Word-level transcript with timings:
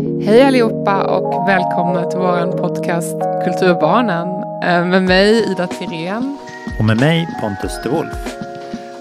Hej 0.00 0.42
allihopa 0.42 1.04
och 1.04 1.48
välkomna 1.48 2.04
till 2.10 2.18
vår 2.18 2.58
podcast 2.58 3.16
Kulturbarnen 3.44 4.28
eh, 4.62 4.84
med 4.84 5.02
mig 5.02 5.52
Ida 5.52 5.66
Tirén. 5.66 6.38
Och 6.78 6.84
med 6.84 6.96
mig 7.00 7.28
Pontus 7.40 7.80
de 7.82 7.88
Wolf. 7.88 8.36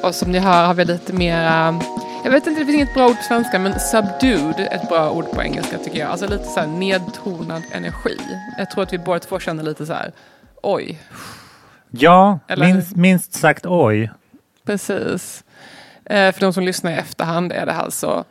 Och 0.04 0.16
som 0.16 0.32
ni 0.32 0.40
hör 0.40 0.66
har 0.68 0.74
vi 0.74 0.86
lite 0.86 1.14
mera, 1.14 1.80
jag 2.24 2.32
vet 2.32 2.48
inte, 2.48 2.60
det 2.62 2.66
finns 2.66 2.76
inget 2.76 2.94
bra 2.94 3.06
ord 3.06 3.18
på 3.18 3.24
svenska, 3.24 3.60
men 3.60 3.80
subdued 3.80 4.60
ett 4.72 4.90
bra 4.90 5.12
ord 5.12 5.32
på 5.32 5.42
engelska 5.44 5.78
tycker 5.78 6.00
jag. 6.00 6.10
Alltså 6.10 6.28
lite 6.28 6.44
så 6.44 6.60
här 6.60 6.68
nedtonad 6.68 7.64
energi. 7.72 8.18
Jag 8.58 8.72
tror 8.72 8.84
att 8.84 8.94
vi 8.94 8.98
båda 8.98 9.20
två 9.20 9.40
känner 9.40 9.64
lite 9.64 9.86
så 9.86 9.94
här, 9.94 10.12
oj. 10.64 11.00
Ja, 11.92 12.40
Eller- 12.48 12.66
minst, 12.66 12.96
minst 12.96 13.34
sagt 13.34 13.66
oj. 13.66 14.12
Precis. 14.66 15.44
Eh, 16.06 16.32
för 16.32 16.40
de 16.42 16.54
som 16.54 16.64
lyssnar 16.64 16.92
i 16.92 16.96
efterhand 16.96 17.52
är 17.52 17.66
det 17.66 17.74
alltså, 17.74 18.24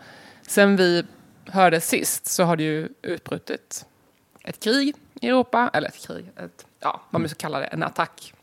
sen 0.48 0.77
vi 0.77 1.05
hörde 1.52 1.80
sist 1.80 2.27
så 2.27 2.44
har 2.44 2.56
det 2.56 2.62
ju 2.62 2.88
utbrutit 3.02 3.86
ett 4.44 4.60
krig 4.60 4.94
i 5.20 5.28
Europa, 5.28 5.70
eller 5.72 5.88
ett 5.88 6.06
krig, 6.06 6.30
ett, 6.36 6.66
ja, 6.80 7.00
vad 7.10 7.20
man 7.20 7.28
ska 7.28 7.36
kalla 7.36 7.58
det, 7.58 7.66
en 7.66 7.82
attack. 7.82 8.34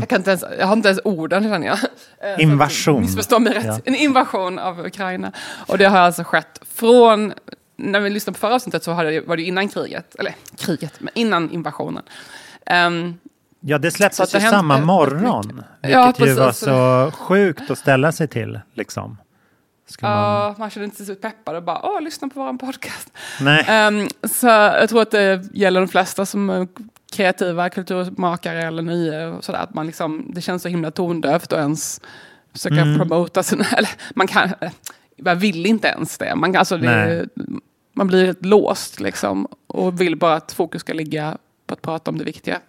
Jag, 0.00 0.08
kan 0.08 0.18
inte 0.18 0.30
ens, 0.30 0.44
jag 0.58 0.66
har 0.66 0.72
inte 0.72 0.88
ens 0.88 1.00
orden 1.04 1.42
känner 1.42 1.66
jag. 1.66 1.78
Eh, 2.18 2.42
Invasion. 2.42 3.00
Missförstå 3.00 3.38
mig 3.38 3.52
rätt. 3.52 3.64
Ja. 3.66 3.78
En 3.84 3.94
invasion 3.94 4.58
av 4.58 4.86
Ukraina. 4.86 5.32
Och 5.66 5.78
det 5.78 5.84
har 5.84 5.98
alltså 5.98 6.24
skett 6.24 6.60
från, 6.74 7.32
när 7.76 8.00
vi 8.00 8.10
lyssnade 8.10 8.34
på 8.34 8.40
förra 8.40 8.54
avsnittet 8.54 8.84
så 8.84 8.94
var 8.94 9.36
det 9.36 9.42
innan 9.42 9.68
kriget, 9.68 10.14
eller 10.14 10.34
kriget, 10.56 11.00
men 11.00 11.10
innan 11.14 11.50
invasionen. 11.50 12.02
Ehm, 12.66 13.18
Ja, 13.66 13.78
det 13.78 13.90
släpptes 13.90 14.34
ju 14.34 14.40
samma 14.40 14.78
morgon. 14.78 15.62
Vilket 15.82 16.18
Ja, 16.20 16.26
ju 16.26 16.34
var 16.34 16.52
så 16.52 17.12
sjukt 17.16 17.70
att 17.70 17.78
ställa 17.78 18.12
sig 18.12 18.28
till. 18.28 18.60
Liksom. 18.74 19.16
Ska 19.86 20.06
man... 20.08 20.18
Ja, 20.18 20.54
man 20.58 20.70
känner 20.70 20.84
inte 20.84 20.96
sig 20.96 21.06
så 21.06 21.14
peppad 21.14 21.56
och 21.56 21.62
bara, 21.62 21.80
åh, 21.82 22.02
lyssna 22.02 22.28
på 22.28 22.44
vår 22.44 22.58
podcast. 22.58 23.12
Nej. 23.40 23.64
Ehm, 23.68 24.08
så 24.22 24.46
jag 24.46 24.88
tror 24.88 25.02
att 25.02 25.10
det 25.10 25.42
gäller 25.54 25.80
de 25.80 25.88
flesta 25.88 26.26
som 26.26 26.50
är 26.50 26.68
kreativa 27.16 27.68
kulturmakare 27.70 28.62
eller 28.62 28.82
nya. 28.82 29.28
Och 29.28 29.44
sådär, 29.44 29.58
att 29.58 29.74
man 29.74 29.86
liksom, 29.86 30.30
det 30.34 30.40
känns 30.40 30.62
så 30.62 30.68
himla 30.68 30.90
tondövt 30.90 31.52
att 31.52 31.58
ens 31.58 32.00
försöka 32.52 32.80
Mm. 32.80 32.98
promota 32.98 33.42
sina... 33.42 33.64
Eller 33.76 33.90
man, 34.14 34.26
kan, 34.26 34.48
man 35.22 35.38
vill 35.38 35.66
inte 35.66 35.88
ens 35.88 36.18
det. 36.18 36.34
Man, 36.36 36.56
alltså 36.56 36.76
det 36.76 37.26
man 37.96 38.06
blir 38.06 38.26
helt 38.26 38.44
låst 38.44 39.00
liksom, 39.00 39.46
och 39.66 40.00
vill 40.00 40.16
bara 40.16 40.34
att 40.34 40.52
fokus 40.52 40.80
ska 40.80 40.92
ligga 40.92 41.36
på 41.66 41.74
att 41.74 41.82
prata 41.82 42.10
om 42.10 42.18
det 42.18 42.24
viktiga. 42.24 42.60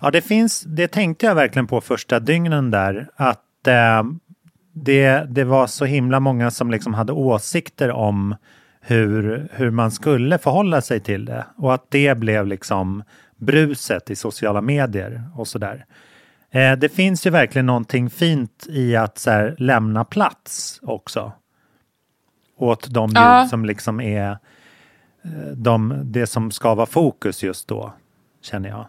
Ja, 0.00 0.10
det 0.10 0.20
finns, 0.22 0.60
det 0.66 0.88
tänkte 0.88 1.26
jag 1.26 1.34
verkligen 1.34 1.66
på 1.66 1.80
första 1.80 2.20
dygnen 2.20 2.70
där. 2.70 3.08
Att 3.16 3.66
eh, 3.66 4.02
det, 4.74 5.26
det 5.28 5.44
var 5.44 5.66
så 5.66 5.84
himla 5.84 6.20
många 6.20 6.50
som 6.50 6.70
liksom 6.70 6.94
hade 6.94 7.12
åsikter 7.12 7.90
om 7.90 8.36
hur, 8.80 9.48
hur 9.52 9.70
man 9.70 9.90
skulle 9.90 10.38
förhålla 10.38 10.80
sig 10.80 11.00
till 11.00 11.24
det. 11.24 11.46
Och 11.56 11.74
att 11.74 11.86
det 11.90 12.18
blev 12.18 12.46
liksom 12.46 13.02
bruset 13.36 14.10
i 14.10 14.16
sociala 14.16 14.60
medier 14.60 15.22
och 15.36 15.48
sådär. 15.48 15.84
Eh, 16.50 16.72
det 16.72 16.88
finns 16.88 17.26
ju 17.26 17.30
verkligen 17.30 17.66
någonting 17.66 18.10
fint 18.10 18.66
i 18.68 18.96
att 18.96 19.18
så 19.18 19.30
här, 19.30 19.54
lämna 19.58 20.04
plats 20.04 20.78
också. 20.82 21.32
Åt 22.56 22.90
de 22.90 23.10
Ja. 23.14 23.46
som 23.50 23.64
liksom 23.64 24.00
är 24.00 24.30
eh, 25.24 25.30
de, 25.54 26.00
det 26.04 26.26
som 26.26 26.50
ska 26.50 26.74
vara 26.74 26.86
fokus 26.86 27.42
just 27.42 27.68
då, 27.68 27.92
känner 28.42 28.68
jag. 28.68 28.86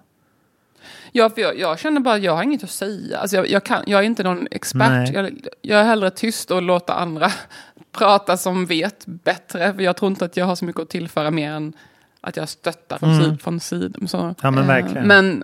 Ja, 1.18 1.30
för 1.30 1.42
jag, 1.42 1.60
jag 1.60 1.80
känner 1.80 2.02
bara 2.02 2.16
att 2.16 2.24
jag 2.24 2.36
har 2.36 2.44
inget 2.44 2.64
att 2.64 2.70
säga. 2.70 3.20
Alltså 3.20 3.36
jag, 3.38 3.50
jag, 3.50 3.64
kan, 3.64 3.84
jag 3.88 4.00
är 4.00 4.04
inte 4.04 4.24
någon 4.24 4.48
expert. 4.52 5.14
Jag, 5.14 5.48
jag 5.62 5.80
är 5.80 5.84
hellre 5.84 6.10
tyst 6.12 6.52
och 6.52 6.62
låter 6.62 6.94
andra 6.94 7.32
prata 7.92 8.38
som 8.38 8.66
vet 8.66 9.04
bättre. 9.06 9.74
För 9.74 9.82
jag 9.82 9.98
tror 9.98 10.12
inte 10.12 10.26
att 10.26 10.38
jag 10.38 10.46
har 10.46 10.56
så 10.56 10.66
mycket 10.66 10.82
att 10.82 10.90
tillföra 10.90 11.32
mer 11.32 11.52
än 11.52 11.74
att 12.22 12.38
jag 12.38 12.50
stöttar 12.50 12.98
från, 12.98 13.10
Mm. 13.46 13.60
sidan. 13.60 14.08
Ja, 14.42 14.52
men 14.52 14.58
eh, 14.58 14.68
verkligen. 14.68 15.08
Men, 15.08 15.44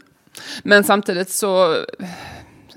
men 0.64 0.84
samtidigt 0.84 1.30
så... 1.30 1.78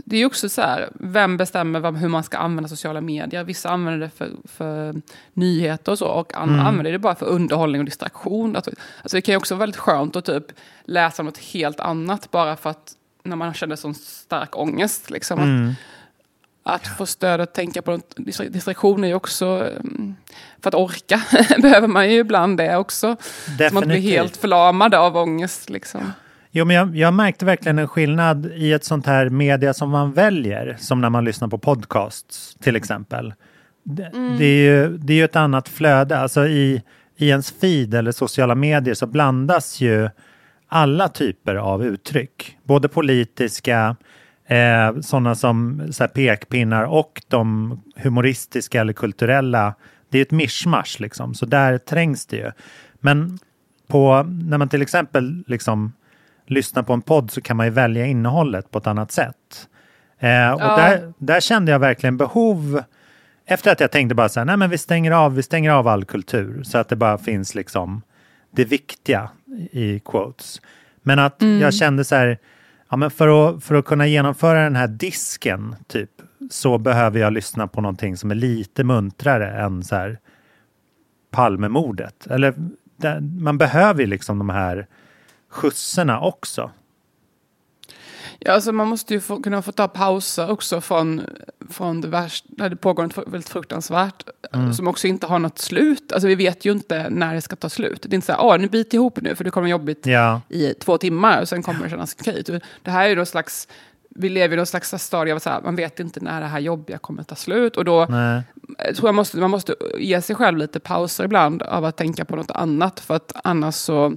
Det 0.05 0.16
är 0.16 0.27
också 0.27 0.49
så 0.49 0.62
här, 0.62 0.88
vem 0.94 1.37
bestämmer 1.37 1.93
hur 1.93 2.09
man 2.09 2.22
ska 2.22 2.38
använda 2.38 2.69
sociala 2.69 3.00
medier? 3.00 3.44
Vissa 3.44 3.71
använder 3.71 4.00
det 4.06 4.10
för, 4.10 4.31
för 4.44 4.94
nyheter 5.32 5.93
och 5.93 5.99
så, 5.99 6.06
och 6.06 6.34
andra 6.37 6.55
Mm. 6.55 6.66
använder 6.66 6.93
det 6.93 6.99
bara 6.99 7.15
för 7.15 7.27
underhållning 7.27 7.81
och 7.81 7.84
distraktion. 7.84 8.56
Alltså, 8.56 8.71
alltså 9.03 9.16
det 9.16 9.21
kan 9.21 9.32
ju 9.32 9.37
också 9.37 9.55
vara 9.55 9.60
väldigt 9.60 9.77
skönt 9.81 10.16
att 10.16 10.25
typ 10.25 10.44
läsa 10.84 11.22
något 11.22 11.38
helt 11.38 11.81
annat 11.81 12.31
bara 12.31 12.56
för 12.56 12.71
att 12.71 12.93
när 13.22 13.37
man 13.37 13.55
känner 13.55 13.77
sån 13.77 13.94
stark 13.94 14.56
ångest. 14.59 15.10
Liksom, 15.10 15.38
att, 15.38 15.44
Mm. 15.44 15.72
att 16.62 16.87
få 16.87 17.06
stöd 17.06 17.41
att 17.41 17.55
tänka 17.55 17.82
på 17.82 17.91
något. 17.91 18.15
distra- 18.16 18.49
Distraktion 18.49 19.05
är 19.05 19.09
ju 19.09 19.15
också, 19.15 19.47
mm, 19.81 20.15
för 20.62 20.69
att 20.69 20.75
orka 20.75 21.22
behöver 21.59 21.88
man 21.88 22.11
ju 22.11 22.19
ibland 22.19 22.56
det 22.56 22.76
också. 22.76 23.16
Så 23.16 23.50
man 23.50 23.66
inte 23.66 23.71
blir 23.71 23.81
Definitivt. 23.88 24.12
helt 24.15 24.37
förlamad 24.37 24.94
av 24.94 25.16
ångest. 25.16 25.71
Liksom. 25.71 26.12
Jo, 26.56 26.65
men 26.65 26.76
jag, 26.76 26.97
jag 26.97 27.15
märkte 27.15 27.44
verkligen 27.44 27.78
en 27.78 27.88
skillnad 27.88 28.47
i 28.47 28.72
ett 28.72 28.84
sånt 28.84 29.06
här 29.06 29.28
media 29.28 29.75
som 29.75 29.91
man 29.91 30.12
väljer, 30.12 30.76
som 30.78 31.00
när 31.00 31.10
man 31.10 31.25
lyssnar 31.25 31.48
på 31.48 31.59
podcasts 31.59 32.54
till 32.54 32.76
exempel. 32.76 33.34
Det, 33.82 34.10
det, 34.38 34.44
är, 34.44 34.62
ju, 34.62 34.98
det 34.98 35.12
är 35.12 35.16
ju 35.16 35.25
ett 35.25 35.37
annat 35.37 35.69
flöde. 35.69 36.19
Alltså 36.19 36.47
i, 36.47 36.82
i 37.16 37.28
ens 37.28 37.50
feed 37.53 37.94
eller 37.94 38.12
sociala 38.12 38.54
medier 38.54 38.94
så 38.94 39.06
blandas 39.06 39.81
ju 39.81 40.09
alla 40.69 41.09
typer 41.09 41.54
av 41.54 41.84
uttryck. 41.84 42.56
Både 42.62 42.88
politiska, 42.88 43.97
eh, 44.47 45.00
sådana 45.00 45.34
som 45.34 45.82
så 45.91 46.03
här, 46.03 46.09
pekpinnar 46.09 46.82
och 46.82 47.22
de 47.28 47.81
humoristiska 47.97 48.81
eller 48.81 48.93
kulturella. 48.93 49.75
Det 50.10 50.19
är 50.19 50.22
ett 50.22 50.31
mischmasch 50.31 51.00
liksom, 51.00 51.34
så 51.34 51.47
där 51.47 51.78
trängs 51.78 52.26
det 52.26 52.37
ju. 52.37 52.50
Men 53.00 53.38
på, 53.88 54.22
när 54.22 54.59
man 54.59 54.69
till 54.69 54.82
exempel 54.82 55.44
liksom 55.47 55.93
lyssnar 56.47 56.82
på 56.82 56.93
en 56.93 57.03
podd 57.03 57.31
så 57.31 57.41
kan 57.41 57.56
man 57.56 57.66
ju 57.66 57.72
välja 57.72 58.06
innehållet 58.06 58.71
på 58.71 58.78
ett 58.78 58.87
annat 58.87 59.12
sätt. 59.12 59.69
Eh, 60.19 60.50
och 60.53 60.60
Ja. 60.60 60.77
där, 60.77 61.12
där 61.19 61.41
kände 61.41 61.72
jag 61.72 61.78
verkligen 61.78 62.16
behov 62.16 62.82
efter 63.47 63.72
att 63.72 63.81
jag 63.81 63.91
tänkte 63.91 64.15
bara 64.15 64.28
så 64.28 64.41
här, 64.41 64.44
nej 64.44 64.56
men 64.56 64.71
vi 64.71 64.78
stänger 64.78 65.10
av, 65.10 65.34
vi 65.34 65.43
stänger 65.43 65.71
av 65.71 65.88
all 65.88 66.05
kultur 66.05 66.62
så 66.62 66.78
att 66.78 66.88
det 66.88 66.97
bara 66.97 67.19
finns 67.19 67.55
liksom 67.55 68.03
det 68.50 68.65
viktiga 68.65 69.31
i 69.71 70.00
quotes. 70.00 70.60
Men 71.02 71.19
att 71.19 71.43
jag 71.61 71.75
kände 71.75 72.05
så 72.05 72.14
här, 72.17 72.38
ja 72.91 72.96
men 72.96 73.11
för 73.11 73.49
att, 73.49 73.64
för 73.64 73.75
att 73.75 73.85
kunna 73.85 74.06
genomföra 74.06 74.62
den 74.64 74.76
här 74.76 74.88
disken 74.88 75.76
typ 75.87 76.11
så 76.50 76.79
behöver 76.79 77.20
jag 77.20 77.32
lyssna 77.32 77.67
på 77.67 77.81
någonting 77.81 78.17
som 78.17 78.31
är 78.31 78.35
lite 78.35 78.85
muntrare 78.85 79.50
än 79.50 79.85
så 79.85 79.96
här 79.96 80.19
Palmemordet. 81.31 82.26
Eller 82.26 82.55
man 83.43 83.58
behöver 83.58 84.00
ju 84.00 84.06
liksom 84.06 84.38
de 84.38 84.49
här 84.50 84.87
skjutserna 85.55 86.21
också. 86.21 86.71
Ja, 88.39 88.53
alltså 88.53 88.73
man 88.73 88.89
måste 88.89 89.15
ju 89.15 89.21
få, 89.21 89.43
kunna 89.43 89.62
få 89.62 89.73
ta 89.73 89.89
pauser 89.89 90.51
också 90.51 90.81
från, 90.81 91.23
från 91.71 92.01
det 92.01 92.09
värsta, 92.09 92.49
när 92.59 92.69
det 92.69 92.77
pågår 92.77 93.03
något 93.03 93.19
väldigt 93.19 93.49
fruktansvärt, 93.49 94.23
Mm. 94.53 94.75
som 94.75 94.89
också 94.89 95.06
inte 95.06 95.27
har 95.27 95.39
något 95.39 95.59
slut. 95.59 96.12
Alltså 96.12 96.29
vi 96.29 96.35
vet 96.35 96.65
ju 96.65 96.73
inte 96.73 97.11
när 97.11 97.35
det 97.35 97.41
ska 97.41 97.56
ta 97.56 97.69
slut. 97.69 98.03
Det 98.03 98.12
är 98.12 98.15
inte 98.15 98.27
så 98.27 98.51
här, 98.51 98.59
nu 98.59 98.69
biter 98.69 98.95
ihop 98.95 99.21
nu 99.21 99.35
för 99.35 99.45
det 99.45 99.51
kommer 99.51 99.69
jobbigt 99.69 100.06
Ja, 100.06 100.41
i 100.49 100.75
två 100.75 100.99
timmar 100.99 101.41
och 101.41 101.49
sen 101.49 101.62
kommer 101.62 101.85
det 101.85 101.91
kännas 101.91 102.17
okej. 102.21 102.43
Det 102.83 102.91
här 102.91 103.05
är 103.05 103.09
ju 103.09 103.17
någon 103.17 103.27
slags, 103.27 103.69
vi 104.11 104.29
lever 104.29 104.55
i 104.55 104.56
någon 104.56 104.67
slags 104.67 104.95
stadie 104.99 105.33
av 105.33 105.37
att 105.37 105.43
så 105.43 105.51
här, 105.51 105.61
man 105.62 105.77
vet 105.77 106.01
inte 106.01 106.21
när 106.21 106.41
det 106.41 106.47
här 106.47 106.61
jobbiga 106.61 106.99
kommer 106.99 107.23
ta 107.23 107.35
slut. 107.35 107.77
Och 107.77 107.85
då 107.85 108.06
nej. 108.09 108.43
jag 108.79 108.97
tror 108.97 109.09
jag 109.09 109.15
måste, 109.15 109.37
man 109.37 109.51
måste 109.51 109.75
ge 109.99 110.23
sig 110.23 110.37
själv 110.37 110.59
lite 110.59 110.81
pauser 110.81 111.25
ibland 111.25 111.62
av 111.62 111.85
att 111.85 111.97
tänka 111.97 112.25
på 112.25 112.37
något 112.37 112.51
annat. 112.51 113.01
För 113.01 113.15
att 113.15 113.33
annars 113.45 113.75
så 113.75 114.12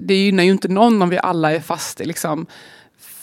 det 0.00 0.14
gynnar 0.14 0.44
ju 0.44 0.50
inte 0.50 0.68
någon 0.68 1.02
om 1.02 1.08
vi 1.08 1.18
alla 1.18 1.52
är 1.52 1.60
fast 1.60 2.00
i 2.00 2.04
liksom 2.04 2.46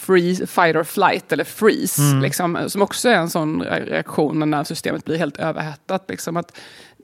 free, 0.09 0.35
fight 0.35 0.75
or 0.75 0.83
flight 0.83 1.31
eller 1.31 1.43
freeze. 1.43 2.01
Mm. 2.01 2.21
Liksom, 2.21 2.69
som 2.69 2.81
också 2.81 3.09
är 3.09 3.15
en 3.15 3.29
sån 3.29 3.63
reaktion 3.63 4.39
när 4.39 4.45
nervsystemet 4.45 5.05
blir 5.05 5.17
helt 5.17 5.37
överhettat. 5.37 6.05
Liksom, 6.09 6.37
att, 6.37 6.57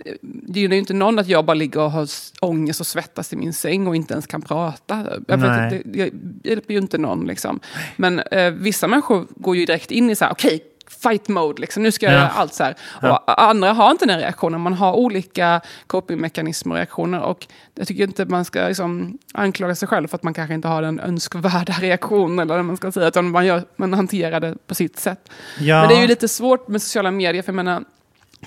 eh, 0.06 0.14
det 0.22 0.60
gynnar 0.60 0.76
ju 0.76 0.80
inte 0.80 0.94
någon 0.94 1.20
att 1.20 1.28
jag 1.28 1.46
bara 1.46 1.54
ligger 1.54 1.80
och 1.80 1.92
har 1.92 2.08
ångest 2.42 2.80
och 2.80 2.88
svettas 2.88 3.34
i 3.34 3.36
min 3.36 3.54
säng 3.54 3.88
och 3.88 3.96
inte 3.96 4.14
ens 4.14 4.28
kan 4.28 4.42
prata. 4.42 5.20
Jag 5.28 5.38
vet 5.38 5.70
det, 5.70 5.82
det 5.86 6.14
hjälper 6.50 6.74
ju 6.74 6.80
inte 6.80 6.98
någon. 6.98 7.28
Liksom. 7.28 7.60
Men 7.96 8.20
eh, 8.20 8.52
vissa 8.52 8.88
människor 8.88 9.28
går 9.30 9.56
ju 9.56 9.66
direkt 9.66 9.92
in 9.92 10.10
i 10.10 10.16
så 10.16 10.26
här, 10.26 10.32
okej, 10.32 10.64
fight 11.02 11.28
mode, 11.28 11.62
liksom. 11.62 11.84
nu 11.84 11.92
ska 11.92 12.06
jag 12.06 12.14
Ja. 12.16 12.18
göra 12.20 12.30
allt 12.30 12.54
så 12.54 12.64
här. 12.64 12.76
Och 13.02 13.42
andra 13.42 13.74
har 13.74 13.92
inte 13.92 14.06
den 14.06 14.20
reaktionen, 14.20 14.62
man 14.62 14.74
har 14.74 14.94
olika 14.94 15.62
copingmekanismer 15.88 16.72
och 16.76 16.78
reaktioner. 16.78 17.22
Och 17.22 17.48
jag 17.76 17.88
tycker 17.88 18.04
inte 18.04 18.26
man 18.26 18.46
ska 18.46 18.68
liksom, 18.68 19.18
anklaga 19.34 19.76
sig 19.76 19.88
själv 19.88 20.08
för 20.08 20.16
att 20.16 20.24
man 20.24 20.34
kanske 20.34 20.54
inte 20.54 20.68
har 20.68 20.82
den 20.82 21.00
önskvärda 21.00 21.74
reaktionen, 21.80 22.40
eller 22.40 22.56
vad 22.56 22.66
man 22.66 22.78
ska 22.78 22.92
säga, 22.92 23.08
utan 23.08 23.32
man, 23.32 23.46
gör, 23.46 23.64
man 23.76 23.94
hanterar 23.94 24.40
det 24.40 24.56
på 24.68 24.76
sitt 24.76 25.00
sätt. 25.00 25.30
Ja. 25.60 25.80
Men 25.80 25.90
det 25.90 25.96
är 25.96 26.02
ju 26.02 26.08
lite 26.08 26.28
svårt 26.28 26.68
med 26.68 26.82
sociala 26.82 27.12
medier, 27.12 27.42
för 27.44 27.50
jag 27.52 27.56
menar, 27.56 27.84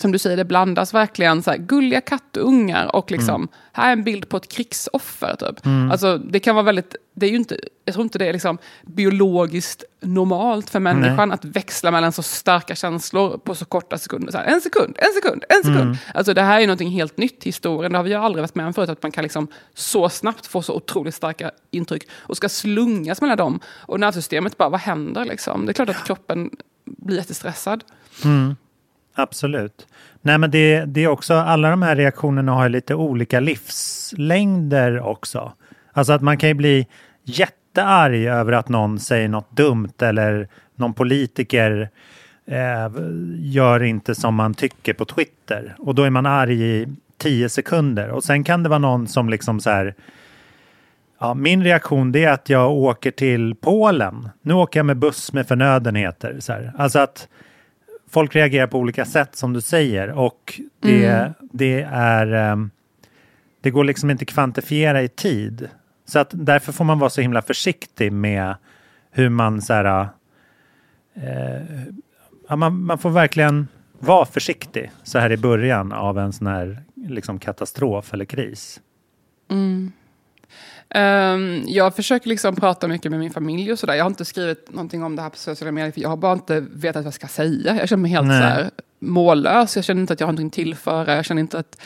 som 0.01 0.13
du 0.13 0.19
säger, 0.19 0.37
det 0.37 0.45
blandas 0.45 0.95
verkligen 0.95 1.43
så 1.43 1.51
här, 1.51 1.59
gulliga 1.59 2.01
kattungar 2.01 2.97
och 2.97 3.11
liksom, 3.11 3.49
här 3.73 3.89
är 3.89 3.93
en 3.93 4.05
bild 4.05 4.29
på 4.29 4.37
ett 4.37 4.49
krigsoffer. 4.49 5.37
Typ. 5.37 5.67
Alltså, 5.93 6.19
det 6.19 6.41
kan 6.41 6.55
vara 6.55 6.65
väldigt, 6.65 6.97
det 7.15 7.27
är 7.27 7.31
ju 7.31 7.37
inte, 7.37 7.59
jag 7.85 7.95
tror 7.95 8.03
inte 8.03 8.19
det 8.19 8.27
är 8.27 8.33
liksom 8.33 8.59
biologiskt 8.83 9.85
normalt 10.01 10.71
för 10.71 10.81
människan 10.81 11.33
att 11.33 11.45
växla 11.45 11.91
mellan 11.91 12.13
så 12.13 12.23
starka 12.23 12.75
känslor 12.75 13.39
på 13.39 13.55
så 13.55 13.65
korta 13.65 13.99
sekunder. 13.99 14.33
Så 14.33 14.39
här, 14.39 14.45
en 14.45 14.61
sekund, 14.61 14.99
en 14.99 15.23
sekund, 15.23 15.45
en 15.49 15.63
sekund. 15.63 15.99
Alltså, 16.15 16.35
det 16.35 16.43
här 16.43 16.61
är 16.61 16.67
någonting 16.67 16.91
helt 16.91 17.19
nytt 17.19 17.47
i 17.47 17.49
historien, 17.49 17.93
det 17.93 17.99
har 17.99 18.05
vi 18.05 18.15
aldrig 18.15 18.43
varit 18.43 18.55
med 18.55 18.67
om 18.67 18.75
förut, 18.75 18.89
att 18.91 19.03
man 19.03 19.13
kan 19.13 19.23
liksom 19.23 19.49
så 19.75 20.09
snabbt 20.09 20.47
få 20.47 20.63
så 20.63 20.75
otroligt 20.75 21.15
starka 21.15 21.51
intryck 21.71 22.09
och 22.13 22.37
ska 22.37 22.49
slungas 22.49 23.21
mellan 23.21 23.37
dem. 23.37 23.61
Och 23.67 24.01
nervsystemet 24.01 24.57
bara, 24.57 24.69
vad 24.69 24.81
händer 24.81 25.25
liksom? 25.25 25.67
Det 25.67 25.73
är 25.73 25.75
klart 25.75 25.89
att 25.89 26.05
kroppen 26.05 26.51
blir 26.85 27.17
jättestressad. 27.17 27.85
Absolut. 29.19 29.87
Nej, 30.23 30.39
men 30.39 30.51
det, 30.51 30.85
det 30.85 31.05
är 31.05 31.09
också, 31.09 31.35
alla 31.35 31.71
de 31.71 31.83
här 31.83 31.97
reaktionerna 31.97 32.53
har 32.53 32.63
ju 32.63 32.69
lite 32.69 32.95
olika 32.95 33.41
livslängder 33.41 35.01
också. 35.01 35.53
Alltså 35.93 36.13
att 36.13 36.23
man 36.23 36.39
kan 36.39 36.49
ju 36.49 36.55
bli 36.55 36.87
jättearg 37.25 38.25
över 38.25 38.53
att 38.53 38.69
någon 38.69 38.99
säger 38.99 39.29
något 39.29 39.57
dumt 39.57 40.03
eller 40.03 40.49
någon 40.75 40.95
politiker 40.95 41.91
eh, 42.47 42.91
gör 43.37 43.83
inte 43.83 44.15
som 44.15 44.35
man 44.35 44.55
tycker 44.55 44.95
på 44.95 45.05
Twitter. 45.05 45.75
Och 45.79 45.95
då 45.95 46.03
är 46.03 46.11
man 46.11 46.27
arg 46.27 46.63
i 46.63 46.87
tio 47.17 47.49
sekunder. 47.49 48.11
Och 48.11 48.25
sen 48.25 48.45
kan 48.45 48.63
det 48.63 48.69
vara 48.69 48.79
någon 48.79 49.09
som 49.09 49.29
liksom 49.29 49.61
så 49.61 49.71
här 49.71 49.95
Ja, 51.21 51.35
min 51.35 51.65
reaktion 51.65 52.13
det 52.13 52.25
är 52.25 52.33
att 52.33 52.49
jag 52.49 52.73
åker 52.73 53.11
till 53.11 53.55
Polen. 53.55 54.29
Nu 54.43 54.55
åker 54.55 54.79
jag 54.79 54.87
med 54.87 54.97
buss 54.97 55.33
med 55.33 55.49
förnödenheter. 55.49 56.37
Så 56.41 56.53
här. 56.53 56.73
Alltså 56.79 56.99
att 56.99 57.29
folk 58.09 58.37
reagerar 58.37 58.67
på 58.67 58.79
olika 58.79 59.05
sätt 59.05 59.37
som 59.37 59.53
du 59.53 59.61
säger 59.61 60.11
och 60.11 60.61
det, 60.81 61.33
det 61.53 61.83
är 61.93 62.33
ehm, 62.33 62.71
det 63.61 63.71
går 63.71 63.85
liksom 63.85 64.11
inte 64.11 64.25
kvantifiera 64.25 65.03
i 65.03 65.09
tid. 65.09 65.69
Så 66.05 66.19
att 66.19 66.31
därför 66.33 66.73
får 66.73 66.85
man 66.85 66.99
vara 66.99 67.11
så 67.11 67.21
himla 67.21 67.43
försiktig 67.43 68.13
med 68.13 68.55
hur 69.11 69.29
man 69.29 69.63
så 69.63 69.73
här, 69.73 70.09
eh, 71.15 71.63
ja, 72.49 72.57
man, 72.57 72.83
man 72.83 72.99
får 72.99 73.11
verkligen 73.11 73.69
vara 73.99 74.27
försiktig 74.27 74.91
så 75.03 75.19
här 75.19 75.33
i 75.33 75.37
början 75.37 75.93
av 75.93 76.19
en 76.19 76.33
sån 76.33 76.47
här 76.47 76.83
liksom 76.95 77.39
katastrof 77.39 78.15
eller 78.15 78.25
kris. 78.25 78.81
Ehm, 80.91 81.63
jag 81.67 81.97
försöker 81.97 82.29
liksom 82.29 82.57
prata 82.57 82.89
mycket 82.89 83.11
med 83.11 83.21
min 83.21 83.31
familj 83.31 83.73
och 83.73 83.79
sådär. 83.79 83.95
Jag 83.95 84.05
har 84.05 84.11
inte 84.11 84.25
skrivit 84.25 84.71
någonting 84.75 85.03
om 85.03 85.17
det 85.17 85.23
här 85.23 85.31
på 85.31 85.37
sociala 85.37 85.73
medier, 85.73 85.93
för 85.93 86.01
jag 86.01 86.09
har 86.09 86.17
bara 86.17 86.33
inte 86.33 86.61
vetat 86.61 86.97
vad 86.97 87.07
jag 87.07 87.15
ska 87.15 87.29
säga. 87.29 87.77
Jag 87.77 87.89
känner 87.89 88.03
mig 88.03 88.11
helt 88.11 88.27
Nej. 88.27 88.41
så 88.43 88.47
här, 88.49 88.71
mållös, 88.99 89.77
jag 89.77 89.85
känner 89.85 90.01
inte 90.01 90.13
att 90.13 90.21
jag 90.21 90.27
har 90.27 90.33
någonting 90.33 90.47
att 90.47 90.67
tillföra, 90.67 91.17
jag 91.17 91.25
känner 91.25 91.41
inte 91.41 91.59
att 91.59 91.81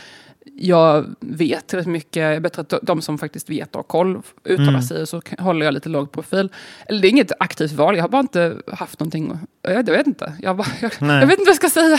jag 0.57 1.15
vet 1.21 1.67
tillräckligt 1.67 1.93
mycket. 1.93 2.13
Det 2.13 2.21
är 2.23 2.41
bättre 2.41 2.63
att 2.63 2.75
de 2.83 3.03
som 3.03 3.19
faktiskt 3.19 3.51
vet 3.51 3.69
och 3.71 3.79
har 3.79 3.83
koll 3.83 4.23
uttalar 4.45 4.69
Mm. 4.69 4.83
sig, 4.83 5.03
och 5.03 5.09
så 5.09 5.23
håller 5.39 5.65
jag 5.67 5.75
lite 5.75 5.89
låg 5.89 6.13
profil. 6.13 6.49
Eller 6.87 7.01
det 7.03 7.09
är 7.09 7.11
inget 7.11 7.33
aktivt 7.39 7.73
val, 7.73 7.97
jag 7.97 8.05
har 8.05 8.09
bara 8.09 8.21
inte 8.21 8.57
haft 8.73 9.01
någonting, 9.01 9.39
jag, 9.63 9.75
jag 9.75 9.83
vet 9.85 10.07
inte. 10.07 10.33
Jag, 10.41 10.57
bara, 10.57 10.67
jag, 10.81 10.93
jag 11.01 11.27
vet 11.27 11.39
inte 11.39 11.45
vad 11.45 11.49
jag 11.49 11.57
ska 11.57 11.71
säga. 11.71 11.99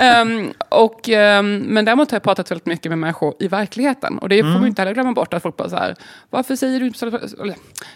Ehm, 0.00 0.50
och, 0.70 1.08
ehm, 1.08 1.58
men 1.58 1.84
däremot 1.84 2.10
har 2.10 2.16
jag 2.16 2.22
pratat 2.22 2.50
väldigt 2.50 2.66
mycket 2.66 2.90
med 2.90 2.98
människor 2.98 3.34
i 3.38 3.48
verkligheten. 3.48 4.18
Och 4.18 4.28
det 4.28 4.42
får 4.42 4.48
man 4.48 4.62
ju 4.62 4.68
inte 4.68 4.82
heller 4.82 4.94
glömma 4.94 5.12
bort, 5.12 5.34
att 5.34 5.42
folk 5.42 5.56
bara 5.56 5.68
så 5.68 5.76
här, 5.76 5.96
varför 6.30 6.56
säger 6.56 6.80
du 6.80 6.86
inte 6.86 6.98
så? 6.98 7.10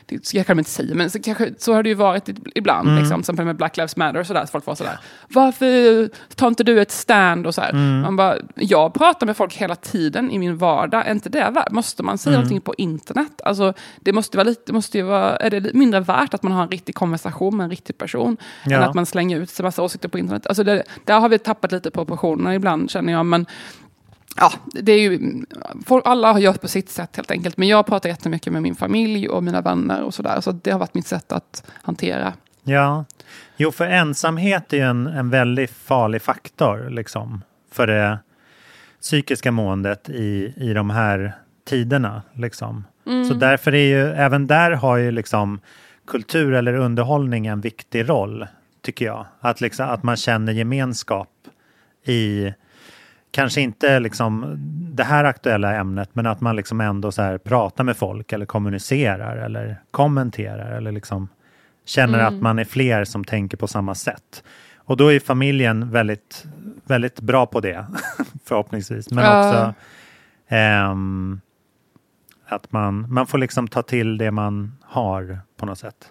Det 0.06 0.26
ska 0.26 0.36
jag 0.36 0.46
kan 0.46 0.56
man 0.56 0.60
inte 0.60 0.70
säga, 0.70 0.94
men 0.94 1.10
så, 1.10 1.22
kanske, 1.22 1.54
så 1.58 1.74
har 1.74 1.82
det 1.82 1.88
ju 1.88 1.94
varit 1.94 2.28
ibland. 2.54 2.98
Liksom, 2.98 3.14
till 3.14 3.20
exempel 3.20 3.46
med 3.46 3.56
Black 3.56 3.76
Lives 3.76 3.96
Matter 3.96 4.20
och 4.20 4.26
sådär. 4.26 4.46
Så 4.46 4.50
folk 4.50 4.66
var 4.66 4.74
sådär, 4.74 4.98
varför 5.28 6.10
tar 6.34 6.48
inte 6.48 6.64
du 6.64 6.80
ett 6.80 6.90
stand? 6.90 7.46
Och 7.46 7.54
så 7.54 7.60
här. 7.60 7.72
Man 8.02 8.16
bara, 8.16 8.36
jag 8.54 8.94
pratar 8.94 9.26
med 9.26 9.36
folk 9.36 9.54
hela 9.54 9.76
tiden 9.76 10.30
i 10.30 10.38
min 10.38 10.56
vardag, 10.56 11.06
är 11.06 11.12
inte 11.12 11.28
det 11.28 11.50
värt? 11.50 11.70
Måste 11.70 12.02
man 12.02 12.19
säga 12.19 12.36
någonting 12.36 12.60
på 12.60 12.74
internet? 12.78 13.40
Alltså, 13.44 13.74
det 14.00 14.12
måste 14.12 14.36
vara 14.36 14.48
lite, 14.48 14.72
måste 14.72 14.98
ju 14.98 15.04
vara, 15.04 15.36
är 15.36 15.50
det 15.50 15.74
mindre 15.74 16.00
värt 16.00 16.34
att 16.34 16.42
man 16.42 16.52
har 16.52 16.62
en 16.62 16.69
riktig 16.69 16.94
konversation 16.94 17.56
med 17.56 17.64
en 17.64 17.70
riktig 17.70 17.98
person? 17.98 18.36
Ja. 18.64 18.76
Än 18.76 18.82
att 18.82 18.94
man 18.94 19.06
slänger 19.06 19.38
ut 19.38 19.50
sig 19.50 19.62
massa 19.62 19.82
åsikter 19.82 20.08
på 20.08 20.19
internet. 20.19 20.46
Alltså 20.46 20.64
det, 20.64 20.82
där 21.04 21.20
har 21.20 21.28
vi 21.28 21.38
tappat 21.38 21.72
lite 21.72 21.90
proportionerna 21.90 22.54
ibland 22.62 22.90
känner 22.90 23.12
jag. 23.12 23.26
Men 23.26 23.46
ja, 24.36 24.52
det 24.64 24.92
är 24.92 24.98
ju, 24.98 25.44
alla 26.04 26.32
har 26.32 26.40
gjort 26.40 26.60
på 26.60 26.68
sitt 26.68 26.90
sätt 26.90 27.16
helt 27.16 27.30
enkelt. 27.30 27.56
Men 27.56 27.68
jag 27.68 27.86
pratar 27.86 28.08
jättemycket 28.08 28.52
med 28.52 28.62
min 28.62 28.74
familj 28.74 29.28
och 29.28 29.42
mina 29.42 29.60
vänner 29.60 30.02
och 30.02 30.14
sådär. 30.14 30.40
Så 30.40 30.52
det 30.52 30.70
har 30.70 30.78
varit 30.78 30.94
mitt 30.94 31.06
sätt 31.06 31.32
att 31.32 31.64
hantera. 31.82 32.32
Ja, 32.62 33.04
jo 33.56 33.72
för 33.72 33.84
ensamhet 33.84 34.72
är 34.72 34.76
ju 34.76 34.82
en, 34.82 35.06
en 35.06 35.30
väldigt 35.30 35.70
farlig 35.70 36.22
faktor 36.22 36.90
liksom 36.90 37.42
för 37.72 37.86
det 37.86 38.18
psykiska 39.00 39.52
måendet 39.52 40.08
i, 40.08 40.54
i 40.56 40.72
de 40.74 40.90
här 40.90 41.32
tiderna. 41.64 42.22
Liksom. 42.32 42.84
Så 43.28 43.34
därför 43.34 43.74
är 43.74 43.86
ju, 43.86 44.12
även 44.12 44.46
där 44.46 44.70
har 44.70 44.96
ju 44.96 45.10
liksom 45.10 45.60
kultur 46.06 46.52
eller 46.52 46.74
underhållning 46.74 47.46
en 47.46 47.60
viktig 47.60 48.08
roll, 48.08 48.46
tycker 48.82 49.04
jag. 49.04 49.26
Att, 49.40 49.60
liksom, 49.60 49.88
att 49.88 50.02
man 50.02 50.16
känner 50.16 50.52
gemenskap 50.52 51.28
i, 52.04 52.54
kanske 53.31 53.60
inte 53.60 54.00
liksom 54.00 54.56
det 54.94 55.04
här 55.04 55.25
aktuella 55.25 55.75
ämnet, 55.75 56.10
men 56.12 56.26
att 56.26 56.40
man 56.40 56.56
liksom 56.56 56.81
ändå 56.81 57.12
så 57.12 57.22
här 57.22 57.38
pratar 57.38 57.84
med 57.84 57.96
folk 57.96 58.32
eller 58.32 58.46
kommunicerar 58.46 59.37
eller 59.37 59.82
kommenterar 59.90 60.76
eller 60.76 60.93
liksom 60.93 61.29
känner 61.84 62.19
att 62.19 62.34
man 62.34 62.58
är 62.58 62.65
fler 62.65 63.05
som 63.05 63.24
tänker 63.24 63.56
på 63.56 63.67
samma 63.67 63.94
sätt. 63.94 64.44
Och 64.76 64.96
då 64.96 65.12
är 65.12 65.20
familjen 65.20 65.91
väldigt, 65.91 66.44
väldigt 66.84 67.20
bra 67.20 67.46
på 67.46 67.60
det, 67.60 67.86
förhoppningsvis. 68.44 69.10
Men 69.10 69.24
Ja. 69.24 69.46
också 69.46 69.74
ehm, 70.48 71.41
att 72.46 72.72
man, 72.72 73.12
man 73.12 73.26
får 73.26 73.38
liksom 73.38 73.69
ta 73.69 73.82
till 73.82 74.19
det 74.19 74.31
man 74.31 74.79
har 74.82 75.41
på 75.56 75.67
något 75.67 75.79
sätt. 75.79 76.10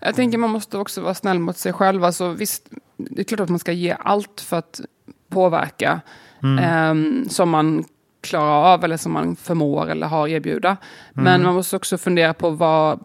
Jag 0.00 0.14
tänker 0.14 0.38
man 0.38 0.50
måste 0.50 0.78
också 0.78 1.00
vara 1.00 1.14
snäll 1.14 1.38
mot 1.38 1.56
sig 1.56 1.72
själv. 1.72 2.04
Alltså, 2.04 2.28
visst, 2.32 2.68
det 2.96 3.20
är 3.20 3.24
klart 3.24 3.40
att 3.40 3.48
man 3.48 3.58
ska 3.58 3.72
ge 3.72 3.96
allt 4.00 4.40
för 4.40 4.56
att 4.56 4.80
påverka 5.28 6.00
ehm, 6.60 7.28
som 7.28 7.50
man 7.50 7.84
klarar 8.20 8.74
av 8.74 8.84
eller 8.84 8.96
som 8.96 9.12
man 9.12 9.36
förmår 9.36 9.90
eller 9.90 10.06
har 10.06 10.28
erbjuda. 10.28 10.76
Men 11.12 11.42
man 11.42 11.54
måste 11.54 11.76
också 11.76 11.98
fundera 11.98 12.34
på 12.34 12.50
vad 12.50 13.00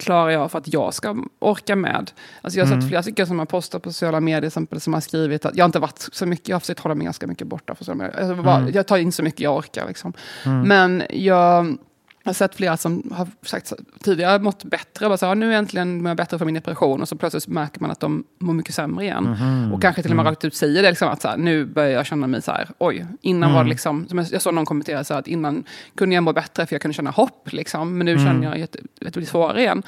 klarar 0.00 0.30
jag 0.30 0.50
för 0.50 0.58
att 0.58 0.72
jag 0.72 0.94
ska 0.94 1.16
orka 1.38 1.76
med. 1.76 2.10
Alltså 2.42 2.58
jag 2.58 2.66
har 2.66 2.74
sett 2.80 2.88
flera 2.88 3.02
stycken 3.02 3.26
som 3.26 3.38
har 3.38 3.46
postat 3.46 3.82
på 3.82 3.92
sociala 3.92 4.20
medier 4.20 4.40
till 4.40 4.46
exempel, 4.46 4.80
som 4.80 4.94
har 4.94 5.00
skrivit 5.00 5.44
att 5.46 5.56
jag 5.56 5.64
har 5.64 5.68
inte 5.68 5.78
varit 5.78 6.08
så 6.12 6.26
mycket, 6.26 6.48
jag 6.48 6.54
har 6.54 6.60
försökt 6.60 6.80
hålla 6.80 6.94
mig 6.94 7.04
ganska 7.04 7.26
mycket 7.26 7.46
borta 7.46 7.74
från 7.74 7.76
sociala 7.76 8.02
medier. 8.02 8.20
Alltså 8.20 8.42
bara, 8.42 8.70
Jag 8.70 8.86
tar 8.86 8.96
in 8.96 9.12
så 9.12 9.22
mycket 9.22 9.40
jag 9.40 9.56
orkar. 9.56 9.88
Liksom. 9.88 10.12
Men 10.44 11.02
jag 11.10 11.76
har 12.24 12.32
sett 12.32 12.54
flera 12.54 12.76
som 12.76 13.12
har 13.14 13.28
sagt 13.42 13.72
tidigare 14.02 14.38
mått 14.38 14.64
bättre. 14.64 15.08
Bara 15.08 15.18
så, 15.18 15.26
här, 15.26 15.34
nu 15.34 15.54
äntligen 15.54 16.02
mår 16.02 16.10
jag 16.10 16.16
bättre 16.16 16.38
för 16.38 16.44
min 16.44 16.54
depression. 16.54 17.02
Och 17.02 17.08
så 17.08 17.16
plötsligt 17.16 17.46
märker 17.46 17.80
man 17.80 17.90
att 17.90 18.00
de 18.00 18.24
mår 18.38 18.54
mycket 18.54 18.74
sämre 18.74 19.04
igen. 19.04 19.36
Och 19.74 19.82
kanske 19.82 20.02
till 20.02 20.10
och 20.10 20.16
med 20.16 20.26
rakt 20.26 20.44
ut 20.44 20.54
säger 20.54 20.82
det. 20.82 20.88
Liksom, 20.88 21.08
att 21.08 21.22
så 21.22 21.28
här, 21.28 21.36
nu 21.36 21.64
börjar 21.64 21.90
jag 21.90 22.06
känna 22.06 22.26
mig 22.26 22.42
så 22.42 22.52
här, 22.52 22.68
oj, 22.78 23.06
innan 23.20 23.52
var 23.54 23.64
det 23.64 23.70
liksom, 23.70 24.08
som 24.08 24.18
jag, 24.18 24.26
jag 24.30 24.42
såg 24.42 24.54
någon 24.54 24.66
kommentera 24.66 25.04
så 25.04 25.14
här, 25.14 25.20
att 25.20 25.28
innan 25.28 25.64
kunde 25.94 26.14
jag 26.14 26.24
må 26.24 26.32
bättre 26.32 26.66
för 26.66 26.74
jag 26.74 26.82
kunde 26.82 26.94
känna 26.94 27.10
hopp. 27.10 27.52
Liksom, 27.52 27.98
men 27.98 28.04
nu 28.04 28.18
känner 28.18 28.48
jag 28.48 28.58
jätte, 28.58 28.78
att 28.78 29.12
det 29.12 29.20
blir 29.20 29.26
svårare 29.26 29.60
igen. 29.60 29.82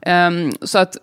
Ehm, 0.00 0.52
så 0.62 0.78
att, 0.78 0.96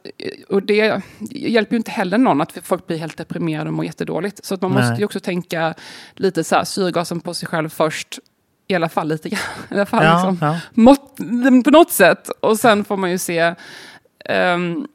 och 0.50 0.63
det 0.63 1.01
hjälper 1.31 1.74
ju 1.74 1.77
inte 1.77 1.91
heller 1.91 2.17
någon 2.17 2.41
att 2.41 2.57
folk 2.63 2.88
blir 2.88 2.98
helt 2.98 3.17
deprimerade 3.17 3.69
och 3.69 3.74
mår 3.74 3.86
jättedåligt. 3.86 4.45
Så 4.45 4.53
att 4.53 4.62
man 4.62 4.71
Nej. 4.71 4.81
måste 4.81 5.01
ju 5.01 5.05
också 5.05 5.19
tänka 5.19 5.74
lite 6.15 6.43
så 6.43 6.55
här, 6.55 6.63
syrgasen 6.63 7.19
på 7.19 7.33
sig 7.33 7.48
själv 7.48 7.69
först. 7.69 8.19
I 8.72 8.76
alla 8.76 8.90
fall 8.90 9.08
lite 9.08 9.30
grann. 9.30 9.40
I 9.72 9.74
alla 9.74 9.86
fall 9.86 10.04
Ja, 10.04 10.14
liksom, 10.30 10.48
ja. 10.48 10.60
mått, 10.74 11.18
på 11.66 11.72
något 11.72 11.92
sätt. 11.92 12.30
Och 12.30 12.60
sen 12.60 12.84
får 12.84 12.98
man 12.98 13.12
ju 13.12 13.18
se... 13.18 13.56
ehm, 14.26 14.88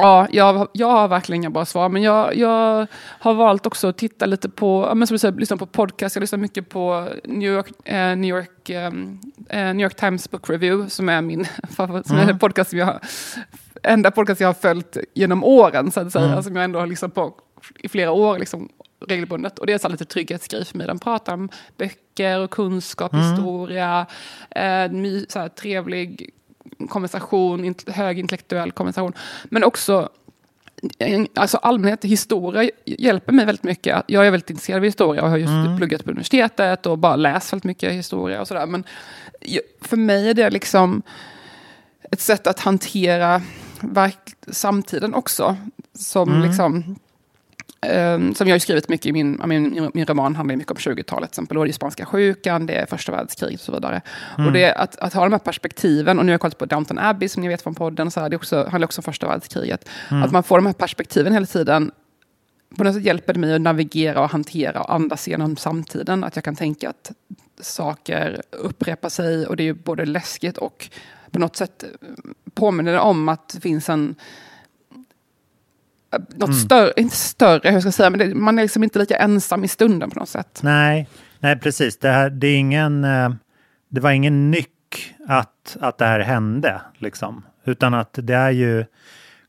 Ja, 0.00 0.26
jag, 0.30 0.68
jag 0.72 0.86
har 0.90 1.08
verkligen 1.08 1.42
inga 1.42 1.50
bra 1.50 1.64
svar. 1.64 1.88
Men 1.88 2.02
jag, 2.02 2.36
jag 2.36 2.86
har 3.20 3.34
valt 3.34 3.66
också 3.66 3.88
att 3.88 3.98
titta 3.98 4.26
lite 4.26 4.48
på, 4.48 4.92
men 4.94 5.06
som 5.06 5.14
du 5.14 5.18
säger, 5.18 5.34
lyssna 5.38 5.56
på 5.56 5.66
podcast. 5.66 6.16
Jag 6.16 6.20
lyssnar 6.20 6.38
mycket 6.38 6.68
på 6.68 7.08
New 7.24 7.52
York, 7.52 7.88
eh, 7.88 8.16
New 8.16 8.30
York, 8.36 8.70
eh, 8.70 8.90
New 9.50 9.80
York 9.80 9.94
Times 9.96 10.30
Book 10.30 10.50
Review, 10.50 10.90
som 10.90 11.08
är 11.08 11.22
min 11.22 11.46
favorit, 11.76 12.06
som 12.06 12.16
Mm. 12.16 12.28
är 12.28 12.34
podcast 12.34 12.70
som 12.70 12.78
jag 12.78 12.86
har, 12.86 13.00
enda 13.82 14.10
podcast 14.10 14.40
jag 14.40 14.48
har 14.48 14.54
följt 14.54 14.96
genom 15.14 15.44
åren, 15.44 15.90
så 15.90 16.00
att 16.00 16.12
säga. 16.12 16.24
Mm. 16.26 16.42
Som 16.42 16.56
jag 16.56 16.64
ändå 16.64 16.78
har 16.78 16.86
lyssnat 16.86 17.14
på 17.14 17.34
i 17.78 17.88
flera 17.88 18.10
år, 18.10 18.38
liksom, 18.38 18.68
regelbundet. 19.06 19.58
Och 19.58 19.66
det 19.66 19.72
är 19.72 19.78
så 19.78 19.88
lite 19.88 20.04
trygghetsgrej 20.04 20.64
för 20.64 20.78
mig. 20.78 20.86
Den 20.86 20.98
pratar 20.98 21.34
om 21.34 21.48
böcker 21.76 22.38
och 22.40 22.50
kunskap, 22.50 23.12
Mm. 23.12 23.30
historia, 23.30 24.06
eh, 24.50 24.90
my, 24.90 25.26
så 25.28 25.38
här, 25.38 25.48
trevlig 25.48 26.30
konversation, 26.88 27.64
int- 27.64 27.90
hög 27.92 28.18
intellektuell 28.18 28.72
konversation. 28.72 29.12
Men 29.44 29.64
också 29.64 30.08
en- 30.98 31.28
Alltså 31.34 31.56
allmänhet, 31.56 32.04
historia 32.04 32.70
hjälper 32.84 33.32
mig 33.32 33.46
väldigt 33.46 33.62
mycket. 33.64 34.02
Jag 34.06 34.26
är 34.26 34.30
väldigt 34.30 34.50
intresserad 34.50 34.76
av 34.78 34.84
historia 34.84 35.22
och 35.22 35.30
har 35.30 35.36
just 35.36 35.50
Mm. 35.50 35.76
pluggat 35.78 36.04
på 36.04 36.10
universitetet 36.10 36.86
och 36.86 36.98
bara 36.98 37.16
läst 37.16 37.52
väldigt 37.52 37.64
mycket 37.64 37.92
historia 37.92 38.40
och 38.40 38.48
sådär. 38.48 38.66
Men 38.66 38.84
för 39.80 39.96
mig 39.96 40.30
är 40.30 40.34
det 40.34 40.50
liksom 40.50 41.02
ett 42.10 42.20
sätt 42.20 42.46
att 42.46 42.60
hantera 42.60 43.42
samtiden 44.50 45.14
också. 45.14 45.56
Som 45.94 46.28
Mm. 46.28 46.48
liksom 46.48 46.96
Ehm, 47.80 48.34
som 48.34 48.48
jag 48.48 48.54
har 48.54 48.58
skrivit 48.58 48.88
mycket 48.88 49.06
i 49.06 49.12
min, 49.12 49.42
min, 49.46 49.90
min 49.94 50.06
roman 50.06 50.36
handlar 50.36 50.56
mycket 50.56 50.70
om 50.70 50.76
20-talet. 50.76 51.06
till 51.06 51.24
exempel. 51.24 51.58
Och 51.58 51.64
det 51.64 51.70
är 51.70 51.72
spanska 51.72 52.06
sjukan, 52.06 52.66
det 52.66 52.74
är 52.74 52.86
första 52.86 53.12
världskriget 53.12 53.60
och 53.60 53.66
så 53.66 53.72
vidare. 53.72 54.02
Mm. 54.34 54.46
Och 54.46 54.52
det 54.52 54.64
är 54.64 54.78
att, 54.78 54.98
att 54.98 55.14
ha 55.14 55.22
de 55.22 55.32
här 55.32 55.38
perspektiven, 55.38 56.18
och 56.18 56.24
nu 56.24 56.30
har 56.30 56.34
jag 56.34 56.40
kollat 56.40 56.58
på 56.58 56.66
Downton 56.66 56.98
Abbey 56.98 57.28
som 57.28 57.42
ni 57.42 57.48
vet 57.48 57.62
från 57.62 57.74
podden, 57.74 58.10
så 58.10 58.20
här, 58.20 58.28
det 58.28 58.36
också, 58.36 58.68
handlar 58.70 58.86
också 58.86 59.00
om 59.00 59.02
första 59.02 59.28
världskriget. 59.28 59.88
Mm. 60.10 60.22
Att 60.22 60.32
man 60.32 60.42
får 60.42 60.58
de 60.58 60.66
här 60.66 60.72
perspektiven 60.72 61.32
hela 61.32 61.46
tiden. 61.46 61.90
På 62.76 62.84
något 62.84 62.94
sätt 62.94 63.04
hjälper 63.04 63.32
det 63.32 63.40
mig 63.40 63.54
att 63.54 63.60
navigera 63.60 64.20
och 64.20 64.30
hantera 64.30 64.82
och 64.82 64.94
andas 64.94 65.28
genom 65.28 65.56
samtiden. 65.56 66.24
Att 66.24 66.36
jag 66.36 66.44
kan 66.44 66.56
tänka 66.56 66.90
att 66.90 67.12
saker 67.60 68.42
upprepar 68.50 69.08
sig 69.08 69.46
och 69.46 69.56
det 69.56 69.62
är 69.62 69.64
ju 69.64 69.74
både 69.74 70.04
läskigt 70.04 70.58
och 70.58 70.90
på 71.30 71.38
något 71.38 71.56
sätt 71.56 71.84
påminner 72.54 72.92
det 72.92 73.00
om 73.00 73.28
att 73.28 73.48
det 73.48 73.60
finns 73.60 73.88
en 73.88 74.14
något 76.12 76.48
Mm. 76.48 76.52
större, 76.52 76.92
inte 76.96 77.16
större, 77.16 77.70
hur 77.70 77.80
ska 77.80 77.86
jag 77.86 77.94
säga, 77.94 78.10
men 78.10 78.18
det, 78.18 78.34
man 78.34 78.58
är 78.58 78.62
liksom 78.62 78.84
inte 78.84 78.98
lika 78.98 79.16
ensam 79.16 79.64
i 79.64 79.68
stunden 79.68 80.10
på 80.10 80.18
något 80.18 80.28
sätt. 80.28 80.60
Nej, 80.62 81.08
nej 81.40 81.58
precis. 81.58 81.98
Det, 81.98 82.08
här, 82.08 82.30
det, 82.30 82.46
är 82.46 82.56
ingen, 82.56 83.04
eh, 83.04 83.30
det 83.88 84.00
var 84.00 84.10
ingen 84.10 84.50
nyck 84.50 85.14
att, 85.28 85.76
att 85.80 85.98
det 85.98 86.04
här 86.04 86.20
hände, 86.20 86.80
liksom. 86.98 87.42
Utan 87.64 87.94
att 87.94 88.18
det 88.22 88.34
är 88.34 88.50
ju 88.50 88.84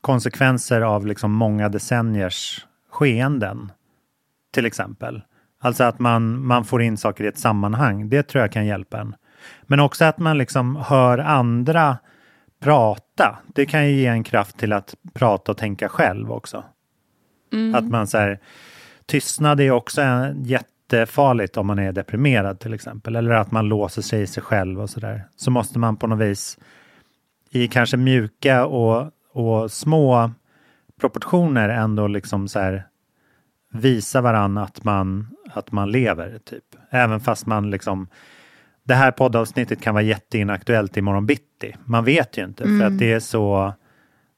konsekvenser 0.02 0.82
av 0.82 1.08
liksom 1.08 1.32
många 1.32 1.70
decenniers 1.70 2.66
skeenden, 2.92 3.72
till 4.54 4.66
exempel. 4.66 5.22
Alltså 5.62 5.84
att 5.84 6.00
man, 6.00 6.46
man 6.46 6.66
får 6.66 6.82
in 6.82 6.98
saker 6.98 7.24
i 7.24 7.28
ett 7.28 7.40
sammanhang, 7.40 8.10
det 8.10 8.24
tror 8.24 8.42
jag 8.42 8.52
kan 8.52 8.66
hjälpa 8.66 9.00
en. 9.00 9.16
Men 9.64 9.80
också 9.80 10.06
att 10.06 10.18
man 10.18 10.38
liksom 10.38 10.76
hör 10.76 11.18
andra 11.18 11.98
prata. 12.60 13.40
Det 13.48 13.66
kan 13.66 13.88
ju 13.88 13.96
ge 13.96 14.06
en 14.06 14.24
kraft 14.24 14.58
till 14.58 14.74
att 14.74 14.96
prata 15.14 15.52
och 15.52 15.58
tänka 15.58 15.90
själv 15.90 16.32
också. 16.32 16.64
Att 17.74 17.86
man 17.86 18.08
så 18.08 18.18
här, 18.18 18.40
tystnad 19.06 19.60
är 19.60 19.72
också 19.72 20.02
en, 20.02 20.44
jättefarligt 20.44 21.58
om 21.58 21.68
man 21.68 21.80
är 21.80 21.92
deprimerad 21.92 22.60
till 22.60 22.74
exempel. 22.74 23.16
Eller 23.16 23.32
att 23.32 23.52
man 23.52 23.68
låser 23.68 24.02
sig 24.02 24.22
i 24.22 24.28
sig 24.28 24.44
själv 24.44 24.82
och 24.82 24.90
sådär. 24.90 25.24
Så 25.36 25.52
måste 25.52 25.80
man 25.80 25.98
på 25.98 26.08
något 26.08 26.20
vis 26.20 26.58
i 27.50 27.68
kanske 27.68 27.98
mjuka 27.98 28.66
och, 28.66 29.12
och 29.32 29.72
små 29.72 30.32
proportioner 31.00 31.70
ändå 31.70 32.08
liksom 32.08 32.48
så 32.48 32.60
här 32.60 32.84
visa 33.72 34.22
varann 34.22 34.58
att 34.58 34.84
man, 34.84 35.28
att 35.54 35.72
man 35.72 35.92
lever. 35.92 36.40
typ. 36.46 36.64
Även 36.90 37.20
fast 37.20 37.46
man 37.46 37.70
liksom 37.70 38.08
det 38.90 38.96
här 38.96 39.12
poddavsnittet 39.12 39.82
kan 39.82 39.94
vara 39.94 40.04
jätteinaktuellt 40.04 40.98
imorgon 40.98 41.26
bitti. 41.26 41.76
Man 41.86 42.06
vet 42.06 42.38
ju 42.38 42.44
inte 42.44 42.64
för 42.64 42.82
att 42.82 43.00
det 43.00 43.14
är 43.14 43.20
så 43.20 43.74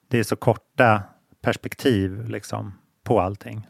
det 0.07 0.19
är 0.19 0.23
så 0.23 0.35
korta 0.35 1.03
perspektiv 1.41 2.29
liksom 2.29 2.73
på 3.03 3.21
allting. 3.21 3.67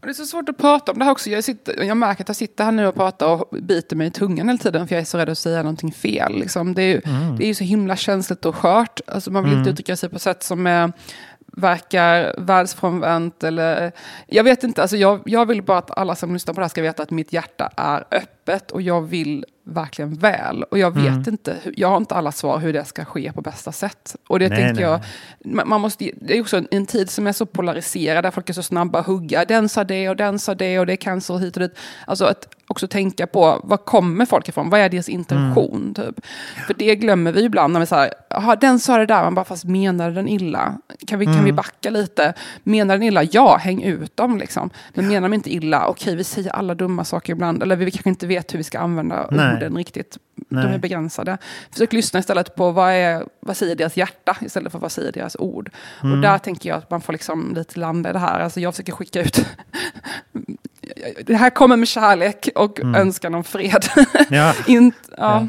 Och 0.00 0.06
det 0.06 0.10
är 0.10 0.14
så 0.14 0.24
svårt 0.24 0.48
att 0.48 0.58
prata 0.58 0.92
om 0.92 0.98
det 0.98 1.04
här 1.04 1.12
också. 1.12 1.30
Jag, 1.30 1.44
sitter, 1.44 1.82
jag 1.84 1.96
märker 1.96 2.22
att 2.24 2.28
jag 2.28 2.36
sitter 2.36 2.64
här 2.64 2.72
nu 2.72 2.86
och 2.86 2.94
pratar 2.94 3.26
och 3.26 3.48
biter 3.62 3.96
mig 3.96 4.06
i 4.06 4.10
tungan 4.10 4.48
hela 4.48 4.58
tiden 4.58 4.88
för 4.88 4.94
jag 4.94 5.00
är 5.00 5.04
så 5.04 5.18
rädd 5.18 5.28
att 5.28 5.38
säga 5.38 5.62
någonting 5.62 5.92
fel. 5.92 6.38
Liksom. 6.38 6.74
Det, 6.74 6.82
är 6.82 6.94
ju, 6.94 7.00
det 7.38 7.50
är 7.50 7.54
så 7.54 7.64
himla 7.64 7.96
känsligt 7.96 8.44
och 8.44 8.56
skört. 8.56 9.00
Alltså, 9.06 9.30
man 9.30 9.44
vill 9.44 9.52
inte 9.52 9.70
uttrycka 9.70 9.96
sig 9.96 10.08
på 10.08 10.18
sätt 10.18 10.42
som 10.42 10.66
är, 10.66 10.92
verkar 11.56 12.34
världsfrånvänt 12.38 13.44
eller... 13.44 13.92
Jag 14.26 14.44
vet 14.44 14.64
inte, 14.64 14.82
alltså 14.82 14.96
jag, 14.96 15.22
jag 15.24 15.46
vill 15.46 15.62
bara 15.62 15.78
att 15.78 15.98
alla 15.98 16.14
som 16.14 16.32
lyssnar 16.32 16.54
på 16.54 16.60
det 16.60 16.64
här 16.64 16.68
ska 16.68 16.82
veta 16.82 17.02
att 17.02 17.10
mitt 17.10 17.32
hjärta 17.32 17.70
är 17.76 18.04
öppet 18.10 18.41
och 18.72 18.82
jag 18.82 19.00
vill 19.02 19.44
verkligen 19.64 20.14
väl. 20.14 20.62
Och 20.62 20.78
jag 20.78 20.90
vet 20.90 21.26
inte, 21.26 21.56
hur- 21.62 21.74
jag 21.76 21.88
har 21.88 21.96
inte 21.96 22.14
alla 22.14 22.32
svar 22.32 22.58
hur 22.58 22.72
det 22.72 22.84
ska 22.84 23.04
ske 23.04 23.32
på 23.32 23.40
bästa 23.40 23.72
sätt. 23.72 24.16
Och 24.28 24.38
det 24.38 24.48
Nej, 24.48 24.58
tänker 24.58 24.82
jag, 24.82 25.00
man 25.66 25.80
måste, 25.80 26.10
det 26.20 26.36
är 26.36 26.40
också 26.40 26.56
en, 26.56 26.68
en 26.70 26.86
tid 26.86 27.10
som 27.10 27.26
är 27.26 27.32
så 27.32 27.46
polariserad, 27.46 28.24
där 28.24 28.30
folk 28.30 28.48
är 28.48 28.52
så 28.52 28.62
snabba 28.62 28.98
att 28.98 29.06
hugga. 29.06 29.44
Den 29.44 29.68
sa 29.68 29.84
det 29.84 30.08
och 30.08 30.16
den 30.16 30.38
sa 30.38 30.54
det 30.54 30.78
och 30.78 30.86
det 30.86 30.92
är 30.92 30.96
cancer 30.96 31.38
hit 31.38 31.56
och 31.56 31.62
dit. 31.62 31.78
Alltså 32.06 32.24
att 32.24 32.48
också 32.66 32.88
tänka 32.88 33.26
på, 33.26 33.60
var 33.64 33.76
kommer 33.76 34.26
folk 34.26 34.48
ifrån? 34.48 34.70
Vad 34.70 34.80
är 34.80 34.88
deras 34.88 35.08
intention? 35.08 35.94
Typ? 35.94 36.26
För 36.66 36.74
det 36.74 36.96
glömmer 36.96 37.32
vi 37.32 37.42
ibland 37.44 37.72
när 37.72 37.80
vi 37.80 37.86
säger, 37.86 38.14
jaha 38.30 38.56
den 38.56 38.78
sa 38.78 38.98
det 38.98 39.06
där, 39.06 39.22
man 39.24 39.34
bara 39.34 39.44
fast 39.44 39.64
menade 39.64 40.14
den 40.14 40.28
illa? 40.28 40.78
Kan 41.06 41.18
vi, 41.18 41.24
kan 41.26 41.44
vi 41.44 41.52
backa 41.52 41.90
lite? 41.90 42.34
Menar 42.62 42.94
den 42.94 43.02
illa? 43.02 43.22
Ja, 43.22 43.56
häng 43.56 43.82
ut 43.82 44.16
dem 44.16 44.38
liksom. 44.38 44.70
Men 44.94 45.08
menar 45.08 45.28
de 45.28 45.34
inte 45.34 45.54
illa? 45.54 45.86
Okej, 45.86 46.16
vi 46.16 46.24
säger 46.24 46.50
alla 46.50 46.74
dumma 46.74 47.04
saker 47.04 47.32
ibland. 47.32 47.62
Eller 47.62 47.76
vi 47.76 47.90
kanske 47.90 48.08
inte 48.08 48.26
vet 48.36 48.54
hur 48.54 48.58
vi 48.58 48.64
ska 48.64 48.78
använda 48.78 49.28
Nej. 49.30 49.54
orden 49.54 49.76
riktigt. 49.76 50.18
De 50.34 50.56
Nej. 50.56 50.74
är 50.74 50.78
begränsade. 50.78 51.38
Försök 51.70 51.92
lyssna 51.92 52.20
istället 52.20 52.54
på 52.54 52.70
vad, 52.70 52.92
är, 52.92 53.24
vad 53.40 53.56
säger 53.56 53.76
deras 53.76 53.96
hjärta 53.96 54.36
istället 54.40 54.72
för 54.72 54.78
vad 54.78 54.92
säger 54.92 55.12
deras 55.12 55.36
ord. 55.36 55.70
Mm. 56.02 56.12
Och 56.12 56.22
där 56.22 56.38
tänker 56.38 56.68
jag 56.68 56.78
att 56.78 56.90
man 56.90 57.00
får 57.00 57.12
liksom 57.12 57.54
lite 57.54 57.80
landa 57.80 58.10
i 58.10 58.12
det 58.12 58.18
här. 58.18 58.40
Alltså 58.40 58.60
jag 58.60 58.74
försöker 58.74 58.92
skicka 58.92 59.22
ut 59.22 59.46
det 61.26 61.34
här 61.34 61.50
kommer 61.50 61.76
med 61.76 61.88
kärlek 61.88 62.48
och 62.54 62.80
önskan 62.80 63.34
om 63.34 63.44
fred. 63.44 63.84
Mm. 63.96 64.06
Ja. 64.30 64.54
Inte, 64.66 64.98
ja. 65.16 65.48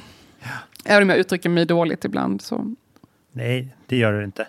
Även 0.86 1.04
om 1.04 1.10
jag 1.10 1.18
uttrycker 1.18 1.50
mig 1.50 1.66
dåligt 1.66 2.06
ibland. 2.06 2.42
Så. 2.42 2.74
Nej, 3.32 3.76
det 3.86 3.98
gör 3.98 4.14
du 4.14 4.24
inte. 4.24 4.48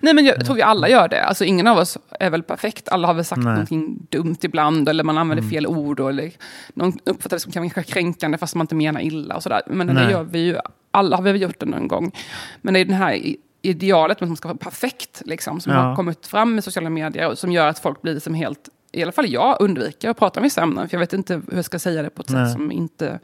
Nej, 0.00 0.14
men 0.14 0.24
jag 0.24 0.44
tror 0.44 0.54
vi 0.54 0.62
alla 0.62 0.88
gör 0.88 1.08
det. 1.08 1.24
Alltså, 1.24 1.44
ingen 1.44 1.66
av 1.66 1.78
oss 1.78 1.98
är 2.20 2.30
väl 2.30 2.42
perfekt. 2.42 2.88
Alla 2.88 3.06
har 3.06 3.14
väl 3.14 3.24
sagt 3.24 3.38
Nej. 3.38 3.46
Mm. 3.46 3.54
någonting 3.54 4.06
dumt 4.10 4.36
ibland, 4.42 4.88
eller 4.88 5.04
man 5.04 5.18
använder 5.18 5.50
fel 5.50 5.66
ord, 5.66 6.00
eller 6.00 6.30
någon 6.74 6.98
uppfattar 7.04 7.36
det 7.36 7.40
som 7.40 7.52
kanske 7.52 7.82
kränkande 7.82 8.38
fast 8.38 8.54
man 8.54 8.64
inte 8.64 8.74
menar 8.74 9.00
illa. 9.00 9.36
Och 9.36 9.42
sådär. 9.42 9.62
Men 9.66 9.86
det 9.86 9.92
Nej. 9.92 10.10
gör 10.10 10.22
vi 10.22 10.38
ju, 10.38 10.56
alla 10.90 11.16
har 11.16 11.22
vi 11.22 11.30
gjort 11.30 11.60
det 11.60 11.66
någon 11.66 11.88
gång. 11.88 12.12
Men 12.60 12.74
det 12.74 12.80
är 12.80 12.84
den 12.84 12.94
här 12.96 13.20
idealet 13.62 14.20
med 14.20 14.26
att 14.26 14.30
man 14.30 14.36
ska 14.36 14.48
vara 14.48 14.58
perfekt, 14.58 15.22
liksom, 15.26 15.60
som 15.60 15.72
Ja. 15.72 15.78
har 15.78 15.96
kommit 15.96 16.26
fram 16.26 16.54
med 16.54 16.64
sociala 16.64 16.90
medier, 16.90 17.28
och 17.28 17.38
som 17.38 17.52
gör 17.52 17.68
att 17.68 17.78
folk 17.78 18.02
blir 18.02 18.14
liksom 18.14 18.34
helt, 18.34 18.68
i 18.92 19.02
alla 19.02 19.12
fall 19.12 19.28
jag 19.28 19.56
undviker 19.60 20.10
att 20.10 20.18
prata 20.18 20.40
om 20.40 20.44
vissa 20.44 20.62
ämnen, 20.62 20.88
för 20.88 20.94
jag 20.94 21.00
vet 21.00 21.12
inte 21.12 21.34
hur 21.34 21.42
jag 21.56 21.64
ska 21.64 21.78
säga 21.78 22.02
det 22.02 22.10
på 22.10 22.22
ett 22.22 22.28
Nej. 22.28 22.46
sätt 22.46 22.52
som 22.52 22.72
inte 22.72 23.18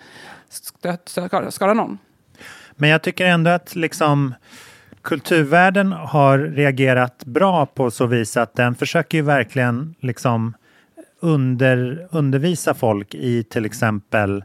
skadar 1.51 1.75
någon. 1.75 1.99
Men 2.77 2.91
jag 2.91 3.03
tycker 3.03 3.27
ändå 3.27 3.51
att 3.51 3.77
liksom 3.77 4.35
kulturvärlden 5.09 5.93
har 5.93 6.39
reagerat 6.39 7.25
bra 7.25 7.67
på 7.67 7.91
så 7.91 8.07
vis 8.07 8.37
att 8.37 8.55
den 8.55 8.75
försöker 8.75 9.19
ju 9.19 9.25
verkligen 9.25 9.95
liksom 10.01 10.55
under, 11.21 12.09
undervisa 12.11 12.75
folk 12.75 13.15
i 13.15 13.43
till 13.45 13.65
exempel 13.65 14.45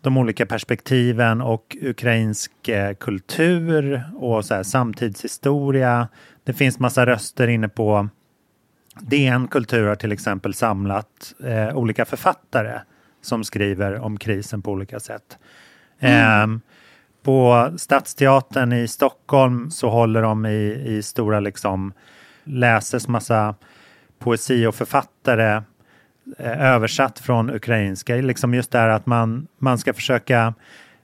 de 0.00 0.16
olika 0.16 0.46
perspektiven 0.46 1.40
och 1.40 1.76
ukrainsk 1.82 2.68
eh, 2.68 2.94
kultur 2.94 4.02
och 4.16 4.44
så 4.44 4.54
här, 4.54 4.62
samtidshistoria. 4.62 6.08
Det 6.44 6.52
finns 6.52 6.78
massa 6.78 7.06
röster 7.06 7.48
inne 7.48 7.68
på 7.68 8.08
DN 9.00 9.48
Kultur 9.48 9.86
har 9.86 9.94
till 9.94 10.12
exempel 10.12 10.54
samlat 10.54 11.34
eh, 11.44 11.76
olika 11.76 12.04
författare 12.04 12.80
som 13.22 13.44
skriver 13.44 14.00
om 14.00 14.18
krisen 14.18 14.62
på 14.62 14.70
olika 14.70 15.00
sätt. 15.00 15.38
Ehm, 16.00 16.60
på 17.24 17.70
Stadsteatern 17.76 18.72
i 18.72 18.88
Stockholm 18.88 19.70
så 19.70 19.88
håller 19.88 20.22
de 20.22 20.46
i, 20.46 20.82
i 20.86 21.02
stora 21.02 21.40
liksom 21.40 21.92
läses 22.44 23.08
massa 23.08 23.54
poesi 24.18 24.66
och 24.66 24.74
författare 24.74 25.62
eh, 26.38 26.62
översatt 26.62 27.18
från 27.18 27.50
ukrainska. 27.50 28.14
Liksom 28.14 28.54
just 28.54 28.70
det 28.70 28.78
här 28.78 28.88
att 28.88 29.06
man, 29.06 29.46
man 29.58 29.78
ska 29.78 29.94
försöka 29.94 30.54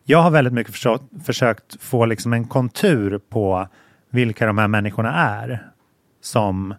jag 0.05 0.23
har 0.23 0.31
väldigt 0.31 0.53
mycket 0.53 0.73
försökt, 0.73 1.05
försökt 1.25 1.83
få 1.83 2.07
liksom 2.07 2.33
en 2.33 2.45
kontur 2.45 3.21
på 3.29 3.69
vilka 4.11 4.47
de 4.47 4.59
här 4.59 4.69
människorna 4.69 5.15
är 5.15 5.67
som, 6.21 6.75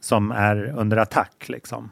som 0.00 0.30
är 0.30 0.74
under 0.76 0.96
attack. 0.96 1.48
Liksom. 1.48 1.90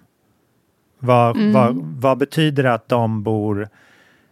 Vad, 0.98 1.52
vad, 1.52 1.76
vad 1.76 2.18
betyder 2.18 2.62
det 2.62 2.72
att 2.72 2.88
de 2.88 3.22
bor 3.22 3.68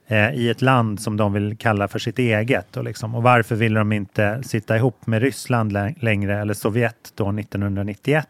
eh, 0.09 0.35
i 0.35 0.51
ett 0.51 0.63
land 0.63 1.01
som 1.01 1.17
de 1.17 1.33
vill 1.33 1.57
kalla 1.57 1.89
för 1.89 1.99
sitt 1.99 2.19
eget. 2.19 2.77
Och, 2.77 2.85
liksom, 2.85 3.15
och 3.15 3.23
varför 3.23 3.57
vill 3.57 3.75
de 3.75 3.93
inte 3.93 4.43
sitta 4.43 4.77
ihop 4.77 5.07
med 5.07 5.23
Ryssland 5.23 5.73
längre 6.01 6.41
eller 6.41 6.55
Sovjet 6.55 7.13
då 7.15 7.39
1991? 7.39 8.29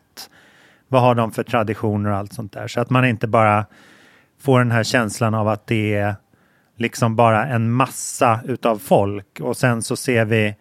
Vad 0.88 1.02
har 1.02 1.14
de 1.14 1.32
för 1.32 1.42
traditioner 1.42 2.10
och 2.10 2.16
allt 2.16 2.32
sånt 2.32 2.52
där? 2.52 2.68
Så 2.68 2.80
att 2.80 2.90
man 2.90 3.04
inte 3.04 3.26
bara 3.26 3.66
får 4.40 4.58
den 4.58 4.70
här 4.70 4.84
känslan 4.84 5.34
av 5.34 5.48
att 5.48 5.66
det 5.66 5.94
är 5.94 6.14
liksom 6.76 7.16
bara 7.16 7.46
en 7.46 7.70
massa 7.72 8.40
utav 8.44 8.78
folk 8.78 9.40
och 9.40 9.56
sen 9.56 9.82
så 9.82 9.96
ser 9.96 10.24
vi 10.24 10.54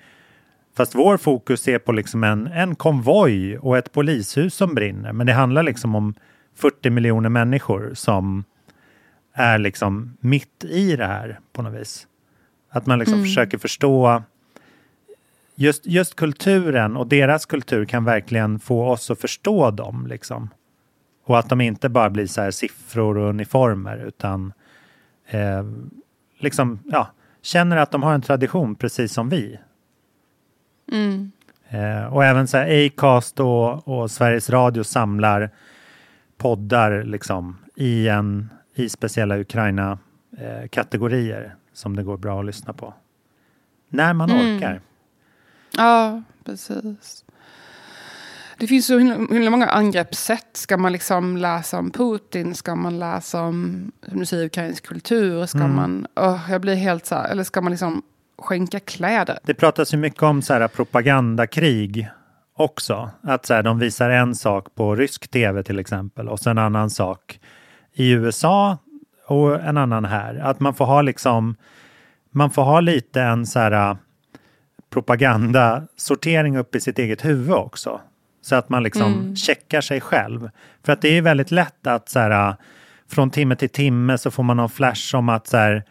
Fast 0.77 0.95
vår 0.95 1.17
fokus 1.17 1.67
är 1.67 1.79
på 1.79 1.91
liksom 1.91 2.23
en, 2.23 2.47
en 2.47 2.75
konvoj 2.75 3.57
och 3.57 3.77
ett 3.77 3.91
polishus 3.91 4.55
som 4.55 4.75
brinner. 4.75 5.13
Men 5.13 5.27
det 5.27 5.33
handlar 5.33 5.63
liksom 5.63 5.95
om 5.95 6.13
40 6.55 6.89
miljoner 6.89 7.29
människor 7.29 7.91
som 7.93 8.43
är 9.37 9.57
liksom 9.57 10.17
mitt 10.19 10.63
i 10.63 10.95
det 10.95 11.05
här 11.05 11.39
på 11.53 11.61
något 11.61 11.81
vis. 11.81 12.07
Att 12.69 12.85
man 12.85 12.99
liksom 12.99 13.13
mm. 13.13 13.25
försöker 13.25 13.57
förstå 13.57 14.23
just, 15.55 15.85
just 15.85 16.15
kulturen 16.15 16.97
och 16.97 17.07
deras 17.07 17.45
kultur 17.45 17.85
kan 17.85 18.03
verkligen 18.03 18.59
få 18.59 18.89
oss 18.89 19.11
att 19.11 19.21
förstå 19.21 19.71
dem. 19.71 20.07
Liksom. 20.07 20.49
Och 21.25 21.39
att 21.39 21.49
de 21.49 21.61
inte 21.61 21.89
bara 21.89 22.09
blir 22.09 22.27
så 22.27 22.41
här 22.41 22.51
siffror 22.51 23.17
och 23.17 23.29
uniformer 23.29 23.97
utan 23.97 24.53
eh, 25.27 25.63
liksom, 26.37 26.79
ja, 26.85 27.11
känner 27.41 27.77
att 27.77 27.91
de 27.91 28.03
har 28.03 28.13
en 28.13 28.21
tradition 28.21 28.75
precis 28.75 29.13
som 29.13 29.29
vi. 29.29 29.59
Mm. 30.91 31.31
Eh, 31.69 32.05
och 32.05 32.25
även 32.25 32.47
så 32.47 32.57
här 32.57 32.85
Acast 32.85 33.39
och, 33.39 33.87
och 33.87 34.11
Sveriges 34.11 34.49
Radio 34.49 34.83
samlar 34.83 35.49
poddar 36.37 37.03
liksom 37.03 37.57
i, 37.75 38.07
en, 38.07 38.49
i 38.79 38.89
speciella 38.89 39.37
Ukraina-kategorier 39.37 41.43
eh, 41.43 41.51
som 41.73 41.95
det 41.95 42.03
går 42.03 42.17
bra 42.17 42.39
att 42.39 42.45
lyssna 42.45 42.73
på. 42.73 42.93
När 43.89 44.13
man 44.13 44.29
mm. 44.29 44.57
orkar. 44.57 44.81
Ja, 45.77 46.21
precis. 46.43 47.25
Det 48.59 48.67
finns 48.67 48.87
så 48.87 48.99
himla 48.99 49.49
många 49.49 49.67
angreppssätt. 49.67 50.49
Ska 50.53 50.77
man 50.77 50.91
liksom 50.91 51.37
läsa 51.37 51.77
om 51.77 51.91
Putin? 51.91 52.55
Ska 52.55 52.75
man 52.75 52.99
läsa 52.99 53.41
om, 53.41 53.91
som 54.09 54.19
du 54.19 54.25
säger, 54.25 54.45
ukrainsk 54.45 54.87
kultur? 54.87 55.45
Ska 55.45 55.57
mm. 55.57 55.75
man, 55.75 56.07
oh, 56.15 56.39
jag 56.49 56.61
blir 56.61 56.75
helt 56.75 57.05
så 57.05 57.15
här, 57.15 57.29
eller 57.29 57.43
ska 57.43 57.61
man 57.61 57.71
liksom 57.71 58.01
skänka 58.37 58.79
kläder? 58.79 59.39
Det 59.43 59.53
pratas 59.53 59.93
ju 59.93 59.97
mycket 59.97 60.23
om 60.23 60.41
så 60.41 60.53
här 60.53 60.67
propagandakrig 60.67 62.09
också. 62.57 63.09
Att 63.21 63.45
så 63.45 63.53
här, 63.53 63.63
de 63.63 63.79
visar 63.79 64.09
en 64.09 64.35
sak 64.35 64.75
på 64.75 64.95
rysk 64.95 65.27
tv 65.27 65.63
till 65.63 65.79
exempel 65.79 66.29
och 66.29 66.39
sen 66.39 66.57
en 66.57 66.63
annan 66.63 66.89
sak 66.89 67.39
i 67.97 68.11
USA 68.11 68.77
och 69.27 69.61
en 69.61 69.77
annan 69.77 70.05
här. 70.05 70.35
Att 70.35 70.59
man 70.59 70.73
får 70.73 70.85
ha 70.85 71.01
liksom, 71.01 71.55
man 72.31 72.51
får 72.51 72.63
ha 72.63 72.79
lite 72.79 73.21
en 73.21 73.45
så 73.45 73.59
här 73.59 73.97
propagandasortering 74.89 76.57
upp 76.57 76.75
i 76.75 76.79
sitt 76.79 76.99
eget 76.99 77.25
huvud 77.25 77.55
också. 77.55 78.01
Så 78.41 78.55
att 78.55 78.69
man 78.69 78.83
liksom 78.83 79.13
mm. 79.13 79.35
checkar 79.35 79.81
sig 79.81 80.01
själv. 80.01 80.49
För 80.85 80.93
att 80.93 81.01
det 81.01 81.17
är 81.17 81.21
väldigt 81.21 81.51
lätt 81.51 81.87
att 81.87 82.09
så 82.09 82.19
här, 82.19 82.55
från 83.09 83.29
timme 83.29 83.55
till 83.55 83.69
timme 83.69 84.17
så 84.17 84.31
får 84.31 84.43
man 84.43 84.57
någon 84.57 84.69
flash 84.69 85.15
om 85.15 85.29
att 85.29 85.47
så 85.47 85.57
här, 85.57 85.83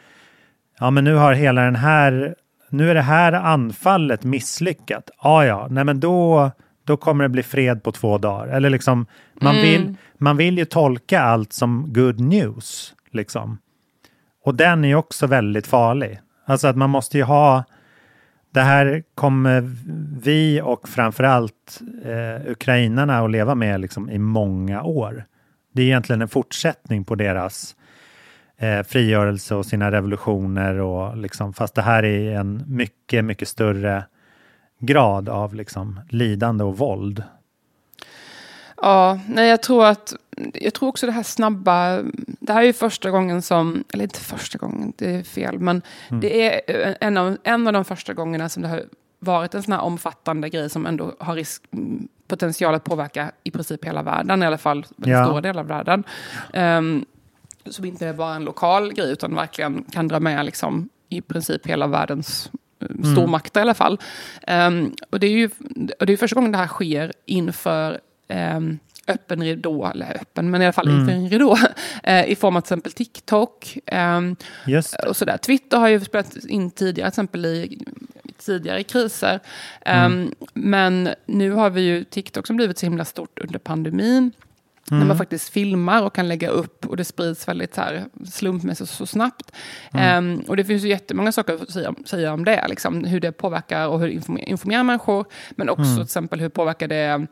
ja 0.78 0.90
men 0.90 1.04
nu 1.04 1.14
har 1.14 1.32
hela 1.32 1.62
den 1.62 1.76
här, 1.76 2.34
nu 2.68 2.90
är 2.90 2.94
det 2.94 3.02
här 3.02 3.32
anfallet 3.32 4.24
misslyckat. 4.24 5.10
Ja, 5.22 5.44
ja, 5.44 5.66
nej 5.70 5.84
men 5.84 6.00
då, 6.00 6.50
då 6.86 6.96
kommer 6.96 7.24
det 7.24 7.28
bli 7.28 7.42
fred 7.42 7.82
på 7.82 7.92
två 7.92 8.18
dagar. 8.18 8.48
Eller 8.48 8.70
liksom, 8.70 9.06
man, 9.34 9.56
mm. 9.56 9.62
vill, 9.62 9.94
man 10.18 10.36
vill 10.36 10.58
ju 10.58 10.64
tolka 10.64 11.20
allt 11.20 11.52
som 11.52 11.92
good 11.92 12.20
news. 12.20 12.94
Liksom. 13.10 13.58
Och 14.44 14.54
den 14.54 14.84
är 14.84 14.88
ju 14.88 14.94
också 14.94 15.26
väldigt 15.26 15.66
farlig. 15.66 16.20
Alltså 16.44 16.68
att 16.68 16.76
man 16.76 16.90
måste 16.90 17.18
ju 17.18 17.24
ha 17.24 17.64
det 18.50 18.60
här 18.60 19.02
kommer 19.14 19.74
vi 20.20 20.60
och 20.64 20.88
framförallt 20.88 21.80
eh, 22.04 22.50
ukrainarna 22.50 23.24
att 23.24 23.30
leva 23.30 23.54
med 23.54 23.80
liksom, 23.80 24.10
i 24.10 24.18
många 24.18 24.82
år. 24.82 25.24
Det 25.72 25.82
är 25.82 25.86
egentligen 25.86 26.22
en 26.22 26.28
fortsättning 26.28 27.04
på 27.04 27.14
deras 27.14 27.76
eh, 28.58 28.82
frigörelse 28.82 29.54
och 29.54 29.66
sina 29.66 29.90
revolutioner. 29.90 30.74
Och, 30.74 31.16
liksom, 31.16 31.52
fast 31.52 31.74
det 31.74 31.82
här 31.82 32.04
är 32.04 32.38
en 32.38 32.64
mycket, 32.66 33.24
mycket 33.24 33.48
större 33.48 34.04
grad 34.78 35.28
av 35.28 35.54
liksom, 35.54 36.00
lidande 36.08 36.64
och 36.64 36.78
våld. 36.78 37.22
Ja, 38.76 39.20
nej 39.28 39.48
jag 39.48 39.62
tror 39.62 39.86
att 39.86 40.14
jag 40.54 40.74
tror 40.74 40.88
också 40.88 41.06
det 41.06 41.12
här 41.12 41.22
snabba, 41.22 42.02
det 42.40 42.52
här 42.52 42.62
är 42.62 42.66
ju 42.66 42.72
första 42.72 43.10
gången 43.10 43.42
som, 43.42 43.84
eller 43.92 44.04
inte 44.04 44.20
första 44.20 44.58
gången, 44.58 44.92
det 44.96 45.14
är 45.14 45.22
fel, 45.22 45.58
men 45.58 45.82
mm. 46.08 46.20
det 46.20 46.46
är 46.46 46.96
en 47.00 47.16
av, 47.16 47.36
en 47.42 47.66
av 47.66 47.72
de 47.72 47.84
första 47.84 48.14
gångerna 48.14 48.48
som 48.48 48.62
det 48.62 48.68
har 48.68 48.84
varit 49.18 49.54
en 49.54 49.62
sån 49.62 49.72
här 49.72 49.80
omfattande 49.80 50.48
grej 50.48 50.70
som 50.70 50.86
ändå 50.86 51.12
har 51.20 51.34
risk, 51.34 51.62
potential 52.28 52.74
att 52.74 52.84
påverka 52.84 53.30
i 53.42 53.50
princip 53.50 53.84
hela 53.84 54.02
världen, 54.02 54.42
i 54.42 54.46
alla 54.46 54.58
fall 54.58 54.86
en 55.02 55.10
ja. 55.10 55.26
stor 55.26 55.40
del 55.40 55.58
av 55.58 55.66
världen. 55.66 56.04
Um, 56.54 57.04
som 57.66 57.84
inte 57.84 58.06
är 58.06 58.12
bara 58.12 58.34
en 58.34 58.44
lokal 58.44 58.92
grej, 58.92 59.12
utan 59.12 59.34
verkligen 59.34 59.84
kan 59.84 60.08
dra 60.08 60.20
med 60.20 60.46
liksom, 60.46 60.88
i 61.08 61.20
princip 61.20 61.66
hela 61.66 61.86
världens 61.86 62.50
eh, 62.80 62.86
mm. 62.90 63.12
stormakter 63.12 63.60
i 63.60 63.62
alla 63.62 63.74
fall. 63.74 64.00
Um, 64.48 64.94
och 65.10 65.20
det 65.20 65.26
är 65.26 65.30
ju 65.30 65.50
och 66.00 66.06
det 66.06 66.12
är 66.12 66.16
första 66.16 66.34
gången 66.34 66.52
det 66.52 66.58
här 66.58 66.66
sker 66.66 67.12
inför 67.26 68.00
um, 68.28 68.78
öppen 69.08 69.42
ridå, 69.42 69.86
eller 69.86 70.16
öppen, 70.20 70.50
men 70.50 70.62
i 70.62 70.64
alla 70.64 70.72
fall 70.72 70.88
mm. 70.88 71.00
inför 71.00 71.12
en 71.12 71.28
ridå, 71.28 71.58
eh, 72.02 72.30
i 72.30 72.36
form 72.36 72.56
av 72.56 72.60
till 72.60 72.66
exempel 72.66 72.92
TikTok. 72.92 73.78
Eh, 73.86 74.20
och 75.08 75.16
sådär. 75.16 75.36
Twitter 75.36 75.78
har 75.78 75.88
ju 75.88 76.00
spelat 76.00 76.36
in 76.44 76.70
tidigare, 76.70 77.10
till 77.10 77.12
exempel 77.12 77.46
i 77.46 77.78
tidigare 78.38 78.82
kriser. 78.82 79.40
Mm. 79.80 80.22
Um, 80.22 80.34
men 80.54 81.08
nu 81.26 81.50
har 81.50 81.70
vi 81.70 81.80
ju 81.80 82.04
TikTok 82.04 82.46
som 82.46 82.56
blivit 82.56 82.78
så 82.78 82.86
himla 82.86 83.04
stort 83.04 83.38
under 83.38 83.58
pandemin. 83.58 84.32
Mm. 84.90 85.00
När 85.00 85.06
man 85.06 85.18
faktiskt 85.18 85.48
filmar 85.48 86.02
och 86.02 86.14
kan 86.14 86.28
lägga 86.28 86.48
upp 86.48 86.86
och 86.86 86.96
det 86.96 87.04
sprids 87.04 87.48
väldigt 87.48 87.74
så 87.74 87.80
här, 87.80 88.04
slumpmässigt 88.24 88.90
så 88.90 89.06
snabbt. 89.06 89.52
Mm. 89.92 90.34
Um, 90.34 90.40
och 90.40 90.56
det 90.56 90.64
finns 90.64 90.84
ju 90.84 90.88
jättemånga 90.88 91.32
saker 91.32 91.54
att 91.54 91.70
säga, 91.70 91.94
säga 92.06 92.32
om 92.32 92.44
det, 92.44 92.66
liksom, 92.68 93.04
hur 93.04 93.20
det 93.20 93.32
påverkar 93.32 93.88
och 93.88 94.00
hur 94.00 94.06
det 94.08 94.14
informerar, 94.48 94.82
människor. 94.82 95.24
Men 95.50 95.68
också 95.68 95.82
mm. 95.82 95.94
till 95.94 96.04
exempel 96.04 96.40
hur 96.40 96.48
påverkar 96.48 96.88
det 96.88 97.26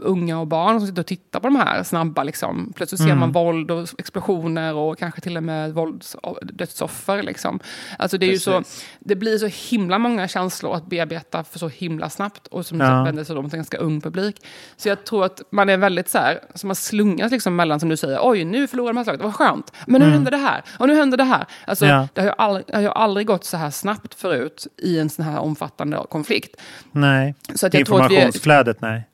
unga 0.00 0.40
och 0.40 0.46
barn 0.46 0.80
som 0.80 0.86
sitter 0.86 1.02
och 1.02 1.06
tittar 1.06 1.40
på 1.40 1.48
de 1.48 1.56
här 1.56 1.82
snabba. 1.82 2.22
Liksom. 2.22 2.72
Plötsligt 2.76 3.00
mm. 3.00 3.10
ser 3.10 3.16
man 3.16 3.32
våld 3.32 3.70
och 3.70 3.88
explosioner 3.98 4.74
och 4.74 4.98
kanske 4.98 5.20
till 5.20 5.36
och 5.36 5.42
med 5.42 5.74
vålds, 5.74 6.16
dödsoffer. 6.42 7.22
Liksom. 7.22 7.60
Alltså 7.98 8.18
det, 8.18 8.26
är 8.26 8.30
ju 8.30 8.38
så, 8.38 8.62
det 8.98 9.16
blir 9.16 9.38
så 9.38 9.74
himla 9.74 9.98
många 9.98 10.28
känslor 10.28 10.74
att 10.74 10.86
bearbeta 10.86 11.44
för 11.44 11.58
så 11.58 11.68
himla 11.68 12.10
snabbt 12.10 12.46
och 12.46 12.66
som 12.66 12.80
ja. 12.80 13.04
vänder 13.04 13.24
sig 13.24 13.36
till 13.36 13.44
en 13.44 13.50
ganska 13.50 13.78
ung 13.78 14.00
publik. 14.00 14.46
Så 14.76 14.88
jag 14.88 15.04
tror 15.04 15.24
att 15.24 15.42
man 15.50 15.68
är 15.68 15.76
väldigt 15.76 16.08
så 16.08 16.18
här, 16.18 16.40
som 16.54 16.68
man 16.68 16.76
slungas 16.76 17.32
liksom 17.32 17.56
mellan 17.56 17.80
som 17.80 17.88
du 17.88 17.96
säger, 17.96 18.18
oj 18.22 18.44
nu 18.44 18.66
förlorar 18.66 18.94
här 18.94 19.04
slaget, 19.04 19.22
vad 19.22 19.34
skönt, 19.34 19.72
men 19.86 20.00
nu 20.00 20.06
mm. 20.06 20.14
händer 20.14 20.30
det 20.30 20.36
här, 20.36 20.62
och 20.78 20.88
nu 20.88 20.94
händer 20.94 21.16
det 21.16 21.24
här. 21.24 21.46
Alltså, 21.66 21.86
ja. 21.86 22.08
det, 22.14 22.20
har 22.20 22.28
ju 22.28 22.34
aldrig, 22.38 22.74
har 22.74 22.80
ju 22.80 22.88
aldrig 22.88 23.26
gått 23.26 23.44
så 23.44 23.56
här 23.56 23.70
snabbt 23.70 24.14
förut 24.14 24.66
i 24.82 24.98
en 24.98 25.10
sån 25.10 25.24
här 25.24 25.38
omfattande 25.38 26.04
konflikt. 26.10 26.60
Nej, 26.92 27.34
så 27.54 27.66
att 27.66 27.74
jag 27.74 27.80
informationsflödet 27.80 28.78
tror 28.78 28.88
att 28.88 28.94
vi, 28.94 28.98
nej 28.98 29.08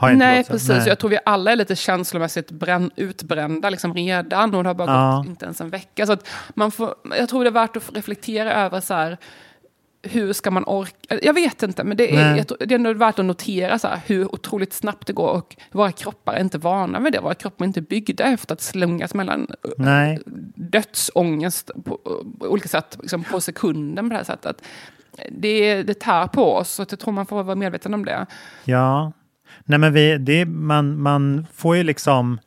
nej, 0.00 0.44
precis. 0.44 0.68
Nej. 0.68 0.88
Jag 0.88 0.98
tror 0.98 1.10
vi 1.10 1.18
alla 1.24 1.52
är 1.52 1.56
lite 1.56 1.76
känslomässigt 1.76 2.50
brän, 2.50 2.90
utbrända 2.96 3.70
liksom 3.70 3.94
redan. 3.94 4.54
Och 4.54 4.62
det 4.62 4.68
har 4.68 4.74
bara 4.74 4.92
ja. 4.92 5.16
gått 5.18 5.26
inte 5.26 5.44
ens 5.44 5.60
en 5.60 5.70
vecka. 5.70 6.06
Så 6.06 6.16
man 6.54 6.70
får, 6.70 6.94
jag 7.18 7.28
tror 7.28 7.44
det 7.44 7.50
är 7.50 7.52
värt 7.52 7.76
att 7.76 7.96
reflektera 7.96 8.52
över 8.52 8.80
så 8.80 8.94
här, 8.94 9.18
hur 10.02 10.32
ska 10.32 10.50
man 10.50 10.64
orka? 10.66 11.18
Jag 11.22 11.34
vet 11.34 11.62
inte, 11.62 11.84
men 11.84 11.96
det 11.96 12.16
är, 12.16 12.36
jag, 12.36 12.46
det 12.46 12.74
är 12.74 12.78
ändå 12.78 12.92
värt 12.92 13.18
att 13.18 13.24
notera 13.24 13.78
så 13.78 13.88
här, 13.88 14.00
hur 14.06 14.34
otroligt 14.34 14.72
snabbt 14.72 15.06
det 15.06 15.12
går. 15.12 15.30
Och 15.30 15.56
våra 15.72 15.92
kroppar 15.92 16.32
är 16.32 16.40
inte 16.40 16.58
vana 16.58 17.00
med 17.00 17.12
det. 17.12 17.20
Våra 17.20 17.34
kroppar 17.34 17.64
är 17.64 17.66
inte 17.66 17.80
byggda 17.80 18.24
efter 18.24 18.54
att 18.54 18.60
slungas 18.60 19.14
mellan 19.14 19.46
Nej. 19.76 20.20
dödsångest 20.54 21.70
på, 21.84 21.98
på 22.40 22.46
olika 22.46 22.68
sätt, 22.68 22.98
liksom 23.02 23.24
på 23.24 23.40
sekunden 23.40 24.08
på 24.08 24.12
det 24.12 24.16
här 24.16 24.24
sättet. 24.24 24.62
Det, 25.30 25.82
det 25.82 25.94
tär 25.94 26.26
på 26.26 26.54
oss, 26.54 26.70
så 26.70 26.86
jag 26.88 26.98
tror 26.98 27.12
man 27.12 27.26
får 27.26 27.42
vara 27.42 27.56
medveten 27.56 27.94
om 27.94 28.04
det. 28.04 28.26
Ja, 28.64 29.12
Nej, 29.68 29.78
men 29.78 29.92
vi, 29.92 30.18
det, 30.18 30.44
man, 30.44 31.02
man 31.02 31.46
får 31.54 31.76
ju 31.76 31.82
liksom 31.82 32.40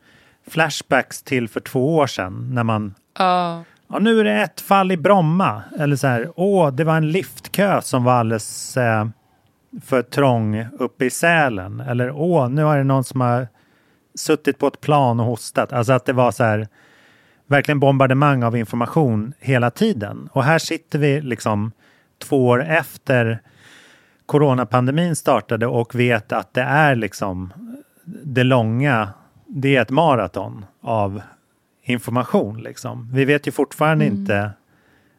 flashbacks 0.47 1.23
till 1.23 1.47
för 1.47 1.59
två 1.59 1.95
år 1.95 2.07
sedan 2.07 2.49
när 2.53 2.63
man... 2.63 2.85
Uh. 3.19 3.61
Ja, 3.87 3.99
nu 3.99 4.19
är 4.19 4.23
det 4.23 4.41
ett 4.41 4.61
fall 4.61 4.91
i 4.91 4.97
Bromma. 4.97 5.63
Eller 5.79 5.95
så 5.95 6.07
här, 6.07 6.31
åh, 6.35 6.71
det 6.71 6.83
var 6.83 6.97
en 6.97 7.11
liftkö 7.11 7.81
som 7.81 8.03
var 8.03 8.13
alldeles 8.13 8.77
eh, 8.77 9.07
för 9.85 10.01
trång 10.01 10.65
uppe 10.79 11.05
i 11.05 11.09
Sälen. 11.09 11.79
Eller 11.79 12.11
åh, 12.11 12.49
nu 12.49 12.67
är 12.67 12.77
det 12.77 12.83
någon 12.83 13.03
som 13.03 13.21
har 13.21 13.47
suttit 14.15 14.59
på 14.59 14.67
ett 14.67 14.81
plan 14.81 15.19
och 15.19 15.25
hostat. 15.25 15.73
Alltså 15.73 15.93
att 15.93 16.05
det 16.05 16.13
var 16.13 16.31
så 16.31 16.43
här, 16.43 16.67
verkligen 17.47 17.79
bombardemang 17.79 18.43
av 18.43 18.57
information 18.57 19.33
hela 19.39 19.71
tiden. 19.71 20.29
Och 20.31 20.43
här 20.43 20.59
sitter 20.59 20.99
vi 20.99 21.21
liksom 21.21 21.71
två 22.19 22.47
år 22.47 22.63
efter 22.63 23.41
coronapandemin 24.31 25.15
startade 25.15 25.67
och 25.67 25.95
vet 25.95 26.31
att 26.31 26.53
det 26.53 26.61
är 26.61 26.95
liksom 26.95 27.53
det 28.05 28.43
långa, 28.43 29.09
det 29.47 29.75
är 29.75 29.81
ett 29.81 29.89
maraton 29.89 30.65
av 30.81 31.21
information. 31.83 32.61
Liksom. 32.61 33.09
Vi 33.13 33.25
vet 33.25 33.47
ju 33.47 33.51
fortfarande 33.51 34.05
mm. 34.05 34.17
inte 34.17 34.51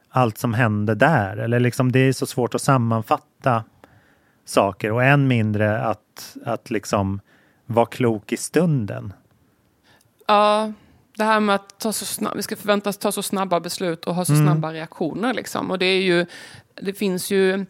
allt 0.09 0.38
som 0.38 0.55
hände 0.55 0.94
där. 0.94 1.37
Eller 1.37 1.61
liksom 1.61 1.92
det 1.92 1.98
är 1.98 2.12
så 2.12 2.27
svårt 2.27 2.55
att 2.55 2.62
sammanfatta 2.62 3.64
saker 4.44 4.92
och 4.92 5.05
än 5.05 5.29
mindre 5.29 5.81
att, 5.81 6.37
att 6.44 6.70
liksom 6.70 7.20
vara 7.66 7.87
klok 7.87 8.33
i 8.33 8.37
stunden. 8.37 9.12
Ja, 10.27 10.72
det 11.16 11.25
här 11.25 11.40
med 11.40 11.55
att 11.55 11.79
ta 11.79 11.92
så 11.92 12.05
snabb, 12.05 12.37
vi 12.37 12.42
ska 12.42 12.57
förväntas 12.57 12.98
ta 12.98 13.12
så 13.12 13.22
snabba 13.22 13.61
beslut 13.61 14.05
och 14.05 14.14
ha 14.14 14.25
så 14.25 14.33
Mm. 14.33 14.46
snabba 14.46 14.72
reaktioner. 14.72 15.35
Liksom. 15.35 15.70
Och 15.70 15.79
det 15.79 15.87
är 15.87 16.03
ju, 16.03 16.27
det 16.75 16.92
finns 16.92 17.31
ju, 17.31 17.66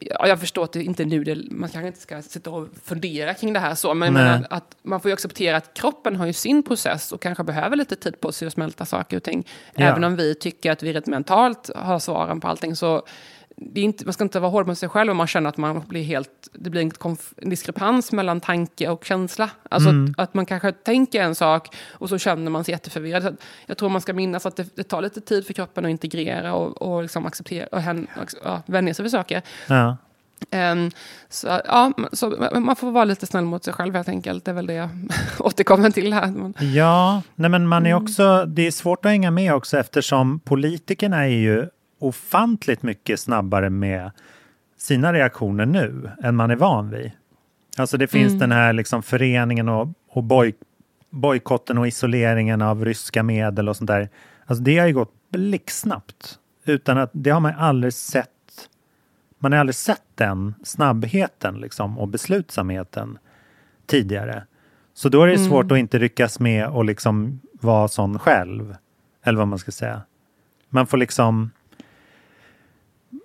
jag 0.00 0.40
förstår 0.40 0.64
att 0.64 0.72
det 0.72 0.82
inte 0.82 1.04
nu, 1.04 1.24
det, 1.24 1.38
man 1.50 1.68
kanske 1.68 1.86
inte 1.86 2.00
ska 2.00 2.22
sitta 2.22 2.50
och 2.50 2.68
fundera 2.84 3.34
kring 3.34 3.52
det 3.52 3.60
här 3.60 3.74
så, 3.74 3.94
men 3.94 4.12
menar 4.12 4.46
att 4.50 4.76
man 4.82 5.00
får 5.00 5.08
ju 5.08 5.12
acceptera 5.12 5.56
att 5.56 5.74
kroppen 5.74 6.16
har 6.16 6.26
ju 6.26 6.32
sin 6.32 6.62
process 6.62 7.12
och 7.12 7.22
kanske 7.22 7.44
behöver 7.44 7.76
lite 7.76 7.96
tid 7.96 8.20
på 8.20 8.32
sig 8.32 8.46
att 8.46 8.52
smälta 8.52 8.84
saker 8.84 9.16
och 9.16 9.22
ting. 9.22 9.48
Ja. 9.74 9.84
Även 9.84 10.04
om 10.04 10.16
vi 10.16 10.34
tycker 10.34 10.70
att 10.70 10.82
vi 10.82 10.92
rätt 10.92 11.06
mentalt 11.06 11.70
har 11.76 11.98
svaren 11.98 12.40
på 12.40 12.48
allting 12.48 12.76
så 12.76 13.02
det 13.56 13.80
är 13.80 13.84
inte, 13.84 14.04
man 14.04 14.12
ska 14.12 14.24
inte 14.24 14.40
vara 14.40 14.50
hård 14.50 14.66
mot 14.66 14.78
sig 14.78 14.88
själv 14.88 15.10
om 15.10 15.16
man 15.16 15.26
känner 15.26 15.48
att 15.48 15.56
man 15.56 15.82
blir 15.88 16.02
helt, 16.02 16.48
det 16.52 16.70
blir 16.70 16.80
en, 16.80 16.90
konf, 16.90 17.32
en 17.36 17.50
diskrepans 17.50 18.12
mellan 18.12 18.40
tanke 18.40 18.88
och 18.88 19.04
känsla. 19.04 19.50
Alltså 19.70 19.90
Mm. 19.90 20.14
att, 20.16 20.28
att 20.28 20.34
man 20.34 20.46
kanske 20.46 20.72
tänker 20.72 21.22
en 21.22 21.34
sak 21.34 21.76
och 21.92 22.08
så 22.08 22.18
känner 22.18 22.50
man 22.50 22.64
sig 22.64 22.72
jätteförvirrad. 22.72 23.22
Så 23.22 23.32
Jag 23.66 23.78
tror 23.78 23.88
man 23.88 24.00
ska 24.00 24.12
minnas 24.12 24.46
att 24.46 24.56
det, 24.56 24.76
det 24.76 24.82
tar 24.84 25.02
lite 25.02 25.20
tid 25.20 25.46
för 25.46 25.52
kroppen 25.52 25.84
att 25.84 25.90
integrera 25.90 26.54
och, 26.54 26.82
och 26.82 27.02
liksom 27.02 27.26
acceptera 27.26 27.66
och 27.72 27.80
hän, 27.80 28.06
ja, 28.44 28.62
vänja 28.66 28.94
sig 28.94 29.02
vid 29.02 29.12
saker. 29.12 29.42
Ja. 29.68 29.96
Ehm, 30.50 30.90
så, 31.28 31.60
ja, 31.64 31.92
så 32.12 32.50
man 32.60 32.76
får 32.76 32.90
vara 32.90 33.04
lite 33.04 33.26
snäll 33.26 33.44
mot 33.44 33.64
sig 33.64 33.74
själv 33.74 33.94
helt 33.94 34.08
enkelt. 34.08 34.44
Det 34.44 34.50
är 34.50 34.54
väl 34.54 34.66
det 34.66 34.74
jag 34.74 34.88
återkommer 35.38 35.90
till 35.90 36.12
här. 36.12 36.52
Ja, 36.74 37.22
nej 37.34 37.50
men 37.50 37.68
man 37.68 37.86
är 37.86 37.94
också, 37.94 38.44
det 38.44 38.66
är 38.66 38.70
svårt 38.70 39.04
att 39.04 39.10
hänga 39.10 39.30
med 39.30 39.54
också 39.54 39.78
eftersom 39.78 40.40
politikerna 40.40 41.16
är 41.24 41.28
ju 41.28 41.68
ofantligt 42.04 42.82
mycket 42.82 43.20
snabbare 43.20 43.70
med 43.70 44.10
sina 44.76 45.12
reaktioner 45.12 45.66
nu 45.66 46.10
än 46.22 46.36
man 46.36 46.50
är 46.50 46.56
van 46.56 46.90
vid. 46.90 47.12
Alltså 47.78 47.96
det 47.96 48.06
finns 48.06 48.30
Mm. 48.30 48.38
den 48.38 48.52
här 48.52 48.72
liksom 48.72 49.02
föreningen 49.02 49.68
och, 49.68 49.88
och 50.10 50.24
boj, 50.24 50.54
bojkotten 51.10 51.78
och 51.78 51.86
isoleringen 51.86 52.62
av 52.62 52.84
ryska 52.84 53.22
medel 53.22 53.68
och 53.68 53.76
sånt 53.76 53.88
där. 53.88 54.08
Alltså 54.46 54.64
det 54.64 54.78
har 54.78 54.86
ju 54.86 54.92
gått 54.94 55.12
blixtsnabbt. 55.30 56.38
Utan 56.64 56.98
att, 56.98 57.10
det 57.12 57.30
har 57.30 57.40
man 57.40 57.54
aldrig 57.54 57.92
sett. 57.92 58.28
Man 59.38 59.52
har 59.52 59.58
aldrig 59.58 59.74
sett 59.74 60.02
den 60.14 60.54
snabbheten 60.64 61.54
liksom 61.54 61.98
och 61.98 62.08
beslutsamheten 62.08 63.18
tidigare. 63.86 64.44
Så 64.94 65.08
då 65.08 65.22
är 65.22 65.26
det 65.26 65.34
Mm. 65.34 65.48
svårt 65.48 65.72
att 65.72 65.78
inte 65.78 65.98
ryckas 65.98 66.40
med 66.40 66.68
och 66.68 66.84
liksom 66.84 67.40
vara 67.52 67.88
sån 67.88 68.18
själv. 68.18 68.76
Eller 69.24 69.38
vad 69.38 69.48
man 69.48 69.58
ska 69.58 69.70
säga. 69.70 70.02
Man 70.68 70.86
får 70.86 70.96
liksom 70.98 71.50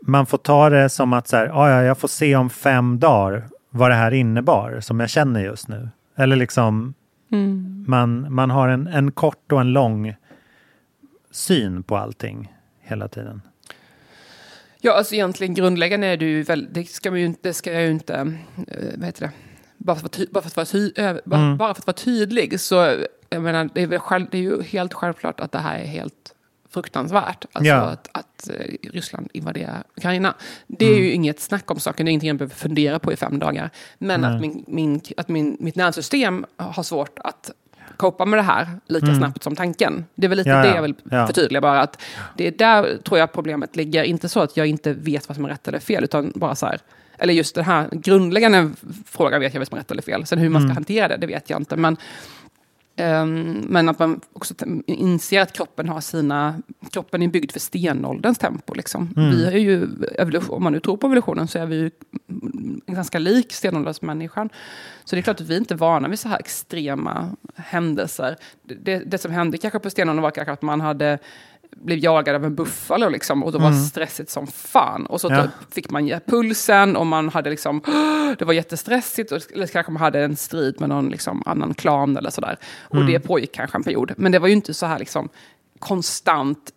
man 0.02 0.26
får 0.26 0.38
ta 0.38 0.70
det 0.70 0.90
som 0.90 1.14
att 1.14 1.28
så 1.28 1.38
här, 1.38 1.48
"Ah, 1.54 1.70
ja, 1.70 1.84
jag 1.84 1.98
får 1.98 2.08
se 2.08 2.36
om 2.36 2.50
fem 2.50 3.00
dagar 3.00 3.50
vad 3.70 3.92
det 3.92 3.96
här 3.96 4.12
innebar 4.14 4.80
som 4.80 5.00
jag 5.00 5.10
känner 5.10 5.44
just 5.44 5.68
nu. 5.68 5.90
Eller 6.16 6.36
liksom 6.36 6.94
Mm. 7.32 7.86
man, 7.88 8.34
man 8.34 8.50
har 8.50 8.68
en, 8.68 8.88
en 8.88 9.12
kort 9.12 9.52
och 9.52 9.62
en 9.62 9.74
lång 9.74 10.16
syn 11.32 11.84
på 11.84 11.98
allting 11.98 12.54
hela 12.82 13.08
tiden. 13.08 13.42
Ja, 14.82 14.94
alltså 14.98 15.14
egentligen 15.16 15.54
grundläggande 15.54 16.08
är 16.08 16.18
det 16.18 16.26
ju 16.26 16.44
väl, 16.44 16.68
det 16.72 16.90
ska 16.90 17.12
man 17.12 17.20
ju 17.20 17.26
inte, 17.26 17.50
det 17.50 17.54
ska 17.54 17.74
jag 17.74 17.82
ju 17.82 17.92
inte, 17.92 18.14
eh, 18.68 18.90
vad 18.98 19.06
heter 19.06 19.22
det, 19.22 19.32
bara 19.78 19.96
för 19.96 20.06
att 20.06 20.18
vara, 20.18 20.26
ty, 20.26 20.32
bara 20.34 20.42
för 20.42 20.48
att 20.50 20.56
vara, 20.58 20.66
ty, 20.66 20.92
eh, 20.96 21.16
bara, 21.26 21.40
Mm. 21.42 21.58
bara 21.58 21.74
för 21.74 21.82
att 21.82 21.88
vara 21.88 21.94
tydlig 21.98 22.60
så, 22.60 22.96
jag 23.30 23.42
menar, 23.42 23.70
det 23.74 23.82
är, 23.82 23.88
väl 23.88 24.00
själv, 24.00 24.28
det 24.32 24.38
är 24.38 24.42
ju 24.42 24.62
helt 24.62 24.94
självklart 24.94 25.40
att 25.40 25.52
det 25.52 25.60
här 25.60 25.80
är 25.80 25.86
helt 25.86 26.36
fruktansvärt. 26.74 27.46
Alltså 27.52 27.70
Ja. 27.74 27.76
att, 27.82 28.08
att 28.12 28.50
eh, 28.50 28.90
Ryssland 28.94 29.30
invaderar 29.34 29.84
Ukraina. 29.98 30.34
Det 30.68 30.86
är 30.86 30.90
Mm. 30.92 31.04
ju 31.04 31.12
inget 31.12 31.40
snack 31.40 31.72
om 31.72 31.80
saken, 31.80 32.06
det 32.06 32.10
är 32.10 32.12
ingenting 32.12 32.28
jag 32.28 32.38
behöver 32.38 32.56
fundera 32.56 33.00
på 33.00 33.14
i 33.14 33.16
fem 33.16 33.40
dagar. 33.40 33.70
Men 33.98 34.22
Nej. 34.22 34.36
att, 34.36 34.42
min, 34.42 34.64
min, 34.68 35.02
att 35.18 35.28
min, 35.30 35.58
mitt 35.60 35.76
nervsystem 35.76 36.46
har 36.58 36.84
svårt 36.84 37.20
att 37.24 37.52
copa 37.98 38.26
med 38.26 38.40
det 38.40 38.44
här 38.44 38.68
lika 38.88 39.06
Mm. 39.06 39.18
snabbt 39.20 39.44
som 39.44 39.56
tanken. 39.56 40.06
Det 40.16 40.28
är 40.28 40.30
väl 40.30 40.38
lite 40.38 40.50
Ja, 40.50 40.62
det 40.62 40.68
ja. 40.68 40.76
jag 40.76 40.82
vill 40.82 40.96
Ja. 41.12 41.28
förtydliga 41.28 41.62
bara. 41.62 41.82
Att 41.82 42.02
det 42.38 42.48
är 42.48 42.52
där 42.52 42.98
tror 43.06 43.20
jag 43.20 43.34
problemet 43.34 43.76
ligger. 43.76 44.04
Inte 44.04 44.30
så 44.30 44.40
att 44.40 44.58
jag 44.58 44.68
inte 44.68 44.94
vet 44.94 45.28
vad 45.30 45.36
som 45.36 45.46
är 45.46 45.50
rätt 45.50 45.68
eller 45.68 45.80
fel, 45.80 46.04
utan 46.04 46.32
bara 46.36 46.56
så 46.56 46.66
här. 46.66 46.80
Eller 47.18 47.34
just 47.34 47.56
den 47.56 47.66
här 47.66 47.88
grundläggande 47.92 48.72
frågan 49.06 49.42
vet 49.42 49.54
jag 49.54 49.60
vad 49.62 49.68
som 49.68 49.78
är 49.78 49.82
rätt 49.82 49.92
eller 49.92 50.02
fel. 50.02 50.26
Sen 50.26 50.40
hur 50.40 50.50
man 50.50 50.62
ska 50.62 50.66
Mm. 50.66 50.76
hantera 50.76 51.08
det, 51.08 51.18
det 51.18 51.28
vet 51.28 51.50
jag 51.50 51.60
inte. 51.62 51.76
Men, 51.76 51.98
men 53.00 53.90
att 53.90 54.00
man 54.00 54.22
också 54.34 54.54
inser 54.86 55.42
att 55.42 55.54
kroppen 55.54 55.90
har 55.90 56.02
sina... 56.02 56.62
Kroppen 56.92 57.22
är 57.22 57.28
byggd 57.28 57.52
för 57.52 57.60
stenålderns 57.60 58.38
tempo. 58.38 58.74
Liksom. 58.74 59.14
Mm. 59.18 59.32
Vi 59.32 59.46
är 59.46 59.52
ju, 59.52 59.88
evolution, 60.18 60.56
om 60.56 60.64
man 60.64 60.74
nu 60.74 60.80
tror 60.80 60.98
på 60.98 61.08
evolutionen, 61.08 61.48
så 61.48 61.60
är 61.60 61.66
vi 61.66 61.76
ju 61.76 61.92
ganska 62.86 63.20
lik 63.20 63.54
stenåldersmänniskan. 63.54 64.50
Så 65.04 65.16
det 65.16 65.20
är 65.20 65.24
klart 65.24 65.42
att 65.42 65.48
vi 65.48 65.58
inte 65.58 65.74
är 65.74 65.78
vana 65.78 66.08
vid 66.08 66.20
så 66.20 66.30
här 66.30 66.40
extrema 66.40 67.36
händelser. 67.56 68.36
Det, 68.64 68.76
det, 68.76 69.00
det 69.00 69.18
som 69.18 69.32
hände 69.32 69.58
kanske 69.58 69.80
på 69.80 69.90
stenåldern 69.90 70.24
var 70.24 70.32
kanske 70.32 70.52
att 70.52 70.62
man 70.62 70.82
hade 70.82 71.20
blev 71.76 71.98
jagad 72.00 72.36
av 72.36 72.46
en 72.46 72.56
buffalo 72.56 73.10
liksom, 73.10 73.44
och 73.44 73.52
det 73.52 73.58
var 73.58 73.68
Mm. 73.70 73.80
stressigt 73.84 74.30
som 74.30 74.48
fan. 74.48 75.06
Och 75.06 75.22
så 75.22 75.28
Ja. 75.32 75.42
då 75.42 75.50
fick 75.72 75.90
man 75.92 76.08
ge 76.08 76.20
pulsen 76.20 76.96
och 76.96 77.08
man 77.08 77.30
hade 77.30 77.50
liksom, 77.50 77.82
det 78.40 78.46
var 78.46 78.54
jättestressigt. 78.54 79.32
Och, 79.32 79.42
eller 79.54 79.68
kanske 79.68 79.92
man 79.92 80.02
hade 80.02 80.24
en 80.24 80.36
strid 80.36 80.80
med 80.80 80.90
någon 80.90 81.10
liksom, 81.10 81.44
annan 81.46 81.74
klan 81.74 82.18
eller 82.18 82.30
sådär. 82.30 82.58
Och 82.82 82.96
Mm. 82.96 83.08
det 83.08 83.20
pågick 83.20 83.52
kanske 83.52 83.78
en 83.78 83.84
period. 83.84 84.14
Men 84.18 84.32
det 84.32 84.40
var 84.40 84.48
ju 84.48 84.54
inte 84.54 84.74
så 84.74 84.86
här 84.86 85.00
liksom, 85.00 85.30
konstant 85.80 86.72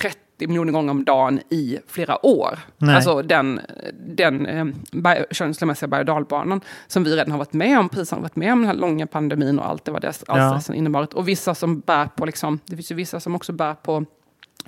30 0.00 0.18
miljoner 0.38 0.72
gånger 0.72 0.90
om 0.90 1.04
dagen 1.04 1.40
i 1.50 1.78
flera 1.86 2.26
år. 2.26 2.58
Nej. 2.78 2.94
Alltså 2.96 3.22
den, 3.22 3.60
den 4.06 4.46
eh, 4.46 4.64
berg- 4.92 5.24
känslomässiga 5.30 5.88
berg 5.88 6.10
och 6.10 6.62
som 6.86 7.04
vi 7.04 7.10
redan 7.16 7.30
har 7.30 7.38
varit 7.38 7.52
med 7.52 7.78
om. 7.78 7.88
Precis 7.88 8.10
har 8.10 8.20
varit 8.20 8.36
med 8.36 8.52
om 8.52 8.58
den 8.58 8.66
här 8.66 8.74
långa 8.74 9.06
pandemin 9.06 9.58
och 9.58 9.68
allt 9.68 9.84
det 9.84 9.90
var 9.92 10.00
det 10.00 10.12
all 10.26 10.38
Ja. 10.38 10.50
stressen 10.50 10.74
innebar. 10.74 11.08
Och 11.14 11.28
vissa 11.28 11.54
som 11.54 11.80
bär 11.80 12.06
på, 12.06 12.26
liksom, 12.26 12.60
det 12.66 12.76
finns 12.76 12.90
ju 12.92 12.94
vissa 12.94 13.20
som 13.20 13.34
också 13.34 13.52
bär 13.52 13.74
på 13.74 14.04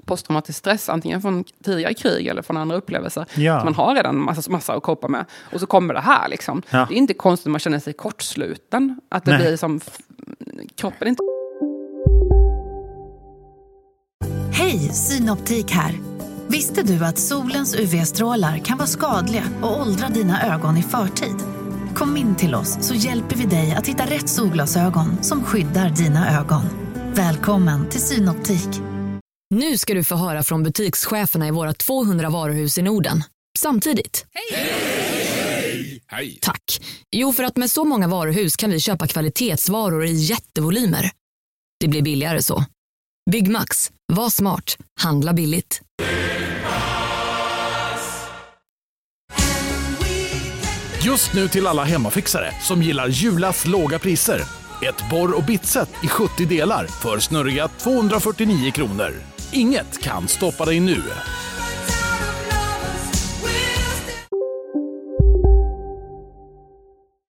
posttraumatisk 0.05 0.59
stress, 0.59 0.89
antingen 0.89 1.23
från 1.23 1.45
tidigare 1.65 1.95
krig 1.95 2.27
eller 2.27 2.43
från 2.43 2.57
andra 2.57 2.77
upplevelser. 2.77 3.27
Ja. 3.35 3.65
Man 3.65 3.75
har 3.75 3.95
redan 3.95 4.17
massa, 4.19 4.51
massa 4.51 4.75
att 4.75 4.83
copa 4.83 5.09
med. 5.09 5.25
Och 5.53 5.61
så 5.61 5.67
kommer 5.67 5.95
det 5.95 6.01
här. 6.01 6.29
Liksom. 6.29 6.63
Ja. 6.71 6.87
Det 6.89 6.95
är 6.95 6.99
inte 6.99 7.15
konstigt 7.15 7.47
att 7.47 7.51
man 7.51 7.59
känner 7.61 7.79
sig 7.79 7.93
kortsluten. 7.93 9.01
Att 9.09 9.25
det 9.25 9.31
Nej. 9.31 9.41
blir 9.41 9.57
som... 9.57 9.81
Kroppen 10.77 11.09
inte... 11.09 11.23
Hej, 14.59 14.79
Synoptik 14.93 15.71
här. 15.71 16.01
Visste 16.49 16.83
du 16.83 17.05
att 17.05 17.19
solens 17.19 17.75
UV-strålar 17.75 18.59
kan 18.59 18.79
vara 18.79 18.89
skadliga 18.89 19.45
och 19.63 19.81
åldra 19.81 20.09
dina 20.09 20.55
ögon 20.55 20.77
i 20.77 20.83
förtid? 20.83 21.37
Kom 21.95 22.17
in 22.17 22.37
till 22.37 22.55
oss 22.55 22.79
så 22.81 22.95
hjälper 22.95 23.37
vi 23.37 23.45
dig 23.45 23.73
att 23.73 23.87
hitta 23.87 24.07
rätt 24.07 24.29
solglasögon 24.29 25.23
som 25.23 25.45
skyddar 25.45 25.91
dina 25.91 26.41
ögon. 26.41 26.63
Välkommen 27.15 27.89
till 27.89 28.01
Synoptik. 28.01 28.69
Nu 29.55 29.79
ska 29.79 29.95
du 29.95 30.05
få 30.05 30.15
höra 30.17 30.43
från 30.43 30.63
butikscheferna 30.63 31.49
i 31.49 31.51
våra 31.51 31.73
200 31.73 32.31
varuhus 32.31 32.79
i 32.79 32.83
Norden. 32.83 33.25
Samtidigt. 33.59 34.27
Hej! 36.09 36.39
Tack. 36.41 36.81
Jo, 37.11 37.33
för 37.33 37.43
att 37.43 37.57
med 37.57 37.71
så 37.71 37.85
många 37.85 38.09
varuhus 38.09 38.57
kan 38.57 38.71
vi 38.71 38.81
köpa 38.81 39.07
kvalitetsvaror 39.07 40.05
i 40.05 40.13
jättevolymer. 40.13 41.11
Det 41.81 41.89
blir 41.89 42.03
billigare 42.03 42.43
så. 42.43 42.65
Byggmax. 43.31 43.91
Var 44.13 44.31
smart. 44.31 44.77
Handla 45.01 45.33
billigt. 45.33 45.81
Just 51.05 51.35
nu 51.35 51.49
till 51.49 51.67
alla 51.67 51.85
hemmafixare 51.85 52.51
som 52.61 52.83
gillar 52.83 53.09
Julas 53.09 53.67
låga 53.67 53.99
priser. 53.99 54.41
Ett 54.89 55.11
borr 55.11 55.37
och 55.37 55.45
bitset 55.45 55.91
i 56.05 56.09
70 56.09 56.47
delar 56.47 56.87
för 56.87 57.19
snurriga 57.19 57.69
249 57.69 58.71
kronor. 58.71 59.13
Inget 59.53 60.03
kan 60.03 60.29
stoppa 60.29 60.65
dig 60.65 60.81
nu. 60.81 61.03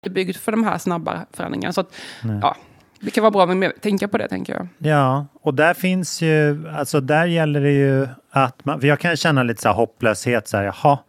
är 0.08 0.10
byggd 0.10 0.36
för 0.36 0.52
de 0.52 0.64
här 0.64 0.78
snabba 0.78 1.26
förändringarna. 1.34 1.74
Så 1.74 1.82
att, 1.82 1.96
Nej. 2.24 2.40
ja, 2.42 2.56
det 3.00 3.12
kan 3.12 3.22
vara 3.22 3.32
bra 3.48 3.68
att 3.68 3.82
tänka 3.82 4.08
på 4.08 4.18
det, 4.18 4.28
tänker 4.28 4.54
jag. 4.54 4.68
Ja, 4.78 5.26
och 5.42 5.54
där 5.54 5.74
finns 5.74 6.22
ju, 6.22 6.70
alltså 6.70 7.02
där 7.02 7.26
gäller 7.26 7.62
det 7.62 7.72
ju 7.72 8.08
att 8.32 8.66
man, 8.66 8.80
för 8.82 8.88
jag 8.88 9.00
kan 9.00 9.18
känna 9.18 9.44
lite 9.44 9.62
så 9.62 9.68
här 9.68 9.76
hopplöshet 9.76 10.48
så 10.48 10.58
här, 10.58 10.64
jaha, 10.64 11.00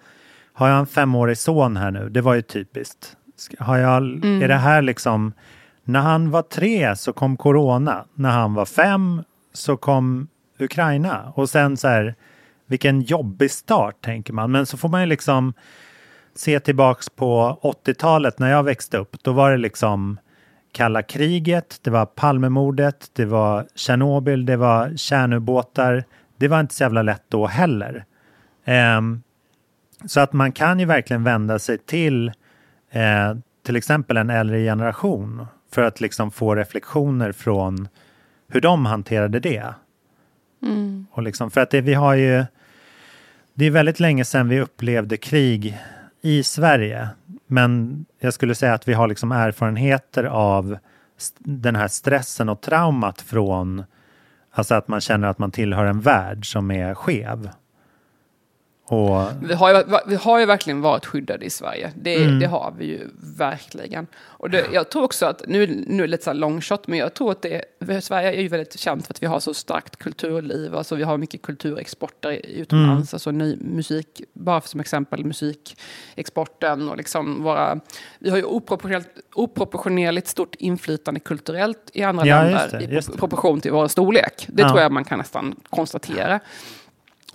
har 0.53 0.69
jag 0.69 0.79
en 0.79 0.87
femårig 0.87 1.39
son 1.39 1.77
här 1.77 1.91
nu? 1.91 2.09
Det 2.09 2.21
var 2.21 2.35
ju 2.35 2.43
typiskt. 2.43 3.17
Har 3.59 3.77
jag, 3.79 4.03
Mm. 4.03 4.43
Är 4.43 4.49
det 4.49 4.55
här 4.55 4.83
liksom, 4.83 5.33
när 5.85 6.01
han 6.01 6.31
var 6.31 6.43
tre 6.43 6.97
så 6.97 7.13
kom 7.13 7.37
corona, 7.37 8.05
när 8.15 8.31
han 8.31 8.55
var 8.55 8.65
fem 8.65 9.23
så 9.53 9.77
kom 9.77 10.29
Ukraina 10.59 11.33
och 11.35 11.51
sen 11.51 11.77
så 11.77 11.89
här, 11.89 12.15
vilken 12.67 13.01
jobbig 13.01 13.51
start 13.51 14.01
tänker 14.01 14.33
man. 14.33 14.51
Men 14.51 14.67
så 14.67 14.77
får 14.77 14.89
man 14.89 15.01
ju 15.01 15.07
liksom 15.07 15.53
se 16.35 16.61
tillbaks 16.61 17.09
på 17.09 17.59
80-talet 17.63 18.39
när 18.39 18.51
jag 18.51 18.63
växte 18.63 18.99
upp. 18.99 19.17
Då 19.23 19.33
var 19.33 19.51
det 19.51 19.57
liksom 19.57 20.19
kalla 20.73 21.03
kriget, 21.03 21.81
det 21.83 21.91
var 21.91 22.07
Palmemordet, 22.07 23.11
det 23.13 23.25
var 23.25 23.67
Tjernobyl, 23.75 24.47
det 24.47 24.57
var 24.57 24.97
kärnubåtar, 24.97 26.05
det 26.37 26.49
var 26.49 26.61
inte 26.61 26.75
så 26.75 26.83
jävla 26.83 27.03
lätt 27.03 27.25
då 27.29 27.47
heller. 27.47 28.05
Ehm, 28.65 29.23
så 30.07 30.21
att 30.21 30.33
man 30.33 30.53
kan 30.53 30.81
ju 30.81 30.87
verkligen 30.87 31.25
vända 31.25 31.59
sig 31.59 31.79
till 31.79 32.29
eh, 32.91 33.35
till 33.69 33.77
exempel 33.77 34.17
en 34.17 34.31
äldre 34.31 34.59
generation 34.65 35.47
för 35.73 35.83
att 35.83 36.01
liksom 36.01 36.31
få 36.31 36.55
reflektioner 36.55 37.33
från 37.33 37.89
hur 38.49 38.61
de 38.61 38.87
hanterade 38.87 39.41
det. 39.41 39.75
Mm. 40.63 41.07
Och 41.11 41.23
liksom, 41.23 41.51
för 41.51 41.61
att 41.61 41.71
det, 41.71 41.81
vi 41.81 41.95
har 41.95 42.15
ju, 42.15 42.45
det 43.55 43.65
är 43.65 43.71
väldigt 43.71 44.01
länge 44.01 44.25
sedan 44.25 44.49
vi 44.49 44.61
upplevde 44.61 45.17
krig 45.17 45.79
i 46.21 46.43
Sverige. 46.43 47.09
Men 47.51 48.05
jag 48.21 48.35
skulle 48.35 48.55
säga 48.55 48.75
att 48.75 48.89
vi 48.89 48.93
har 48.93 49.09
liksom 49.09 49.33
erfarenheter 49.33 50.25
av 50.25 50.79
den 51.39 51.77
här 51.77 51.89
stressen 51.89 52.49
och 52.49 52.61
traumat 52.61 53.21
från 53.21 53.85
alltså 54.51 54.75
att 54.75 54.89
man 54.89 55.01
känner 55.01 55.29
att 55.29 55.39
man 55.39 55.51
tillhör 55.51 55.85
en 55.85 56.01
värld 56.01 56.53
som 56.53 56.71
är 56.71 56.95
skev. 56.95 57.51
Och... 58.89 59.23
Vi, 59.43 59.55
har 59.55 59.75
ju, 59.75 59.85
vi 60.07 60.17
har 60.17 60.39
ju 60.41 60.47
verkligen 60.47 60.81
varit 60.81 61.07
skyddade 61.07 61.45
i 61.45 61.51
Sverige. 61.51 61.93
Det, 61.97 62.17
Mm. 62.25 62.39
det 62.39 62.47
har 62.47 62.75
vi 62.79 62.85
ju 62.85 63.01
verkligen. 63.37 64.07
Och 64.21 64.51
det, 64.51 64.67
jag 64.73 64.91
tror 64.91 65.03
också 65.03 65.27
att, 65.27 65.43
nu, 65.47 65.85
nu 65.87 66.03
är 66.03 66.07
det 66.07 66.11
lite 66.11 66.25
så 66.25 66.31
här 66.31 66.35
long 66.35 66.61
shot, 66.61 66.87
men 66.87 66.99
jag 66.99 67.15
tror 67.15 67.31
att 67.33 67.43
det, 67.43 67.65
Sverige 68.05 68.33
är 68.33 68.41
ju 68.43 68.49
väldigt 68.49 68.79
känt 68.79 69.07
för 69.07 69.15
att 69.15 69.23
vi 69.23 69.27
har 69.27 69.41
så 69.41 69.55
starkt 69.55 69.97
kulturliv. 69.97 70.75
Alltså 70.77 70.95
vi 70.95 71.03
har 71.03 71.19
mycket 71.19 71.43
kulturexporter 71.43 72.31
utomlands. 72.47 73.13
Mm. 73.13 73.17
Alltså 73.17 73.31
ny 73.31 73.57
musik, 73.61 74.23
bara 74.33 74.61
som 74.61 74.81
exempel 74.81 75.25
musikexporten 75.25 76.89
och 76.89 76.97
liksom 76.97 77.43
våra... 77.43 77.81
Vi 78.19 78.31
har 78.31 78.37
ju 78.37 78.45
oproportionerligt, 78.45 79.11
oproportionerligt 79.35 80.29
stort 80.29 80.55
inflytande 80.55 81.21
kulturellt 81.21 81.91
i 81.93 82.03
andra 82.03 82.27
Ja, 82.27 82.43
länder 82.43 82.69
det, 82.79 82.85
i 82.85 82.87
det. 82.87 83.17
proportion 83.19 83.61
till 83.61 83.73
vår 83.73 83.89
storlek. 83.89 84.47
Det 84.49 84.63
Ja. 84.63 84.69
tror 84.69 84.81
jag 84.81 84.93
man 84.93 85.05
kan 85.05 85.19
nästan 85.19 85.55
konstatera. 85.71 86.41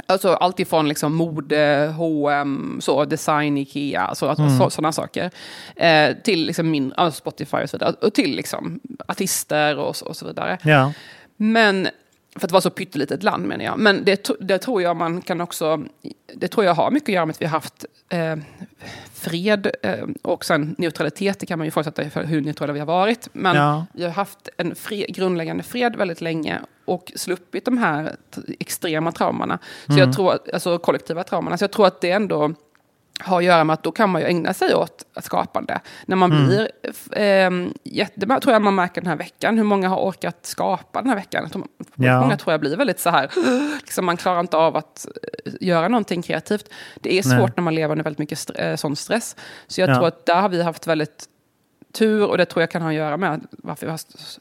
Alltså 0.06 0.34
allt 0.34 0.60
ifrån 0.60 0.88
liksom 0.88 1.15
mode, 1.15 1.93
H&M, 1.97 2.77
så, 2.82 3.06
design, 3.06 3.58
Ikea, 3.58 4.01
alltså, 4.01 4.27
alltså, 4.29 4.43
Mm. 4.43 4.58
så, 4.58 4.69
sådana 4.69 4.91
saker. 4.91 5.32
Eh, 5.75 6.15
till 6.23 6.45
liksom 6.45 6.71
min, 6.71 6.93
alltså 6.97 7.17
Spotify 7.19 7.58
och 7.58 7.69
så 7.69 7.77
vidare. 7.77 7.95
Och 8.01 8.13
till 8.13 8.36
liksom 8.36 8.79
artister 9.08 9.77
och, 9.77 9.95
och 10.06 10.15
så 10.15 10.27
vidare. 10.27 10.58
Ja. 10.63 10.93
Men, 11.38 11.88
för 12.36 12.48
att 12.48 12.52
vara 12.52 12.62
så 12.62 12.69
pyttelitet 12.69 13.24
land 13.24 13.46
menar 13.48 13.65
jag. 13.65 13.80
Men 13.80 14.04
det, 14.06 14.30
det 14.39 14.58
tror 14.58 14.82
jag 14.82 14.96
man 14.96 15.22
kan 15.22 15.41
också, 15.41 15.84
det 16.36 16.48
tror 16.48 16.65
jag 16.65 16.74
har 16.74 16.91
mycket 16.91 17.10
att 17.10 17.13
göra 17.13 17.26
med 17.26 17.34
att 17.34 17.41
vi 17.41 17.46
har 17.46 17.52
haft 17.52 17.86
eh, 18.10 18.36
fred 19.13 19.72
eh, 19.84 20.06
och 20.22 20.46
sen 20.46 20.76
neutralitet. 20.78 21.39
Det 21.39 21.46
kan 21.46 21.60
man 21.60 21.65
ju 21.65 21.67
ifrågasätta 21.67 22.10
för 22.10 22.24
hur 22.24 22.41
neutrala 22.41 22.74
vi 22.74 22.80
har 22.80 22.86
varit. 22.88 23.30
Men 23.34 23.56
Ja. 23.56 23.86
vi 23.93 24.04
har 24.04 24.12
haft 24.12 24.50
en 24.58 24.76
fred, 24.76 25.06
grundläggande 25.15 25.63
fred 25.63 25.96
väldigt 25.96 26.22
länge 26.22 26.60
och 26.86 27.12
sluppit 27.15 27.65
de 27.65 27.78
här 27.78 28.15
extrema 28.60 29.12
traumorna. 29.12 29.60
Så 29.86 29.91
Mm. 29.93 30.00
jag 30.06 30.15
tror, 30.15 30.38
alltså 30.54 30.78
kollektiva 30.78 31.24
traumorna. 31.24 31.58
Så 31.58 31.63
jag 31.63 31.72
tror 31.72 31.88
att 31.88 32.02
det 32.02 32.12
ändå 32.12 32.54
har 33.19 33.38
att 33.38 33.43
göra 33.43 33.63
med 33.63 33.73
att 33.73 33.84
då 33.84 33.91
kan 33.91 34.10
man 34.10 34.21
ju 34.21 34.28
ägna 34.28 34.54
sig 34.54 34.76
åt 34.76 35.06
skapande. 35.21 35.80
När 36.06 36.15
man 36.15 36.32
Mm. 36.32 36.45
blir, 36.47 36.69
eh, 37.12 37.69
jätte, 37.84 38.39
tror 38.39 38.54
jag 38.54 38.62
man 38.62 38.76
märker 38.76 39.02
den 39.02 39.10
här 39.10 39.15
veckan, 39.17 39.58
hur 39.58 39.63
många 39.63 39.89
har 39.89 39.97
orkat 39.97 40.38
skapa 40.45 40.99
den 41.02 41.10
här 41.10 41.15
veckan. 41.15 41.49
Ja. 41.95 42.21
Många 42.21 42.38
tror 42.38 42.54
jag 42.54 42.60
blir 42.60 42.78
väldigt 42.78 42.99
så 42.99 43.10
här, 43.10 43.32
liksom 43.82 44.06
man 44.06 44.17
klarar 44.17 44.39
inte 44.39 44.58
av 44.58 44.76
att 44.78 45.08
eh, 45.45 45.54
göra 45.62 45.88
någonting 45.88 46.21
kreativt. 46.21 46.69
Det 47.02 47.17
är 47.17 47.21
svårt 47.23 47.32
Nej. 47.39 47.54
när 47.56 47.63
man 47.63 47.76
lever 47.76 47.91
under 47.91 48.04
väldigt 48.04 48.19
mycket 48.19 48.38
st- 48.38 48.62
eh, 48.62 48.76
sån 48.76 48.95
stress. 48.95 49.36
Så 49.67 49.82
jag 49.82 49.89
Ja. 49.89 49.95
tror 49.95 50.08
att 50.08 50.26
där 50.26 50.41
har 50.41 50.49
vi 50.49 50.63
haft 50.63 50.88
väldigt 50.88 51.26
tur 51.93 52.26
och 52.26 52.38
det 52.38 52.45
tror 52.45 52.62
jag 52.62 52.71
kan 52.71 52.82
ha 52.82 52.89
att 52.89 52.95
göra 52.95 53.17
med 53.17 53.41
varför 53.52 53.86
vi 53.86 53.91
har 53.91 53.99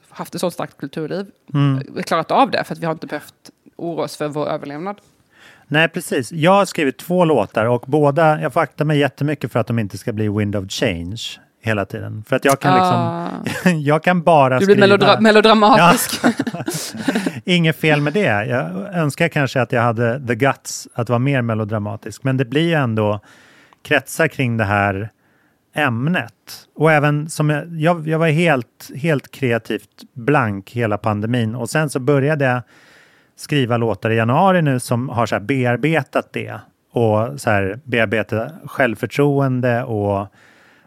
haft 0.09 0.35
ett 0.35 0.41
så 0.41 0.51
starkt 0.51 0.77
kulturliv. 0.79 1.27
Mm. 1.55 1.79
Vi 1.89 1.95
har 1.95 2.03
klarat 2.03 2.31
av 2.31 2.51
det 2.51 2.65
för 2.65 2.75
att 2.75 2.79
vi 2.79 2.85
har 2.87 2.93
inte 2.93 3.07
behövt 3.07 3.51
oroa 3.77 4.05
oss 4.05 4.17
för 4.17 4.29
vår 4.29 4.49
överlevnad. 4.49 4.97
Nej, 5.73 5.89
precis. 5.89 6.33
Jag 6.33 6.51
har 6.53 6.65
skrivit 6.65 6.99
två 6.99 7.25
låtar 7.25 7.67
och 7.67 7.85
båda, 7.87 8.41
jag 8.41 8.53
får 8.53 8.61
akta 8.61 8.85
mig 8.85 8.99
jättemycket 8.99 9.53
för 9.53 9.61
att 9.61 9.67
de 9.67 9.79
inte 9.79 9.99
ska 9.99 10.13
bli 10.13 10.29
Wind 10.29 10.57
of 10.57 10.71
Change 10.71 11.21
hela 11.63 11.85
tiden. 11.85 12.25
För 12.29 12.37
att 12.37 12.45
jag 12.45 12.61
kan 12.61 12.73
Ah. 12.81 13.29
liksom, 13.45 13.81
jag 13.81 14.03
kan 14.03 14.23
bara 14.23 14.59
Du 14.59 14.67
blir 14.67 14.75
skriva... 14.77 14.97
melodra- 14.97 15.21
melodramatisk. 15.21 16.21
Ja. 16.25 16.63
Inget 17.45 17.77
fel 17.77 18.01
med 18.01 18.13
det. 18.13 18.47
Jag 18.47 18.95
önskar 18.95 19.29
kanske 19.29 19.61
att 19.63 19.73
jag 19.73 19.83
hade 19.83 20.27
the 20.27 20.35
guts 20.35 20.89
att 20.95 21.09
vara 21.09 21.19
mer 21.19 21.43
melodramatisk. 21.43 22.25
Men 22.25 22.37
det 22.37 22.45
blir 22.45 22.69
ju 22.69 22.75
ändå 22.75 23.21
kretsar 23.83 24.29
kring 24.29 24.57
det 24.57 24.65
här 24.65 25.11
ämnet. 25.75 26.33
Och 26.77 26.93
även 26.93 27.31
som 27.31 27.51
jag, 27.51 27.67
jag, 27.81 28.09
jag 28.09 28.19
var 28.19 28.29
helt, 28.29 28.91
helt 28.97 29.31
kreativt 29.31 29.89
blank 30.15 30.71
hela 30.71 30.99
pandemin 30.99 31.55
och 31.55 31.71
sen 31.71 31.91
så 31.91 32.01
började 32.01 32.45
jag 32.45 32.63
skriva 33.37 33.77
låtar 33.77 34.11
i 34.11 34.17
januari 34.17 34.63
nu 34.63 34.81
som 34.81 35.09
har 35.09 35.27
så 35.27 35.35
här 35.35 35.41
bearbetat 35.41 36.33
det 36.33 36.61
och 36.93 37.41
så 37.41 37.51
här 37.51 37.81
bearbeta 37.85 38.51
självförtroende 38.65 39.83
och 39.85 40.27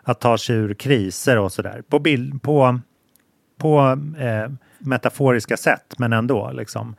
att 0.04 0.20
ta 0.20 0.38
sig 0.38 0.56
ur 0.56 0.74
kriser 0.74 1.38
och 1.38 1.52
sådär. 1.52 1.84
På, 1.90 2.00
bild, 2.00 2.42
på, 2.42 2.80
på 3.58 4.00
eh, 4.20 4.52
metaforiska 4.80 5.58
sätt, 5.58 5.94
men 5.98 6.14
ändå. 6.14 6.52
Liksom. 6.52 6.96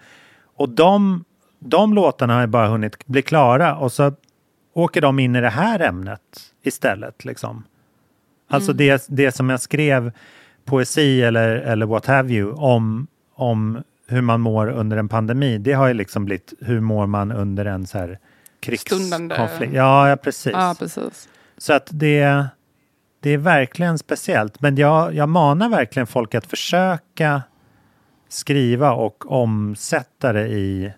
Och 0.56 0.68
de, 0.68 1.24
de 1.58 1.94
låtarna 1.94 2.34
har 2.34 2.40
ju 2.40 2.46
bara 2.46 2.68
hunnit 2.68 3.06
bli 3.06 3.22
klara 3.22 3.76
och 3.76 3.92
så 3.92 4.12
åker 4.74 5.00
de 5.00 5.18
in 5.18 5.36
i 5.36 5.40
det 5.40 5.50
här 5.50 5.80
ämnet 5.80 6.20
istället. 6.62 7.24
Liksom. 7.24 7.64
Alltså 8.48 8.72
Mm. 8.72 8.76
det, 8.76 9.06
det 9.08 9.32
som 9.32 9.50
jag 9.50 9.60
skrev 9.60 10.12
poesi 10.64 11.22
eller, 11.22 11.48
eller 11.48 11.86
what 11.86 12.06
have 12.06 12.32
you 12.32 12.52
om, 12.52 13.06
om 13.34 13.82
hur 14.06 14.20
man 14.20 14.40
mår 14.40 14.68
under 14.68 14.96
en 14.96 15.08
pandemi. 15.08 15.58
Det 15.58 15.72
har 15.72 15.88
ju 15.88 15.94
liksom 15.94 16.24
blivit 16.24 16.52
hur 16.60 16.80
mår 16.80 17.06
man 17.06 17.32
under 17.32 17.64
en 17.64 17.86
så 17.86 17.98
här 17.98 18.18
krigskonflikt. 18.60 19.72
Ja, 19.72 20.08
ja, 20.08 20.16
precis. 20.16 20.52
Ja, 20.52 20.74
precis. 20.78 21.28
Så 21.58 21.72
att 21.72 21.88
det, 21.90 22.46
det 23.20 23.30
är 23.30 23.38
verkligen 23.38 23.98
speciellt. 23.98 24.60
Men 24.60 24.76
jag, 24.76 25.14
jag 25.14 25.28
manar 25.28 25.68
verkligen 25.68 26.06
folk 26.06 26.34
att 26.34 26.46
försöka 26.46 27.42
skriva 28.28 28.92
och 28.92 29.32
omsätta 29.32 30.32
det 30.32 30.48
i 30.48 30.92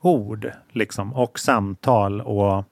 ord 0.00 0.52
liksom, 0.72 1.14
och 1.14 1.38
samtal 1.38 2.20
och 2.20 2.64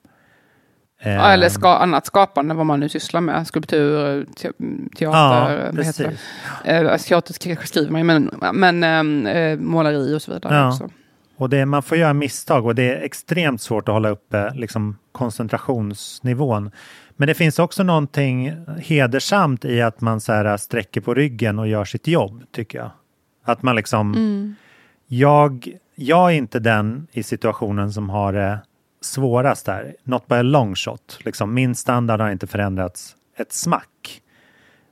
Ja, 1.03 1.09
eh, 1.09 1.33
eller 1.33 1.49
ska, 1.49 1.75
annat 1.75 2.05
skapande, 2.05 2.53
vad 2.55 2.65
man 2.65 2.79
nu 2.79 2.89
sysslar 2.89 3.21
med. 3.21 3.47
Skulptur, 3.47 4.25
te, 4.25 4.51
teater, 4.97 5.71
Ja, 5.75 5.81
heter 5.83 6.17
det? 6.63 6.71
Eh, 6.71 6.97
teater 6.97 7.33
sk- 7.33 7.65
skriver 7.65 7.91
man 7.91 7.99
ju, 8.01 8.05
men, 8.05 8.31
men 8.53 8.83
ehm, 8.83 9.27
eh, 9.27 9.59
måleri 9.59 10.15
och 10.15 10.21
så 10.21 10.33
vidare 10.33 10.55
Ja. 10.55 10.67
också. 10.69 10.89
Och 11.37 11.49
det, 11.49 11.65
man 11.65 11.83
får 11.83 11.97
göra 11.97 12.13
misstag 12.13 12.65
och 12.65 12.75
det 12.75 12.83
är 12.95 13.01
extremt 13.03 13.61
svårt 13.61 13.89
att 13.89 13.93
hålla 13.93 14.09
uppe 14.09 14.51
liksom, 14.53 14.97
koncentrationsnivån. 15.11 16.71
Men 17.15 17.27
det 17.27 17.33
finns 17.33 17.59
också 17.59 17.83
någonting 17.83 18.53
hedersamt 18.77 19.65
i 19.65 19.81
att 19.81 20.01
man 20.01 20.21
så 20.21 20.33
här, 20.33 20.57
sträcker 20.57 21.01
på 21.01 21.13
ryggen 21.13 21.59
och 21.59 21.67
gör 21.67 21.85
sitt 21.85 22.07
jobb, 22.07 22.43
tycker 22.51 22.77
jag. 22.77 22.91
Att 23.45 23.61
man 23.63 23.75
liksom... 23.75 24.11
Mm. 24.13 24.55
Jag, 25.07 25.67
jag 25.95 26.31
är 26.31 26.35
inte 26.35 26.59
den 26.59 27.07
i 27.11 27.23
situationen 27.23 27.91
som 27.93 28.09
har 28.09 28.33
det 28.33 28.59
svårast 29.03 29.65
där. 29.65 29.95
Not 30.03 30.27
by 30.27 30.35
a 30.35 30.41
long 30.41 30.75
shot. 30.75 31.19
Liksom, 31.25 31.53
min 31.53 31.75
standard 31.75 32.21
har 32.21 32.31
inte 32.31 32.47
förändrats 32.47 33.15
ett 33.37 33.53
smack 33.53 34.21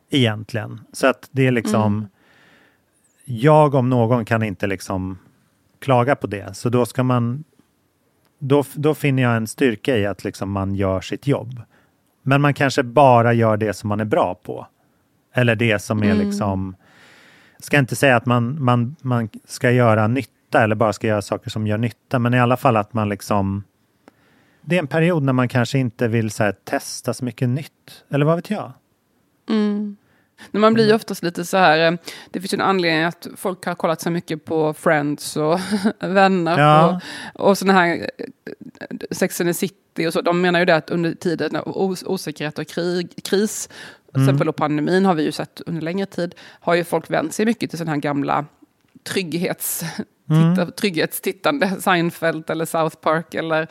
egentligen. 0.09 0.81
Så 0.93 1.07
att 1.07 1.29
det 1.31 1.47
är 1.47 1.51
liksom... 1.51 1.93
Mm. 1.97 2.07
Jag 3.25 3.75
om 3.75 3.89
någon 3.89 4.25
kan 4.25 4.43
inte 4.43 4.67
liksom 4.67 5.19
klaga 5.79 6.15
på 6.15 6.27
det. 6.27 6.57
Så 6.57 6.69
då 6.69 6.85
ska 6.85 7.03
man... 7.03 7.43
Då, 8.39 8.63
då 8.73 8.93
finner 8.93 9.23
jag 9.23 9.35
en 9.35 9.47
styrka 9.47 9.97
i 9.97 10.05
att 10.05 10.23
liksom 10.23 10.51
man 10.51 10.75
gör 10.75 11.01
sitt 11.01 11.27
jobb. 11.27 11.61
Men 12.23 12.41
man 12.41 12.53
kanske 12.53 12.83
bara 12.83 13.33
gör 13.33 13.57
det 13.57 13.73
som 13.73 13.87
man 13.87 13.99
är 13.99 14.05
bra 14.05 14.35
på. 14.35 14.67
Eller 15.33 15.55
det 15.55 15.79
som 15.79 16.03
är 16.03 16.11
Mm. 16.11 16.17
liksom... 16.25 16.75
Jag 17.57 17.65
ska 17.65 17.77
inte 17.77 17.95
säga 17.95 18.15
att 18.15 18.25
man, 18.25 18.63
man, 18.63 18.95
man 19.01 19.29
ska 19.45 19.71
göra 19.71 20.07
nytta 20.07 20.63
eller 20.63 20.75
bara 20.75 20.93
ska 20.93 21.07
göra 21.07 21.21
saker 21.21 21.49
som 21.49 21.67
gör 21.67 21.77
nytta. 21.77 22.19
Men 22.19 22.33
i 22.33 22.39
alla 22.39 22.57
fall 22.57 22.77
att 22.77 22.93
man 22.93 23.09
liksom... 23.09 23.63
Det 24.61 24.75
är 24.75 24.79
en 24.79 24.87
period 24.87 25.23
när 25.23 25.33
man 25.33 25.47
kanske 25.47 25.79
inte 25.79 26.07
vill 26.07 26.31
så 26.31 26.43
här, 26.43 26.51
testa 26.63 27.13
så 27.13 27.25
mycket 27.25 27.49
nytt. 27.49 28.03
Eller 28.09 28.25
vad 28.25 28.35
vet 28.35 28.49
jag? 28.49 28.71
Mm. 29.49 29.97
Men 30.51 30.61
man 30.61 30.73
blir 30.73 30.87
ju 30.87 30.93
oftast 30.93 31.23
lite 31.23 31.45
så 31.45 31.57
här, 31.57 31.91
eh, 31.91 31.97
det 32.31 32.39
finns 32.41 32.53
ju 32.53 32.55
en 32.55 32.61
anledning 32.61 33.03
att 33.03 33.27
folk 33.35 33.65
har 33.65 33.75
kollat 33.75 34.01
så 34.01 34.09
mycket 34.09 34.45
på 34.45 34.73
Friends 34.73 35.37
och 35.37 35.59
Vänner 35.99 36.59
Ja. 36.59 37.01
och, 37.33 37.49
och 37.49 37.57
sådana 37.57 37.79
här 37.79 38.09
eh, 38.17 38.25
Sex 39.11 39.41
and 39.41 39.49
the 39.49 39.53
City 39.53 40.07
och 40.07 40.13
så. 40.13 40.21
De 40.21 40.41
menar 40.41 40.59
ju 40.59 40.65
det 40.65 40.75
att 40.75 40.89
under 40.89 41.13
tiden 41.13 41.55
av 41.55 41.77
os- 41.77 42.03
osäkerhet 42.03 42.59
och 42.59 42.67
krig, 42.67 43.23
kris, 43.23 43.67
till 43.67 44.15
Mm. 44.15 44.27
exempel 44.27 44.45
då 44.47 44.53
pandemin 44.53 45.05
har 45.05 45.13
vi 45.13 45.23
ju 45.23 45.31
sett 45.31 45.61
under 45.65 45.81
längre 45.81 46.05
tid, 46.05 46.35
har 46.59 46.73
ju 46.73 46.83
folk 46.83 47.09
vänt 47.09 47.33
sig 47.33 47.45
mycket 47.45 47.69
till 47.69 47.79
sådana 47.79 47.91
här 47.91 48.01
gamla 48.01 48.45
trygghets 49.03 49.83
mm. 50.31 50.55
titta, 50.55 50.71
trygghetstittande, 50.71 51.69
Seinfeld 51.81 52.49
eller 52.49 52.65
South 52.65 52.95
Park 52.95 53.33
eller 53.33 53.67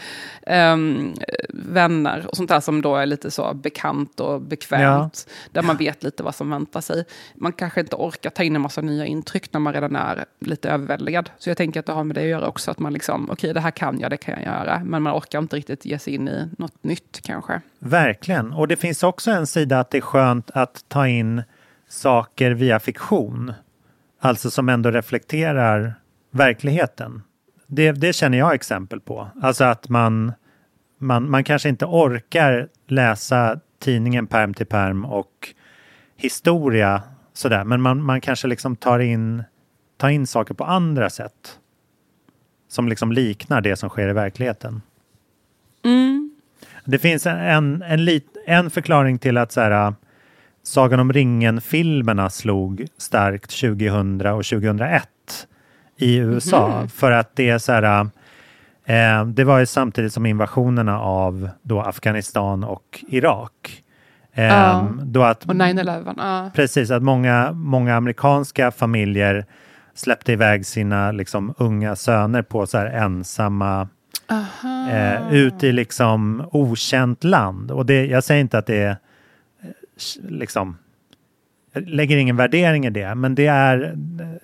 um, 0.47 1.15
vänner 1.49 2.27
och 2.29 2.37
sånt 2.37 2.49
där 2.49 2.61
som 2.61 2.83
då 2.83 2.97
är 2.97 3.07
lite 3.07 3.31
så 3.31 3.55
bekant 3.55 4.21
och 4.21 4.41
bekvämt. 4.41 5.27
Ja. 5.29 5.33
Där 5.53 5.63
man 5.63 5.77
vet 5.77 6.03
lite 6.03 6.23
vad 6.23 6.35
som 6.35 6.51
väntar 6.51 6.81
sig. 6.81 7.05
Man 7.35 7.53
kanske 7.53 7.81
inte 7.81 7.97
orkar 7.97 8.31
ta 8.31 8.43
in 8.43 8.57
en 8.57 8.63
massa 8.63 8.81
nya 8.81 9.07
intryck 9.07 9.53
när 9.53 9.61
man 9.61 9.73
redan 9.73 9.97
är 9.97 10.25
lite 10.41 10.71
överväldigad. 10.71 11.31
Så 11.39 11.51
jag 11.51 11.57
tänker 11.57 11.81
att 11.81 11.87
det 11.87 11.93
har 11.93 12.05
med 12.05 12.17
det 12.17 12.21
att 12.21 12.27
göra 12.27 12.49
också, 12.49 12.71
att 12.71 12.79
man 12.79 12.93
liksom, 12.93 13.25
okej 13.25 13.33
okay, 13.33 13.53
det 13.53 13.61
här 13.61 13.71
kan 13.71 14.01
jag, 14.01 14.11
det 14.11 14.17
kan 14.17 14.35
jag 14.35 14.43
göra. 14.43 14.83
Men 14.85 15.03
man 15.03 15.19
orkar 15.19 15.39
inte 15.39 15.57
riktigt 15.57 15.85
ge 15.85 15.99
sig 15.99 16.15
in 16.15 16.29
i 16.29 16.49
något 16.59 16.85
nytt 16.85 17.21
kanske. 17.23 17.61
Verkligen, 17.79 18.53
och 18.53 18.69
det 18.69 18.77
finns 18.77 19.03
också 19.03 19.31
en 19.31 19.47
sida 19.47 19.81
att 19.81 19.91
det 19.91 19.99
är 19.99 20.03
skönt 20.03 20.51
att 20.51 20.85
ta 20.89 21.09
in 21.09 21.43
saker 21.89 22.51
via 22.51 22.81
fiktion. 22.81 23.53
Alltså 24.21 24.51
som 24.51 24.69
ändå 24.69 24.91
reflekterar 24.91 26.00
verkligheten. 26.31 27.23
Det, 27.67 27.93
det 27.93 28.13
känner 28.13 28.39
jag 28.39 28.55
exempel 28.55 29.01
på. 29.01 29.29
Alltså 29.43 29.65
att 29.65 29.89
man, 29.89 30.33
man, 30.99 31.31
man 31.31 31.45
kanske 31.45 31.69
inte 31.69 31.85
orkar 31.85 32.69
läsa 32.87 33.61
tidningen 33.79 34.27
perm 34.27 34.55
till 34.55 34.67
perm 34.67 35.05
och 35.05 35.55
historia 36.17 37.03
sådär, 37.33 37.65
men 37.65 37.81
man, 37.81 38.03
man 38.03 38.21
kanske 38.21 38.49
liksom 38.49 38.77
tar 38.77 38.99
in, 38.99 39.45
tar 39.97 40.09
in 40.09 40.27
saker 40.27 40.55
på 40.55 40.65
andra 40.65 41.11
sätt. 41.11 41.59
Som 42.69 42.89
liksom 42.89 43.13
liknar 43.13 43.61
det 43.61 43.77
som 43.77 43.89
sker 43.89 44.09
i 44.09 44.13
verkligheten. 44.13 44.83
Mm. 45.85 46.31
Det 46.85 46.99
finns 46.99 47.27
en, 47.27 47.37
en, 47.37 47.83
en, 47.83 48.05
lit, 48.05 48.37
en 48.47 48.71
förklaring 48.71 49.19
till 49.19 49.37
att 49.37 49.53
så 49.53 49.61
här, 49.61 49.95
Sagan 50.63 51.01
om 51.01 51.13
ringen-filmerna 51.13 52.31
slog 52.31 52.87
starkt 52.99 53.61
2000 53.61 54.21
och 54.21 54.45
2001 54.45 55.09
i 56.03 56.17
USA. 56.17 56.73
Mm. 56.73 56.89
För 56.89 57.11
att 57.11 57.37
det 57.37 57.49
är 57.49 57.59
så 57.59 57.73
här, 57.73 58.07
eh, 58.85 59.25
det 59.27 59.45
var 59.45 59.59
ju 59.59 59.67
samtidigt 59.67 60.13
som 60.13 60.27
invasionerna 60.27 61.01
av 61.01 61.49
då 61.63 61.81
Afghanistan 61.81 62.65
och 62.65 63.05
Irak. 63.09 63.83
Eh, 64.33 64.85
då 65.03 65.23
att, 65.23 65.45
och 65.45 65.55
9-11. 65.55 66.15
Ja. 66.17 66.51
Precis, 66.55 66.91
att 66.91 67.03
många, 67.03 67.53
många 67.53 67.97
amerikanska 67.97 68.71
familjer 68.71 69.47
släppte 69.95 70.33
iväg 70.33 70.67
sina 70.67 71.13
liksom, 71.13 71.55
unga 71.59 71.97
söner 71.97 72.43
på 72.43 72.67
så 72.67 72.79
här 72.79 72.87
ensamma 72.87 73.89
eh, 74.91 75.35
ut 75.35 75.65
i 75.65 75.73
liksom 75.73 76.49
okänt 76.53 77.25
land. 77.25 77.71
Och 77.71 77.87
det, 77.87 78.07
jag 78.07 78.25
säger 78.25 78.41
inte 78.41 78.59
att 78.59 78.67
det 78.67 78.83
är 78.83 78.97
liksom 80.29 80.69
jag 80.69 80.80
lägger 81.73 82.17
ingen 82.17 82.37
värdering 82.37 82.87
i 82.87 82.91
det, 82.91 83.15
men 83.15 83.35
det 83.35 83.47
är 83.47 83.95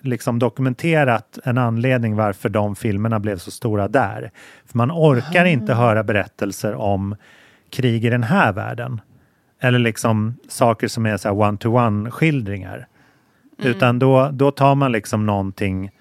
liksom 0.01 0.39
dokumenterat 0.39 1.39
en 1.43 1.57
anledning 1.57 2.15
varför 2.15 2.49
de 2.49 2.75
filmerna 2.75 3.19
blev 3.19 3.37
så 3.37 3.51
stora 3.51 3.87
där. 3.87 4.31
För 4.65 4.77
man 4.77 4.91
orkar 4.91 5.39
Aha. 5.39 5.47
inte 5.47 5.73
höra 5.73 6.03
berättelser 6.03 6.75
om 6.75 7.15
krig 7.69 8.05
i 8.05 8.09
den 8.09 8.23
här 8.23 8.53
världen. 8.53 9.01
Eller 9.59 9.79
liksom 9.79 10.35
saker 10.47 10.87
som 10.87 11.05
är 11.05 11.17
så 11.17 11.29
one-to-one 11.29 12.11
skildringar. 12.11 12.87
Mm. 13.59 13.71
Utan 13.71 13.99
då, 13.99 14.29
då 14.33 14.51
tar 14.51 14.75
man 14.75 14.91
liksom 14.91 15.25
någonting 15.25 15.91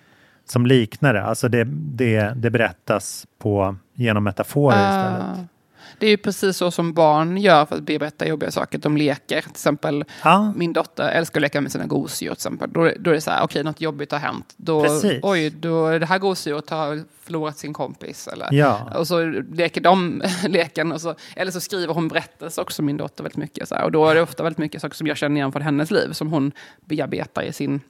som 0.45 0.67
liknar 0.67 1.15
det. 1.15 1.23
Alltså 1.23 1.49
det, 1.49 1.65
det, 1.71 2.33
det 2.37 2.51
berättas 2.51 3.27
på, 3.39 3.77
genom 3.95 4.25
metaforer 4.25 4.77
uh. 4.77 4.89
istället. 4.89 5.49
Det 5.98 6.06
är 6.06 6.11
ju 6.11 6.16
precis 6.16 6.56
så 6.56 6.70
som 6.70 6.92
barn 6.92 7.37
gör 7.37 7.66
för 7.66 7.76
att 7.76 7.82
bearbeta 7.82 8.26
jobbiga 8.26 8.50
saker. 8.50 8.78
De 8.78 8.96
leker. 8.96 9.40
Till 9.40 9.50
exempel 9.50 10.04
ja. 10.24 10.52
min 10.56 10.72
dotter 10.72 11.09
älskar 11.09 11.40
att 11.40 11.42
leka 11.42 11.61
med 11.61 11.72
sina 11.72 11.87
gosedjur. 11.87 12.30
Till 12.30 12.38
exempel. 12.38 12.72
Då, 12.72 12.90
då 12.98 13.11
är 13.11 13.14
det 13.14 13.20
så 13.20 13.30
här, 13.30 13.38
okej, 13.38 13.44
okay, 13.44 13.62
något 13.62 13.80
jobbigt 13.80 14.12
har 14.12 14.18
hänt. 14.18 14.54
Då, 14.56 14.82
precis. 14.82 15.20
oj, 15.22 15.50
då 15.50 15.98
det 15.98 16.06
här 16.06 16.18
gosedjuret 16.18 16.70
har 16.70 17.04
förlorat 17.22 17.59
sin 17.59 17.72
kompis. 17.72 18.28
Eller, 18.28 18.48
ja. 18.52 18.98
Och 18.98 19.06
så 19.06 19.24
leker 19.52 19.80
de 19.80 20.22
leken. 20.48 20.92
Och 20.92 21.00
så, 21.00 21.14
eller 21.37 21.52
så 21.52 21.61
skriver 21.61 21.94
hon 21.94 22.09
berättelser 22.09 22.62
också, 22.62 22.82
min 22.82 22.96
dotter, 22.96 23.22
väldigt 23.22 23.37
mycket. 23.37 23.68
Så 23.68 23.74
här. 23.74 23.85
Och 23.85 23.92
då 23.92 24.06
är 24.06 24.14
det 24.14 24.22
ofta 24.22 24.42
väldigt 24.42 24.59
mycket 24.59 24.82
saker 24.82 24.96
som 24.96 25.06
jag 25.06 25.16
känner 25.16 25.37
igen 25.37 25.52
från 25.52 25.62
hennes 25.62 25.90
liv. 25.90 26.12
Som 26.12 26.32
hon 26.32 26.52
bearbetar 26.85 27.42
i 27.42 27.52
sin 27.52 27.80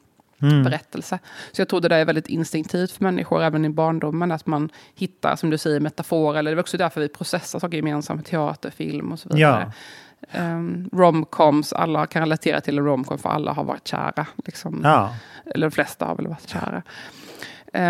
mm. 0.43 0.63
berättelse. 0.63 1.19
Så 1.53 1.61
jag 1.61 1.69
tror 1.69 1.81
det 1.81 1.89
där 1.89 1.99
är 1.99 2.05
väldigt 2.05 2.29
instinktivt 2.29 2.91
för 2.91 3.05
människor, 3.05 3.43
även 3.43 3.65
i 3.65 3.69
barndomen, 3.69 4.33
att 4.33 4.47
man 4.47 4.69
hittar, 4.95 5.37
som 5.37 5.51
du 5.51 5.59
säger, 5.59 5.81
metaforer. 5.81 6.39
Eller 6.39 6.51
det 6.51 6.57
är 6.57 6.61
också 6.61 6.77
därför 6.77 7.01
vi 7.01 7.09
processar 7.09 7.59
saker 7.59 7.77
gemensamt, 7.77 8.27
teater, 8.27 8.71
film 8.71 9.13
och 9.13 9.19
så 9.19 9.29
vidare. 9.29 9.73
Ja. 10.31 10.57
Um, 10.57 10.91
romcoms, 10.93 11.73
alla 11.73 12.07
kan 12.07 12.23
relatera 12.23 12.61
till 12.61 12.79
en 12.79 12.85
romcom 12.85 13.19
för 13.19 13.29
alla 13.29 13.53
har 13.53 13.65
varit 13.65 13.89
kära. 13.89 14.27
Liksom. 14.45 14.81
Ja. 14.85 15.15
Eller 15.55 15.67
de 15.67 15.71
flesta 15.71 16.05
har 16.05 16.17
väl 16.17 16.27
varit 16.27 16.49
kära. 16.49 16.83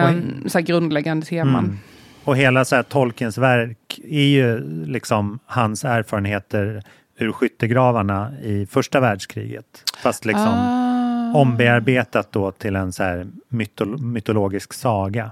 Um, 0.09 0.49
så 0.49 0.61
grundläggande 0.61 1.27
teman. 1.27 1.65
Mm. 1.65 1.79
Och 2.25 2.37
hela 2.37 2.65
så 2.65 2.77
här, 2.77 2.83
Tolkiens 2.83 3.39
verk 3.39 4.01
är 4.05 4.27
ju 4.27 4.61
liksom 4.87 5.39
hans 5.47 5.85
erfarenheter 5.85 6.83
ur 7.19 7.33
skyttegravarna 7.33 8.33
i 8.43 8.67
första 8.67 9.01
världskriget. 9.01 9.83
Fast 10.03 10.25
liksom 10.25 10.49
ah 10.49 10.86
ombearbetat 11.41 12.33
då 12.33 12.51
till 12.51 12.77
en 12.77 12.93
så 12.93 13.03
här 13.03 13.27
mytol 13.49 13.99
mytologisk 13.99 14.73
saga. 14.73 15.31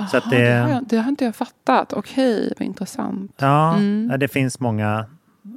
Aha, 0.00 0.08
så 0.08 0.20
det, 0.30 0.36
det, 0.36 0.54
har 0.54 0.68
jag, 0.68 0.84
det 0.86 0.96
har 0.96 1.08
inte 1.08 1.24
jag 1.24 1.36
fattat. 1.36 1.92
Okej, 1.92 2.52
vad 2.58 2.66
intressant. 2.66 3.32
Ja, 3.38 3.74
mm. 3.74 4.20
det 4.20 4.28
finns 4.28 4.60
många, 4.60 5.06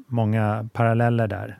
många 0.08 0.69
paralleller 0.73 1.27
där. 1.27 1.60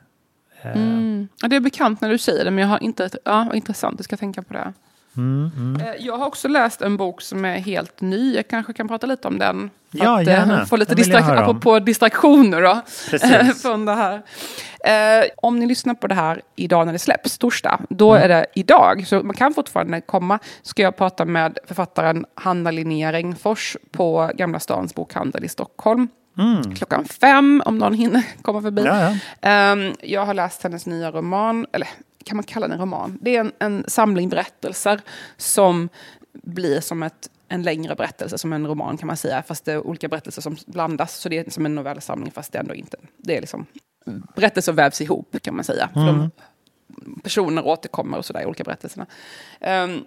Eh, 0.62 0.76
mm. 0.76 1.28
Det 1.48 1.56
är 1.56 1.60
bekant 1.60 2.00
när 2.00 2.08
du 2.08 2.18
säger 2.18 2.44
det, 2.44 2.50
men 2.50 2.62
jag 2.62 2.68
har 2.68 2.82
inte... 2.82 3.10
Ja, 3.24 3.44
vad 3.46 3.56
intressant, 3.56 3.94
jag 3.98 4.04
ska 4.04 4.16
tänka 4.16 4.42
på 4.42 4.52
det. 4.52 4.72
Mm, 5.16 5.50
mm. 5.56 5.80
Eh, 5.80 5.94
jag 5.98 6.16
har 6.18 6.26
också 6.26 6.48
läst 6.48 6.82
en 6.82 6.96
bok 6.96 7.22
som 7.22 7.44
är 7.44 7.58
helt 7.58 8.00
ny. 8.00 8.34
Jag 8.34 8.48
kanske 8.48 8.72
kan 8.72 8.88
prata 8.88 9.06
lite 9.06 9.28
om 9.28 9.38
den. 9.38 9.70
Ja, 9.90 10.20
att, 10.20 10.26
eh, 10.26 10.32
gärna. 10.32 10.66
Få 10.66 10.76
lite 10.76 10.94
distrak 10.94 11.24
apropå 11.24 11.78
distraktioner 11.78 12.62
då. 12.62 12.80
från 13.62 13.84
det 13.84 13.94
här. 13.94 14.22
Eh, 14.84 15.28
om 15.36 15.58
ni 15.58 15.66
lyssnar 15.66 15.94
på 15.94 16.06
det 16.06 16.14
här 16.14 16.42
idag 16.56 16.86
när 16.86 16.92
det 16.92 16.98
släpps, 16.98 17.38
torsdag, 17.38 17.80
då 17.88 18.10
mm. 18.10 18.24
är 18.24 18.28
det 18.28 18.46
idag. 18.54 19.06
Så 19.06 19.22
man 19.22 19.36
kan 19.36 19.54
fortfarande 19.54 20.00
komma. 20.00 20.38
Ska 20.62 20.82
jag 20.82 20.96
prata 20.96 21.24
med 21.24 21.58
författaren 21.66 22.26
Hanna 22.34 22.70
Linnea 22.70 23.12
Rengfors 23.12 23.76
på 23.90 24.30
Gamla 24.34 24.60
Stans 24.60 24.94
bokhandel 24.94 25.44
i 25.44 25.48
Stockholm. 25.48 26.08
Mm. 26.38 26.74
Klockan 26.74 27.04
fem, 27.04 27.62
om 27.66 27.78
någon 27.78 27.94
hinner 27.94 28.22
komma 28.42 28.62
förbi. 28.62 28.82
Ja, 28.84 29.16
ja. 29.40 29.72
Um, 29.72 29.94
jag 30.02 30.26
har 30.26 30.34
läst 30.34 30.62
hennes 30.62 30.86
nya 30.86 31.10
roman, 31.10 31.66
eller 31.72 31.88
kan 32.24 32.36
man 32.36 32.44
kalla 32.44 32.68
den 32.68 32.78
roman? 32.78 33.18
Det 33.22 33.36
är 33.36 33.40
en, 33.40 33.52
en 33.58 33.84
samling 33.88 34.28
berättelser 34.28 35.00
som 35.36 35.88
blir 36.32 36.80
som 36.80 37.02
ett, 37.02 37.30
en 37.50 37.62
längre 37.62 37.94
berättelse, 37.94 38.38
som 38.38 38.52
en 38.52 38.66
roman 38.66 38.96
kan 38.96 39.06
man 39.06 39.16
säga. 39.16 39.42
Fast 39.42 39.64
det 39.64 39.72
är 39.72 39.86
olika 39.86 40.08
berättelser 40.08 40.42
som 40.42 40.56
blandas, 40.66 41.14
så 41.14 41.28
det 41.28 41.38
är 41.38 41.50
som 41.50 41.66
en 41.66 41.74
novellsamling 41.74 42.30
fast 42.30 42.52
det 42.52 42.58
är 42.58 42.60
ändå 42.60 42.74
inte. 42.74 42.96
Det 43.16 43.36
är 43.36 43.40
liksom 43.40 43.66
berättelser 44.34 44.72
vävs 44.72 45.00
ihop 45.00 45.36
kan 45.42 45.54
man 45.54 45.64
säga. 45.64 45.88
Mm. 45.96 46.06
De, 46.06 46.30
personer 47.22 47.66
återkommer 47.66 48.18
och 48.18 48.24
sådär 48.24 48.42
i 48.42 48.46
olika 48.46 48.64
berättelserna. 48.64 49.06
Um, 49.60 50.04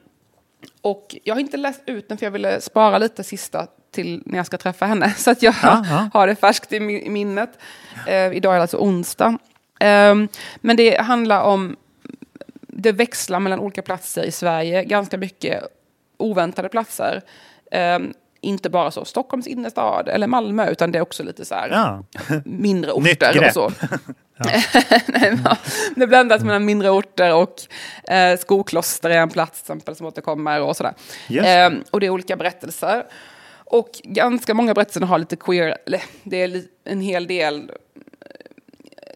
och 0.82 1.15
jag 1.23 1.36
har 1.36 1.39
inte 1.39 1.58
läst 1.58 1.82
ut 1.86 2.10
den 2.10 2.17
för 2.17 2.25
jag 2.25 2.32
ville 2.32 2.62
spara 2.62 2.97
lite 2.97 3.23
sista 3.23 3.67
till 3.91 4.23
när 4.25 4.38
jag 4.38 4.45
ska 4.45 4.58
träffa 4.58 4.86
henne. 4.86 5.13
Så 5.17 5.32
att 5.32 5.43
jag 5.43 5.56
ja, 5.63 6.10
har 6.13 6.27
det 6.27 6.36
färskt 6.36 6.73
i 6.73 6.79
minnet. 7.10 7.60
Uh, 8.08 8.38
idag 8.38 8.53
är 8.53 8.58
det 8.58 8.62
alltså 8.62 8.77
onsdag. 8.77 9.38
Um, 9.84 10.27
men 10.56 10.77
det 10.77 11.01
handlar 11.01 11.41
om 11.41 11.75
det 12.67 12.91
växlar 12.91 13.39
mellan 13.39 13.60
olika 13.60 13.82
platser 13.82 14.23
i 14.23 14.32
Sverige, 14.32 14.84
ganska 14.84 15.17
mycket 15.17 15.63
oväntade 16.23 16.69
platser. 16.69 17.21
Um, 17.95 18.13
inte 18.41 18.69
bara 18.69 18.91
så 18.91 19.05
Stockholms 19.05 19.47
innerstad 19.47 20.07
eller 20.07 20.27
Malmö, 20.27 20.69
utan 20.69 20.91
det 20.91 20.97
är 20.97 21.01
också 21.01 21.23
lite 21.23 21.45
så 21.45 21.55
här 21.55 21.69
ja. 21.69 22.03
mindre 22.45 22.91
orter 22.91 23.45
och 23.47 23.53
så. 23.53 23.71
Nej, 25.07 25.38
det 25.95 26.07
blandas 26.07 26.43
mellan 26.43 26.65
mindre 26.65 26.89
orter 26.89 27.33
och 27.33 27.53
eh, 28.13 28.38
Skokloster 28.38 29.09
är 29.09 29.17
en 29.17 29.29
plats 29.29 29.59
exempel, 29.59 29.95
som 29.95 30.07
återkommer 30.07 30.62
och 30.62 30.77
sådär. 30.77 30.93
Eh, 31.29 31.71
och 31.91 31.99
det 31.99 32.05
är 32.05 32.09
olika 32.09 32.36
berättelser. 32.36 33.03
Och 33.65 33.89
ganska 34.03 34.53
många 34.53 34.73
berättelser 34.73 35.01
har 35.01 35.17
lite 35.17 35.36
queer, 35.36 35.77
det 36.23 36.41
är 36.41 36.62
en 36.83 37.01
hel 37.01 37.27
del 37.27 37.71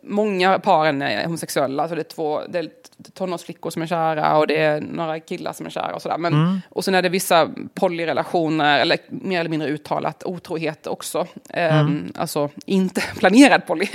många 0.08 0.60
paren 0.60 1.02
är 1.02 1.24
homosexuella. 1.24 1.84
Alltså 1.84 1.96
det 1.96 2.02
är 2.02 2.04
två, 2.04 2.42
det 2.50 2.60
är 2.60 2.70
tonårsflickor 3.14 3.70
som 3.70 3.82
är 3.82 3.88
kära 3.88 4.38
och 4.38 4.48
det 4.48 4.58
är 4.58 4.82
några 4.82 5.20
killar 5.20 5.54
som 5.54 5.66
är 5.66 5.70
kära 5.70 5.96
och 5.96 6.02
sådär. 6.02 6.18
Men, 6.18 6.34
mm. 6.34 6.62
Och 6.70 6.86
sen 6.86 6.96
är 6.96 7.02
det 7.02 7.10
vissa 7.10 7.50
polyrelationer, 7.74 8.80
eller 8.80 8.98
mer 9.10 9.40
eller 9.40 9.50
mindre 9.50 9.70
uttalat 9.70 10.24
otrohet 10.24 10.88
också. 10.88 11.28
Mm. 11.50 11.86
Um, 11.86 12.14
alltså 12.16 12.50
inte 12.66 13.02
planerad 13.16 13.66
poly. 13.66 13.88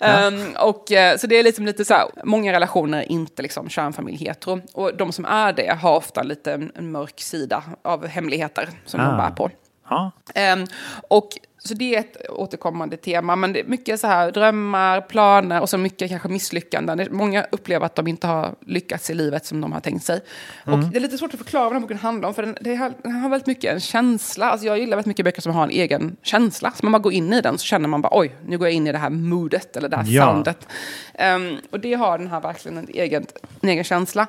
Ja. 0.00 0.26
Um, 0.26 0.56
och, 0.60 0.90
uh, 0.90 1.18
så 1.18 1.26
det 1.26 1.36
är 1.36 1.42
liksom 1.42 1.66
lite 1.66 1.84
så 1.84 1.94
här, 1.94 2.06
många 2.24 2.52
relationer 2.52 2.98
är 2.98 3.12
inte 3.12 3.42
liksom 3.42 3.68
kärnfamilj 3.68 4.16
hetero. 4.16 4.60
Och 4.72 4.96
de 4.96 5.12
som 5.12 5.24
är 5.24 5.52
det 5.52 5.78
har 5.80 5.96
ofta 5.96 6.22
lite 6.22 6.52
en, 6.52 6.90
mörk 6.90 7.20
sida 7.20 7.62
av 7.82 8.06
hemligheter 8.06 8.68
som 8.84 9.00
ah. 9.00 9.04
de 9.04 9.16
bär 9.16 9.30
på. 9.30 9.50
Ja. 9.88 10.10
Um, 10.52 10.66
och 11.08 11.28
så 11.66 11.74
det 11.74 11.94
är 11.94 12.00
ett 12.00 12.30
återkommande 12.30 12.96
tema, 12.96 13.36
men 13.36 13.52
det 13.52 13.60
är 13.60 13.64
mycket 13.64 14.00
så 14.00 14.06
här 14.06 14.30
drömmar, 14.30 15.00
planer 15.00 15.60
och 15.60 15.70
så 15.70 15.78
mycket 15.78 16.10
kanske 16.10 16.28
misslyckanden. 16.28 17.08
Många 17.10 17.46
upplever 17.50 17.86
att 17.86 17.94
de 17.94 18.06
inte 18.06 18.26
har 18.26 18.54
lyckats 18.66 19.10
i 19.10 19.14
livet 19.14 19.46
som 19.46 19.60
de 19.60 19.72
har 19.72 19.80
tänkt 19.80 20.04
sig. 20.04 20.20
Mm. 20.66 20.78
Och 20.78 20.86
det 20.86 20.96
är 20.96 21.00
lite 21.00 21.18
svårt 21.18 21.34
att 21.34 21.40
förklara 21.40 21.64
vad 21.64 21.72
den 21.72 21.80
här 21.80 21.80
boken 21.88 21.98
handlar 21.98 22.28
om, 22.28 22.34
för 22.34 22.42
den, 22.42 22.56
det 22.60 22.74
har, 22.74 22.92
den 23.02 23.12
har 23.12 23.28
väldigt 23.30 23.46
mycket 23.46 23.74
en 23.74 23.80
känsla. 23.80 24.50
Alltså 24.50 24.66
jag 24.66 24.78
gillar 24.78 24.96
väldigt 24.96 25.06
mycket 25.06 25.24
böcker 25.24 25.42
som 25.42 25.52
har 25.52 25.64
en 25.64 25.70
egen 25.70 26.16
känsla. 26.22 26.72
Så 26.80 26.86
man 26.86 27.02
går 27.02 27.12
in 27.12 27.32
i 27.32 27.40
den 27.40 27.58
så 27.58 27.64
känner 27.64 27.88
man 27.88 28.02
bara 28.02 28.18
oj, 28.18 28.34
nu 28.46 28.58
går 28.58 28.66
jag 28.66 28.74
in 28.74 28.86
i 28.86 28.92
det 28.92 28.98
här 28.98 29.10
moodet 29.10 29.76
eller 29.76 29.88
det 29.88 29.96
här 29.96 30.04
Ja. 30.08 30.26
soundet. 30.32 30.68
Ehm, 31.14 31.56
och 31.70 31.80
det 31.80 31.94
har 31.94 32.18
den 32.18 32.26
här 32.26 32.40
verkligen 32.40 32.78
en 32.78 32.88
egen, 32.88 33.26
en 33.60 33.68
egen 33.68 33.84
känsla. 33.84 34.26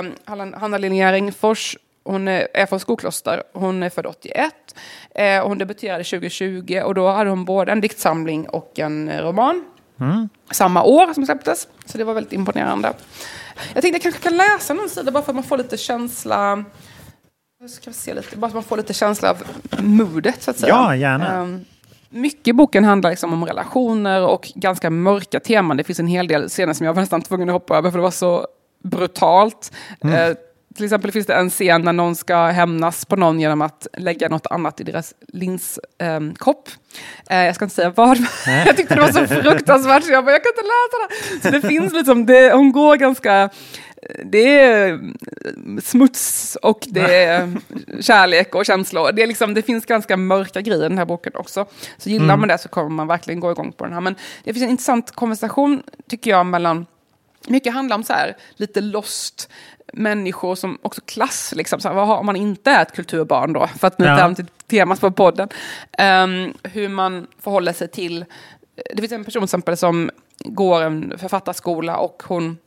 Um, 0.00 0.12
Hanna 0.54 0.78
Linnea 0.78 1.12
Ringfors, 1.12 1.76
hon 2.04 2.28
är, 2.28 2.66
från 2.66 2.80
Skokloster, 2.80 3.42
hon 3.52 3.82
är 3.82 3.90
född 3.90 4.06
81. 4.06 4.54
Eh, 5.14 5.46
hon 5.46 5.58
debuterade 5.58 6.04
2020 6.04 6.80
och 6.84 6.94
då 6.94 7.08
hade 7.08 7.30
hon 7.30 7.44
både 7.44 7.72
en 7.72 7.80
diktsamling 7.80 8.48
och 8.48 8.78
en 8.78 9.08
eh, 9.08 9.22
roman. 9.22 9.64
Mm. 10.00 10.28
Samma 10.50 10.82
år 10.82 11.14
som 11.14 11.26
släpptes, 11.26 11.68
så 11.84 11.98
det 11.98 12.04
var 12.04 12.14
väldigt 12.14 12.32
imponerande. 12.32 12.92
Jag 13.74 13.82
tänkte 13.82 13.88
jag 13.88 14.02
kanske 14.02 14.22
kan 14.22 14.36
läsa 14.36 14.74
någon 14.74 14.88
sida 14.88 15.10
bara 15.10 15.22
för 15.22 15.32
att 15.32 15.36
man 15.36 15.44
får 15.44 15.58
lite 15.58 15.76
känsla... 15.76 16.64
Ska 17.68 17.92
se 17.92 18.14
lite, 18.14 18.36
bara 18.36 18.50
så 18.50 18.54
man 18.54 18.62
får 18.62 18.76
lite 18.76 18.94
känsla 18.94 19.30
av 19.30 19.36
moodet 19.78 20.42
så 20.42 20.50
att 20.50 20.58
säga. 20.58 20.74
Ja, 20.74 20.96
gärna. 20.96 21.42
Ehm, 21.42 21.64
mycket 22.08 22.48
i 22.48 22.52
boken 22.52 22.84
handlar 22.84 23.10
liksom 23.10 23.32
om 23.32 23.44
relationer 23.44 24.26
och 24.26 24.52
ganska 24.54 24.90
mörka 24.90 25.40
teman. 25.40 25.76
Det 25.76 25.84
finns 25.84 26.00
en 26.00 26.06
hel 26.06 26.28
del 26.28 26.48
scener 26.48 26.72
som 26.72 26.86
jag 26.86 26.94
var 26.94 27.02
nästan 27.02 27.22
tvungen 27.22 27.48
att 27.48 27.52
hoppa 27.52 27.76
över 27.76 27.90
för 27.90 27.98
det 27.98 28.02
var 28.02 28.10
så 28.10 28.46
brutalt. 28.82 29.72
Mm. 30.00 30.30
Eh, 30.30 30.36
till 30.74 30.84
exempel 30.84 31.12
finns 31.12 31.26
det 31.26 31.34
en 31.34 31.50
scen 31.50 31.82
när 31.82 31.92
någon 31.92 32.16
ska 32.16 32.46
hämnas 32.46 33.04
på 33.04 33.16
någon 33.16 33.40
genom 33.40 33.62
att 33.62 33.86
lägga 33.98 34.28
något 34.28 34.46
annat 34.46 34.80
i 34.80 34.84
deras 34.84 35.14
linskopp. 35.28 36.68
Eh, 37.30 37.44
jag 37.44 37.54
ska 37.54 37.64
inte 37.64 37.74
säga 37.74 37.90
vad. 37.90 38.18
jag 38.66 38.76
tyckte 38.76 38.94
det 38.94 39.00
var 39.00 39.12
så 39.12 39.26
fruktansvärt 39.42 40.04
så 40.04 40.12
jag 40.12 40.24
bara, 40.24 40.32
jag 40.32 40.42
kan 40.42 40.52
inte 40.52 40.62
läsa 40.62 40.96
det. 41.08 41.40
Så 41.42 41.60
det 41.60 41.68
finns 41.68 41.92
liksom, 41.92 42.26
det, 42.26 42.52
hon 42.52 42.72
går 42.72 42.96
ganska 42.96 43.50
det 44.24 44.60
är 44.60 45.00
smuts 45.80 46.56
och 46.62 46.86
det 46.88 47.24
är 47.24 47.52
kärlek 48.00 48.54
och 48.54 48.66
känslor. 48.66 49.12
Det, 49.12 49.22
är 49.22 49.26
liksom, 49.26 49.54
det 49.54 49.62
finns 49.62 49.86
ganska 49.86 50.16
mörka 50.16 50.60
grejer 50.60 50.80
i 50.84 50.88
den 50.88 50.98
här 50.98 51.04
boken 51.04 51.32
också. 51.34 51.66
Så 51.98 52.10
gillar 52.10 52.24
Mm. 52.24 52.40
man 52.40 52.48
det 52.48 52.58
så 52.58 52.68
kommer 52.68 52.90
man 52.90 53.06
verkligen 53.06 53.40
gå 53.40 53.50
igång 53.52 53.72
på 53.72 53.84
den 53.84 53.92
här. 53.92 54.00
Men 54.00 54.14
det 54.44 54.52
finns 54.52 54.64
en 54.64 54.70
intressant 54.70 55.10
konversation, 55.10 55.82
tycker 56.08 56.30
jag, 56.30 56.46
mellan... 56.46 56.86
Mycket 57.46 57.72
handlar 57.72 57.96
om 57.96 58.04
så 58.04 58.12
här, 58.12 58.36
lite 58.56 58.80
lost 58.80 59.50
människor 59.92 60.54
som 60.54 60.78
också 60.82 61.00
klass. 61.04 61.52
Liksom, 61.56 61.80
så 61.80 61.88
här, 61.88 61.94
vad 61.94 62.06
har, 62.06 62.16
om 62.16 62.26
man 62.26 62.36
inte 62.36 62.70
är 62.70 62.82
ett 62.82 62.92
kulturbarn 62.92 63.52
då, 63.52 63.66
för 63.66 63.86
att 63.86 63.96
knyta 63.96 64.18
Ja. 64.18 64.34
till 64.34 64.46
temat 64.66 65.00
på 65.00 65.10
podden. 65.10 65.48
Ehm, 65.92 66.54
hur 66.62 66.88
man 66.88 67.26
förhåller 67.38 67.72
sig 67.72 67.88
till... 67.88 68.24
Det 68.94 69.00
finns 69.00 69.12
en 69.12 69.24
person 69.24 69.44
exempel 69.44 69.76
som 69.76 70.10
går 70.38 70.82
en 70.82 71.18
författarskola 71.18 71.96
och 71.96 72.22
hon 72.26 72.58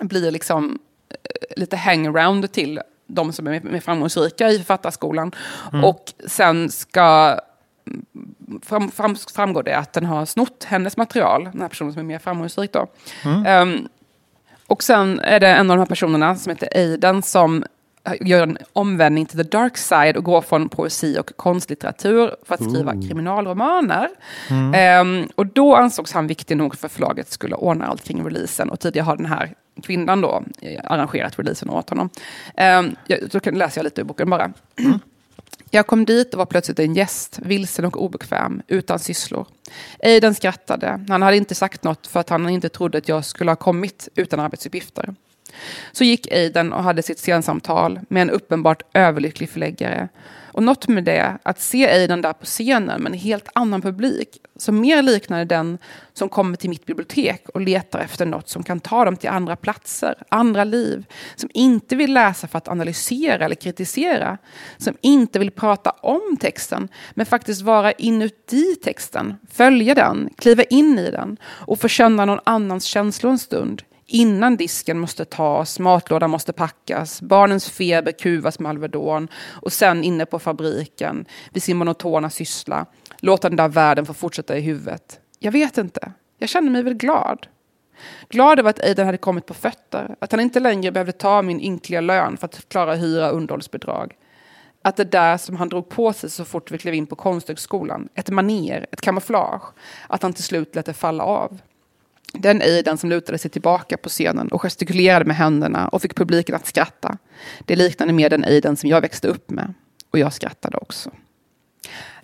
blir 0.00 0.30
liksom 0.30 0.78
eh, 1.10 1.16
lite 1.56 1.76
hangaround 1.76 2.52
till 2.52 2.80
de 3.06 3.32
som 3.32 3.46
är 3.46 3.60
mer 3.60 3.80
framgångsrika 3.80 4.50
i 4.50 4.58
författarskolan. 4.58 5.32
Mm. 5.72 5.84
Och 5.84 6.12
sen 6.26 6.70
ska 6.70 7.38
fram, 8.62 8.90
fram, 8.90 9.16
framgår 9.16 9.62
det 9.62 9.76
att 9.78 9.92
den 9.92 10.04
har 10.06 10.26
snott 10.26 10.64
hennes 10.64 10.96
material, 10.96 11.44
den 11.52 11.60
här 11.60 11.68
personen 11.68 11.92
som 11.92 12.00
är 12.00 12.04
mer 12.04 12.18
framgångsrik. 12.18 12.72
Då. 12.72 12.86
Mm. 13.24 13.46
Ehm, 13.46 13.88
och 14.74 14.82
sen 14.82 15.20
är 15.20 15.40
det 15.40 15.48
en 15.48 15.70
av 15.70 15.76
de 15.76 15.80
här 15.80 15.86
personerna 15.86 16.36
som 16.36 16.50
heter 16.50 16.68
Aiden 16.74 17.22
som 17.22 17.64
gör 18.20 18.42
en 18.42 18.58
omvändning 18.72 19.26
till 19.26 19.38
the 19.38 19.58
dark 19.58 19.76
side 19.76 20.16
och 20.16 20.24
går 20.24 20.40
från 20.40 20.68
poesi 20.68 21.18
och 21.18 21.36
konstlitteratur 21.36 22.30
för 22.46 22.54
att 22.54 22.70
skriva 22.70 22.92
Ooh. 22.92 23.08
kriminalromaner. 23.08 24.08
Mm. 24.50 24.74
Ehm, 24.74 25.28
och 25.34 25.46
då 25.46 25.76
ansågs 25.76 26.12
han 26.12 26.26
viktig 26.26 26.56
nog 26.56 26.76
för 26.76 26.88
förlaget 26.88 27.30
skulle 27.30 27.54
ordna 27.54 27.86
allt 27.86 28.04
kring 28.04 28.24
releasen. 28.24 28.70
Och 28.70 28.80
tidigare 28.80 29.04
har 29.04 29.16
den 29.16 29.26
här 29.26 29.54
kvinnan 29.82 30.20
då 30.20 30.42
eh, 30.62 30.80
arrangerat 30.84 31.38
releasen 31.38 31.70
åt 31.70 31.90
honom. 31.90 32.10
Um, 32.78 32.96
jag, 33.06 33.18
då 33.30 33.50
läser 33.50 33.78
jag 33.78 33.84
lite 33.84 34.00
ur 34.00 34.04
boken 34.04 34.30
bara. 34.30 34.52
Jag 35.74 35.86
kom 35.86 36.04
dit 36.04 36.34
och 36.34 36.38
var 36.38 36.46
plötsligt 36.46 36.78
en 36.78 36.94
gäst, 36.94 37.38
vilsen 37.42 37.84
och 37.84 38.02
obekväm, 38.02 38.62
utan 38.66 38.98
sysslor. 38.98 39.46
Aiden 40.02 40.34
skrattade. 40.34 41.04
Han 41.08 41.22
hade 41.22 41.36
inte 41.36 41.54
sagt 41.54 41.84
något 41.84 42.06
för 42.06 42.20
att 42.20 42.28
han 42.28 42.48
inte 42.48 42.68
trodde 42.68 42.98
att 42.98 43.08
jag 43.08 43.24
skulle 43.24 43.50
ha 43.50 43.56
kommit 43.56 44.08
utan 44.14 44.40
arbetsuppgifter. 44.40 45.14
Så 45.92 46.04
gick 46.04 46.32
Aiden 46.32 46.72
och 46.72 46.82
hade 46.82 47.02
sitt 47.02 47.18
scensamtal 47.18 48.00
med 48.08 48.22
en 48.22 48.30
uppenbart 48.30 48.82
överlycklig 48.92 49.50
förläggare. 49.50 50.08
Och 50.54 50.62
något 50.62 50.88
med 50.88 51.04
det, 51.04 51.38
att 51.42 51.60
se 51.60 51.88
Aiden 51.88 52.22
där 52.22 52.32
på 52.32 52.44
scenen 52.44 53.02
med 53.02 53.12
en 53.12 53.18
helt 53.18 53.48
annan 53.52 53.82
publik, 53.82 54.40
som 54.56 54.80
mer 54.80 55.02
liknade 55.02 55.44
den 55.44 55.78
som 56.12 56.28
kommer 56.28 56.56
till 56.56 56.70
mitt 56.70 56.86
bibliotek 56.86 57.48
och 57.48 57.60
letar 57.60 57.98
efter 57.98 58.26
något 58.26 58.48
som 58.48 58.62
kan 58.62 58.80
ta 58.80 59.04
dem 59.04 59.16
till 59.16 59.28
andra 59.30 59.56
platser, 59.56 60.14
andra 60.28 60.64
liv, 60.64 61.04
som 61.36 61.50
inte 61.54 61.96
vill 61.96 62.14
läsa 62.14 62.46
för 62.46 62.58
att 62.58 62.68
analysera 62.68 63.44
eller 63.44 63.54
kritisera, 63.54 64.38
som 64.78 64.96
inte 65.00 65.38
vill 65.38 65.50
prata 65.50 65.90
om 65.90 66.36
texten, 66.40 66.88
men 67.14 67.26
faktiskt 67.26 67.62
vara 67.62 67.92
inuti 67.92 68.74
texten, 68.74 69.34
följa 69.52 69.94
den, 69.94 70.30
kliva 70.36 70.62
in 70.62 70.98
i 70.98 71.10
den 71.10 71.36
och 71.44 71.80
få 71.80 71.88
känna 71.88 72.24
någon 72.24 72.40
annans 72.44 72.84
känslor 72.84 73.32
en 73.32 73.38
stund, 73.38 73.82
Innan 74.06 74.56
disken 74.56 74.98
måste 74.98 75.24
tas, 75.24 75.78
matlådan 75.78 76.30
måste 76.30 76.52
packas, 76.52 77.22
barnens 77.22 77.70
feber 77.70 78.12
kuvas 78.12 78.58
med 78.58 78.70
Alvedon 78.70 79.28
och 79.62 79.72
sen 79.72 80.04
inne 80.04 80.26
på 80.26 80.38
fabriken 80.38 81.26
vid 81.52 81.62
sin 81.62 81.76
monotona 81.76 82.30
syssla. 82.30 82.86
Låta 83.18 83.48
den 83.48 83.56
där 83.56 83.68
världen 83.68 84.06
få 84.06 84.14
fortsätta 84.14 84.58
i 84.58 84.60
huvudet. 84.60 85.20
Jag 85.38 85.52
vet 85.52 85.78
inte. 85.78 86.12
Jag 86.38 86.48
kände 86.48 86.70
mig 86.70 86.82
väl 86.82 86.94
glad. 86.94 87.46
Glad 88.28 88.58
över 88.58 88.70
att 88.70 88.80
Aiden 88.80 89.06
hade 89.06 89.18
kommit 89.18 89.46
på 89.46 89.54
fötter. 89.54 90.16
Att 90.18 90.32
han 90.32 90.40
inte 90.40 90.60
längre 90.60 90.92
behövde 90.92 91.12
ta 91.12 91.42
min 91.42 91.60
ynkliga 91.60 92.00
lön 92.00 92.36
för 92.36 92.44
att 92.44 92.68
klara 92.68 92.94
hyra 92.94 93.30
och 93.30 93.36
underhållsbidrag. 93.36 94.14
Att 94.82 94.96
det 94.96 95.04
där 95.04 95.36
som 95.36 95.56
han 95.56 95.68
drog 95.68 95.88
på 95.88 96.12
sig 96.12 96.30
så 96.30 96.44
fort 96.44 96.70
vi 96.70 96.78
klev 96.78 96.94
in 96.94 97.06
på 97.06 97.16
konsthögskolan, 97.16 98.08
ett 98.14 98.30
maner, 98.30 98.86
ett 98.92 99.00
kamouflage, 99.00 99.62
att 100.08 100.22
han 100.22 100.32
till 100.32 100.44
slut 100.44 100.74
lät 100.74 100.86
det 100.86 100.92
falla 100.92 101.24
av. 101.24 101.60
Den 102.32 102.62
Aiden 102.62 102.98
som 102.98 103.10
lutade 103.10 103.38
sig 103.38 103.50
tillbaka 103.50 103.96
på 103.96 104.08
scenen 104.08 104.48
och 104.48 104.62
gestikulerade 104.62 105.24
med 105.24 105.36
händerna 105.36 105.88
och 105.88 106.02
fick 106.02 106.14
publiken 106.14 106.54
att 106.54 106.66
skratta. 106.66 107.18
Det 107.64 107.76
liknade 107.76 108.12
mer 108.12 108.30
den 108.30 108.44
Aiden 108.44 108.76
som 108.76 108.90
jag 108.90 109.00
växte 109.00 109.28
upp 109.28 109.50
med. 109.50 109.74
Och 110.10 110.18
jag 110.18 110.32
skrattade 110.32 110.76
också. 110.76 111.10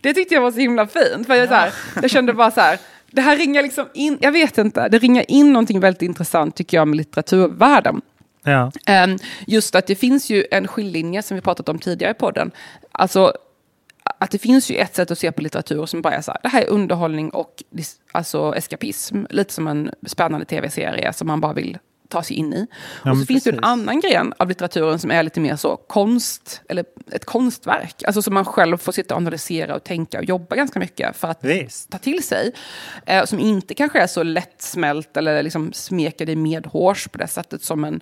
Det 0.01 0.15
tyckte 0.15 0.35
jag 0.35 0.43
var 0.43 0.53
så 0.53 0.59
himla 0.59 0.87
fint. 0.87 1.27
För 1.27 1.35
jag, 1.35 1.49
så 1.49 1.55
här, 1.55 1.73
jag 2.03 2.11
kände 2.11 2.33
bara 2.33 2.51
så 2.51 2.61
här, 2.61 2.79
det 3.11 3.21
här 3.21 3.37
ringar 3.37 3.63
liksom 3.63 3.87
in, 3.95 4.19
jag 4.21 4.33
vet 4.33 4.59
inte, 4.59 4.89
det 4.89 4.99
ringar 4.99 5.25
in 5.29 5.53
någonting 5.53 5.81
väldigt 5.81 6.03
intressant 6.03 6.57
tycker 6.57 6.77
jag 6.77 6.89
med 6.89 6.97
litteraturvärlden. 6.97 8.01
Ja. 8.43 8.73
Ehm, 8.87 9.19
Just 9.47 9.75
att 9.75 9.87
det 9.87 9.95
finns 9.95 10.31
ju 10.31 10.45
en 10.51 10.69
skiljelinje 10.69 11.23
som 11.23 11.35
vi 11.35 11.41
pratat 11.41 11.69
om 11.69 11.79
tidigare 11.79 12.13
i 12.13 12.15
podden. 12.15 12.51
Alltså 12.93 13.33
att 14.19 14.31
det 14.31 14.39
finns 14.39 14.71
ju 14.71 14.77
ett 14.77 14.95
sätt 14.95 15.11
att 15.11 15.19
se 15.19 15.33
på 15.33 15.43
litteratur 15.43 15.87
som 15.87 16.03
bara 16.03 16.15
är 16.15 16.21
så 16.21 16.31
här, 16.31 16.41
det 16.43 16.49
här 16.49 16.63
är 16.63 16.71
underhållning 16.71 17.31
och 17.31 17.63
alltså 18.13 18.55
eskapism. 18.57 19.25
Lite 19.31 19.53
som 19.53 19.67
en 19.67 19.91
spännande 20.07 20.47
tv-serie 20.47 21.13
som 21.13 21.27
man 21.27 21.41
bara 21.41 21.53
vill 21.53 21.79
ta 22.11 22.23
sig 22.23 22.37
in 22.37 22.53
i. 22.53 22.67
Ja, 23.05 23.11
och 23.11 23.19
så 23.19 23.27
finns 23.27 23.45
det 23.45 23.51
en 23.51 23.65
annan 23.65 24.01
gren 24.01 24.35
av 24.37 24.49
litteraturen 24.49 24.99
som 24.99 25.11
är 25.11 25.23
lite 25.23 25.41
mer 25.41 25.57
så 25.57 25.77
konst, 25.77 26.63
eller 26.69 26.85
ett 27.13 27.25
konstverk. 27.25 28.03
Alltså 28.07 28.23
som 28.23 28.35
man 28.35 28.45
själv 28.45 28.77
får 28.77 28.93
sitta 28.93 29.15
och 29.15 29.21
analysera 29.21 29.75
och 29.75 29.85
tänka 29.85 30.19
och 30.19 30.25
jobba 30.25 30.57
ganska 30.57 30.79
mycket 30.79 31.17
för 31.17 31.29
att 31.29 31.45
Visst. 31.45 31.91
ta 31.91 31.99
till 31.99 32.23
sig. 32.23 32.53
Eh, 33.07 33.25
som 33.25 33.39
inte 33.39 33.75
kanske 33.75 34.01
är 34.01 34.07
så 34.07 34.23
lättsmält 34.23 35.17
eller 35.17 35.43
liksom 35.43 35.73
smeker 35.73 36.27
dig 36.27 36.37
medhårs 36.37 37.09
på 37.09 37.19
det 37.19 37.29
sättet 37.29 37.63
som 37.63 37.85
en, 37.85 38.01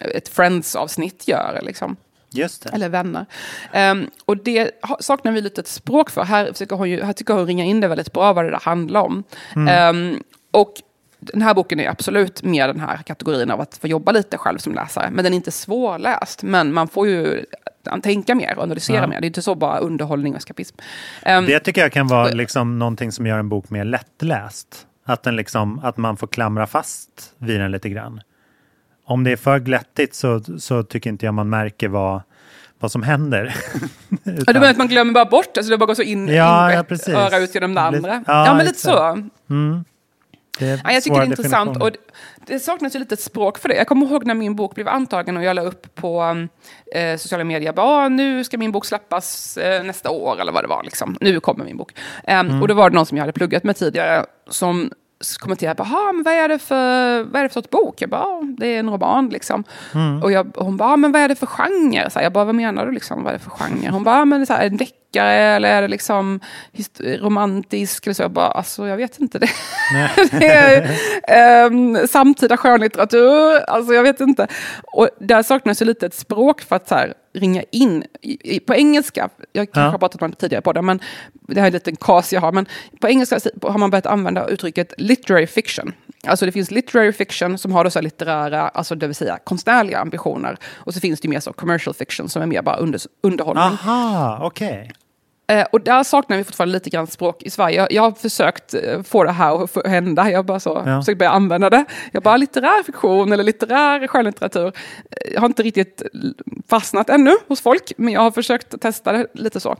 ett 0.00 0.28
Friends-avsnitt 0.28 1.28
gör. 1.28 1.60
Liksom. 1.62 1.96
Just 2.32 2.62
det. 2.62 2.70
Eller 2.72 2.88
vänner. 2.88 3.26
Ehm, 3.72 4.10
och 4.24 4.36
det 4.36 4.70
saknar 5.00 5.32
vi 5.32 5.40
lite 5.40 5.60
ett 5.60 5.68
språk 5.68 6.10
för. 6.10 6.24
Här, 6.24 6.52
försöker 6.52 6.76
hon 6.76 6.90
ju, 6.90 7.02
här 7.02 7.12
tycker 7.12 7.34
hon 7.34 7.46
ringa 7.46 7.64
in 7.64 7.80
det 7.80 7.88
väldigt 7.88 8.12
bra 8.12 8.32
vad 8.32 8.44
det 8.44 8.50
där 8.50 8.60
handlar 8.62 9.00
om. 9.00 9.24
Mm. 9.56 9.68
Ehm, 9.68 10.22
och 10.50 10.74
den 11.20 11.42
här 11.42 11.54
boken 11.54 11.80
är 11.80 11.88
absolut 11.88 12.42
mer 12.42 12.66
den 12.66 12.80
här 12.80 12.96
kategorin 12.96 13.50
av 13.50 13.60
att 13.60 13.76
få 13.76 13.86
jobba 13.88 14.12
lite 14.12 14.38
själv 14.38 14.58
som 14.58 14.74
läsare. 14.74 15.10
Men 15.10 15.24
den 15.24 15.32
är 15.32 15.36
inte 15.36 15.50
svårläst. 15.50 16.42
Men 16.42 16.72
man 16.72 16.88
får 16.88 17.08
ju 17.08 17.44
tänka 18.02 18.34
mer 18.34 18.56
och 18.56 18.62
analysera 18.62 18.96
Ja. 18.96 19.06
mer. 19.06 19.20
Det 19.20 19.24
är 19.24 19.28
inte 19.28 19.42
så 19.42 19.54
bara 19.54 19.78
underhållning 19.78 20.32
och 20.32 20.38
eskapism. 20.38 20.76
Ehm, 21.22 21.46
Det 21.46 21.60
tycker 21.60 21.80
jag 21.80 21.92
kan 21.92 22.06
vara 22.08 22.28
liksom 22.28 22.78
någonting 22.78 23.12
som 23.12 23.26
gör 23.26 23.38
en 23.38 23.48
bok 23.48 23.70
mer 23.70 23.84
lättläst. 23.84 24.86
Att, 25.04 25.22
den 25.22 25.36
liksom, 25.36 25.78
att 25.84 25.96
man 25.96 26.16
får 26.16 26.26
klamra 26.26 26.66
fast 26.66 27.32
vid 27.38 27.60
den 27.60 27.70
lite 27.72 27.88
grann. 27.88 28.20
Om 29.10 29.24
det 29.24 29.32
är 29.32 29.36
för 29.36 29.58
glättigt 29.58 30.14
så, 30.14 30.40
så 30.58 30.82
tycker 30.82 31.10
inte 31.10 31.24
jag 31.26 31.34
man 31.34 31.48
märker 31.48 31.88
vad, 31.88 32.22
vad 32.78 32.92
som 32.92 33.02
händer. 33.02 33.54
Ja, 34.24 34.52
du 34.52 34.52
menar 34.54 34.70
att 34.70 34.76
man 34.76 34.88
glömmer 34.88 35.12
bara 35.12 35.24
bort 35.24 35.54
det, 35.54 35.64
så 35.64 35.70
det 35.70 35.78
bara 35.78 35.86
går 35.86 35.94
så 35.94 36.02
in, 36.02 36.28
Ja, 36.28 36.72
in 36.72 36.76
ja, 36.88 36.94
ett 36.94 37.08
öra 37.08 37.38
ut 37.38 37.54
genom 37.54 37.74
det 37.74 37.80
andra? 37.80 38.24
ja, 38.26 38.46
Ja, 38.46 38.54
men 38.54 38.66
lite 38.66 38.78
så. 38.78 38.98
Mm. 39.50 39.84
Det 40.58 40.80
Ja, 40.84 40.92
jag 40.92 41.02
tycker 41.02 41.16
det 41.16 41.22
är 41.22 41.26
intressant. 41.26 41.82
Och 41.82 41.90
det 42.46 42.58
saknas 42.58 42.94
ju 42.94 42.98
lite 42.98 43.14
ett 43.14 43.20
språk 43.20 43.58
för 43.58 43.68
det. 43.68 43.74
Jag 43.74 43.86
kommer 43.86 44.06
ihåg 44.06 44.26
när 44.26 44.34
min 44.34 44.56
bok 44.56 44.74
blev 44.74 44.88
antagen 44.88 45.36
och 45.36 45.42
jag 45.44 45.56
la 45.56 45.62
upp 45.62 45.94
på 45.94 46.46
eh, 46.94 47.16
sociala 47.16 47.44
medier. 47.44 47.72
Bara, 47.72 48.08
nu 48.08 48.44
ska 48.44 48.58
min 48.58 48.72
bok 48.72 48.84
släppas 48.86 49.56
eh, 49.56 49.84
nästa 49.84 50.10
år 50.10 50.40
eller 50.40 50.52
vad 50.52 50.64
det 50.64 50.68
var. 50.68 50.82
Liksom. 50.84 51.16
Nu 51.20 51.40
kommer 51.40 51.64
min 51.64 51.76
bok. 51.76 51.92
Ehm, 52.24 52.46
Mm. 52.46 52.62
Och 52.62 52.68
då 52.68 52.74
var 52.74 52.90
det 52.90 52.94
någon 52.96 53.06
som 53.06 53.16
jag 53.16 53.22
hade 53.22 53.32
pluggat 53.32 53.64
med 53.64 53.76
tidigare 53.76 54.26
som 54.50 54.92
kommenterade. 55.38 55.74
Bara, 55.82 56.12
men 56.12 56.22
vad, 56.22 56.34
är 56.34 56.48
det 56.48 56.58
för, 56.58 57.22
vad 57.22 57.36
är 57.36 57.42
det 57.42 57.48
för 57.48 57.60
sorts 57.60 57.70
bok? 57.70 58.02
Jag 58.02 58.10
bara, 58.10 58.20
"Ja, 58.20 58.42
det 58.58 58.66
är 58.66 58.78
en 58.80 58.90
roman. 58.90 59.28
Liksom. 59.28 59.64
Mm. 59.94 60.22
Och, 60.22 60.32
jag, 60.32 60.56
och 60.56 60.64
hon 60.64 60.76
bara, 60.76 60.96
men 60.96 61.12
vad 61.12 61.22
är 61.22 61.28
det 61.28 61.34
för 61.34 61.46
genre? 61.46 62.10
Så 62.10 62.18
här, 62.18 62.26
jag 62.26 62.32
bara, 62.32 62.44
vad 62.44 62.54
menar 62.54 62.86
du? 62.86 62.92
Liksom, 62.92 63.22
vad 63.24 63.34
är 63.34 63.38
det 63.38 63.44
för 63.44 63.50
genre? 63.50 63.90
Hon 63.90 64.04
bara, 64.04 64.24
men 64.24 64.40
det 64.40 64.50
är 64.50 64.56
här, 64.56 64.66
en 64.66 64.76
deckare 64.76 65.32
eller 65.32 65.68
är 65.68 65.82
det 65.82 65.88
liksom 65.88 66.40
romantisk? 67.20 68.06
Eller 68.06 68.14
så. 68.14 68.22
Jag 68.22 68.30
bara, 68.30 68.50
alltså 68.50 68.86
jag 68.86 68.96
vet 68.96 69.18
inte. 69.18 69.38
Det, 69.92 70.30
det 70.38 70.46
är 70.46 70.90
ehm, 71.28 72.06
samtida 72.08 72.56
skönlitteratur, 72.56 73.70
alltså 73.70 73.94
jag 73.94 74.02
vet 74.02 74.20
inte. 74.20 74.46
Och 74.82 75.08
där 75.20 75.42
saknas 75.42 75.82
ju 75.82 75.86
lite 75.86 76.06
ett 76.06 76.14
språk 76.14 76.60
för 76.60 76.76
att 76.76 76.88
så 76.88 76.94
här, 76.94 77.14
ringa 77.32 77.62
in 77.70 78.04
i, 78.22 78.56
i, 78.56 78.60
på 78.60 78.74
engelska. 78.74 79.28
Jag 79.52 79.66
kanske 79.72 79.80
Ja. 79.80 79.90
har 79.90 79.98
pratat 79.98 80.22
om 80.22 80.30
det 80.30 80.36
tidigare 80.36 80.62
på 80.62 80.72
det, 80.72 80.82
men 80.82 81.00
det 81.32 81.54
här 81.60 81.62
är 81.62 81.66
en 81.66 81.72
liten 81.72 81.96
kas 81.96 82.32
jag 82.32 82.40
har. 82.40 82.52
Men 82.52 82.66
på 83.00 83.08
engelska 83.08 83.38
har 83.62 83.78
man 83.78 83.90
börjat 83.90 84.06
använda 84.06 84.46
uttrycket 84.48 84.92
literary 84.98 85.46
fiction. 85.46 85.92
Alltså 86.26 86.46
det 86.46 86.52
finns 86.52 86.70
literary 86.70 87.12
fiction 87.12 87.58
som 87.58 87.72
har 87.72 87.84
då 87.84 87.90
så 87.90 88.00
litterära, 88.00 88.68
alltså 88.68 88.94
det 88.94 89.06
vill 89.06 89.16
säga 89.16 89.38
konstnärliga 89.44 89.98
ambitioner. 89.98 90.56
Och 90.74 90.94
så 90.94 91.00
finns 91.00 91.20
det 91.20 91.26
ju 91.26 91.30
mer 91.30 91.40
så 91.40 91.52
commercial 91.52 91.94
fiction 91.94 92.28
som 92.28 92.42
är 92.42 92.46
mer 92.46 92.62
bara 92.62 92.76
under, 92.76 93.00
underhållning. 93.22 93.64
Aha, 93.64 94.38
okej. 94.42 94.92
Eh, 95.50 95.66
och 95.72 95.80
där 95.80 96.02
saknar 96.02 96.36
vi 96.36 96.44
fortfarande 96.44 96.72
lite 96.72 96.90
grann 96.90 97.06
språk 97.06 97.42
i 97.42 97.50
Sverige. 97.50 97.76
Jag, 97.76 97.92
jag 97.92 98.02
har 98.02 98.12
försökt 98.12 98.74
eh, 98.74 99.02
få 99.02 99.24
det 99.24 99.32
här 99.32 99.64
att 99.64 99.86
hända. 99.86 100.30
Jag 100.30 100.44
bara 100.46 100.60
så, 100.60 100.82
Ja. 100.86 101.00
försökt 101.00 101.18
börja 101.18 101.30
använda 101.30 101.70
det. 101.70 101.84
Jag 102.12 102.22
bara 102.22 102.36
litterär 102.36 102.82
fiktion 102.82 103.32
eller 103.32 103.44
litterär 103.44 104.06
skönlitteratur. 104.06 104.66
Eh, 104.66 104.72
Jag 105.34 105.40
har 105.40 105.46
inte 105.46 105.62
riktigt 105.62 106.02
fastnat 106.68 107.10
ännu 107.10 107.32
hos 107.48 107.60
folk, 107.60 107.92
men 107.96 108.12
jag 108.14 108.20
har 108.20 108.30
försökt 108.30 108.80
testa 108.80 109.12
det 109.12 109.26
lite 109.34 109.60
så. 109.60 109.76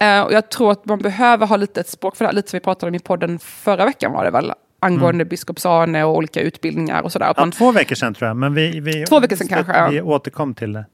Eh, 0.00 0.20
och 0.22 0.32
jag 0.32 0.50
tror 0.50 0.72
att 0.72 0.84
man 0.84 0.98
behöver 0.98 1.46
ha 1.46 1.56
lite 1.56 1.80
ett 1.80 1.88
språk 1.88 2.16
för 2.16 2.24
det, 2.24 2.28
här, 2.28 2.34
lite 2.34 2.50
som 2.50 2.56
vi 2.56 2.60
pratade 2.64 2.90
om 2.90 2.94
i 2.94 2.98
podden 2.98 3.38
förra 3.38 3.84
veckan 3.84 4.12
var 4.12 4.24
det 4.24 4.30
väl, 4.30 4.52
angående 4.80 5.22
Mm. 5.22 5.28
biskops 5.28 5.66
Arne 5.66 6.04
och 6.04 6.16
olika 6.16 6.40
utbildningar 6.40 7.02
och 7.02 7.12
sådär. 7.12 7.26
Ja, 7.26 7.34
man, 7.38 7.50
två 7.52 7.72
veckor 7.72 7.94
sedan 7.94 8.14
tror 8.14 8.28
jag, 8.28 8.36
men 8.36 8.54
vi, 8.54 8.80
vi, 8.80 9.04
Två 9.04 9.20
veckor 9.20 9.36
sedan 9.36 9.48
kanske, 9.48 9.72
ja. 9.76 9.88
vi 9.88 10.00
återkom 10.00 10.54
till 10.54 10.72
det. 10.72 10.84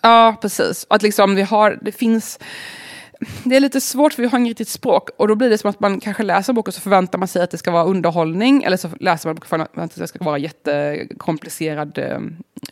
Ja, 0.00 0.36
precis. 0.42 0.86
Att 0.90 1.02
liksom 1.02 1.34
vi 1.34 1.42
har, 1.42 1.78
det 1.82 1.92
finns... 1.92 2.38
Det 3.44 3.56
är 3.56 3.60
lite 3.60 3.80
svårt 3.80 4.12
för 4.12 4.22
vi 4.22 4.28
har 4.28 4.38
inget 4.38 4.48
riktigt 4.50 4.68
språk 4.68 5.08
och 5.16 5.28
då 5.28 5.34
blir 5.34 5.50
det 5.50 5.58
som 5.58 5.70
att 5.70 5.80
man 5.80 6.00
kanske 6.00 6.22
läser 6.22 6.52
en 6.52 6.54
bok 6.54 6.68
och 6.68 6.74
så 6.74 6.80
förväntar 6.80 7.18
man 7.18 7.28
sig 7.28 7.42
att 7.42 7.50
det 7.50 7.58
ska 7.58 7.70
vara 7.70 7.84
underhållning 7.84 8.62
eller 8.62 8.76
så 8.76 8.88
läser 9.00 9.28
man 9.28 9.30
en 9.30 9.34
bok 9.34 9.44
och 9.44 9.48
förväntar 9.48 9.76
sig 9.76 9.84
att 9.84 9.94
det 9.94 10.06
ska 10.06 10.24
vara 10.24 10.38
jättekomplicerad 10.38 11.98
eh, 11.98 12.18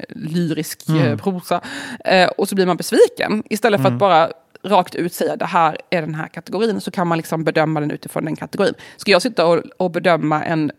lyrisk 0.08 0.88
eh, 0.88 0.94
Mm. 1.06 1.18
prosa. 1.18 1.60
Eh, 2.04 2.28
och 2.28 2.48
så 2.48 2.54
blir 2.54 2.66
man 2.66 2.76
besviken 2.76 3.42
istället 3.50 3.80
för 3.80 3.86
Mm. 3.88 3.96
att 3.96 4.00
bara 4.00 4.30
rakt 4.62 4.94
ut 4.94 5.12
säga 5.14 5.36
det 5.36 5.44
här 5.44 5.78
är 5.90 6.00
den 6.00 6.14
här 6.14 6.28
kategorin 6.28 6.80
så 6.80 6.90
kan 6.90 7.06
man 7.06 7.18
liksom 7.18 7.44
bedöma 7.44 7.80
den 7.80 7.90
utifrån 7.90 8.24
den 8.24 8.36
kategorin. 8.36 8.74
Ska 8.96 9.10
jag 9.10 9.22
sitta 9.22 9.46
och, 9.46 9.62
och 9.76 9.90
bedöma 9.90 10.44
en, 10.44 10.72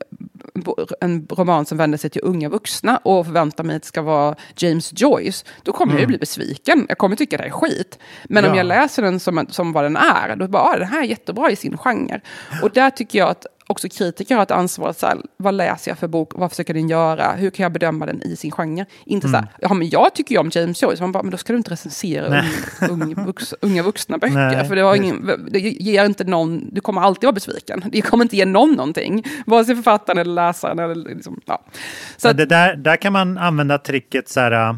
en 1.02 1.28
roman 1.30 1.66
som 1.66 1.78
vänder 1.78 1.98
sig 1.98 2.10
till 2.10 2.22
unga 2.24 2.50
vuxna 2.50 2.98
och 2.98 3.26
förvänta 3.26 3.64
mig 3.64 3.76
att 3.76 3.82
det 3.82 3.88
ska 3.88 4.02
vara 4.02 4.36
James 4.58 4.92
Joyce, 4.96 5.46
då 5.64 5.72
kommer 5.72 5.94
jag 5.94 6.00
ju 6.00 6.04
Mm. 6.04 6.08
bli 6.08 6.18
besviken. 6.18 6.86
Jag 6.90 6.98
kommer 6.98 7.16
tycka 7.16 7.38
det 7.38 7.44
är 7.44 7.50
skit. 7.50 8.00
Men 8.24 8.46
om 8.46 8.52
Ja. 8.52 8.58
jag 8.58 8.66
läser 8.66 9.02
den 9.04 9.20
som, 9.20 9.46
som 9.50 9.74
vad 9.74 9.84
den 9.84 9.96
är, 9.98 10.36
då 10.36 10.48
bara, 10.48 10.64
ah, 10.64 10.78
den 10.78 10.88
här 10.88 11.00
är 11.02 11.06
jättebra 11.06 11.52
i 11.52 11.56
sin 11.56 11.78
genre. 11.78 12.22
Och 12.62 12.72
där 12.72 12.90
tycker 12.90 13.20
jag 13.20 13.30
att 13.30 13.46
också 13.72 13.90
kritiker 13.90 14.36
har 14.36 14.44
ett 14.44 14.52
ansvar. 14.52 14.90
att 14.90 15.00
Så 15.00 15.06
här, 15.06 15.18
vad 15.38 15.54
läser 15.54 15.92
jag 15.92 15.98
för 15.98 16.08
bok? 16.08 16.32
Vad 16.36 16.50
försöker 16.50 16.74
den 16.74 16.90
göra? 16.90 17.32
Hur 17.32 17.50
kan 17.50 17.64
jag 17.64 17.72
bedöma 17.72 18.06
den 18.06 18.22
i 18.22 18.36
sin 18.36 18.52
genre? 18.52 18.86
Inte 19.06 19.28
så 19.28 19.36
här, 19.36 19.48
ja 19.60 19.74
men 19.74 19.90
jag 19.90 20.16
tycker 20.16 20.36
ju 20.36 20.40
om 20.40 20.50
James 20.54 20.84
Joyce. 20.84 21.02
Man 21.02 21.12
bara, 21.12 21.24
men 21.24 21.32
då 21.32 21.38
ska 21.38 21.54
du 21.54 21.58
inte 21.58 21.72
recensera 21.72 22.44
vux, 23.26 23.54
unga 23.62 23.84
vuxna 23.84 24.18
böcker. 24.22 24.36
Nej. 24.36 24.68
För 24.68 24.76
det, 24.76 24.82
har 24.82 24.96
ingen, 24.96 25.48
det 25.52 25.60
ger 25.60 26.06
inte 26.06 26.24
någon, 26.24 26.70
du 26.74 26.82
kommer 26.82 27.02
alltid 27.02 27.24
vara 27.24 27.34
besviken. 27.34 27.84
Det 27.92 28.02
kommer 28.02 28.26
inte 28.26 28.38
ge 28.38 28.46
någon 28.46 28.72
någonting. 28.72 29.24
Vare 29.46 29.66
sig 29.66 29.76
författaren 29.76 30.18
eller 30.20 30.34
läsaren. 30.34 30.80
Eller 30.80 30.96
liksom, 30.96 31.42
ja. 31.46 31.64
Så 32.18 32.28
Så 32.28 32.34
det 32.34 32.46
där, 32.46 32.76
där 32.76 32.96
kan 32.96 33.14
man 33.14 33.38
använda 33.38 33.78
tricket 33.78 34.30
så 34.30 34.40
här, 34.40 34.76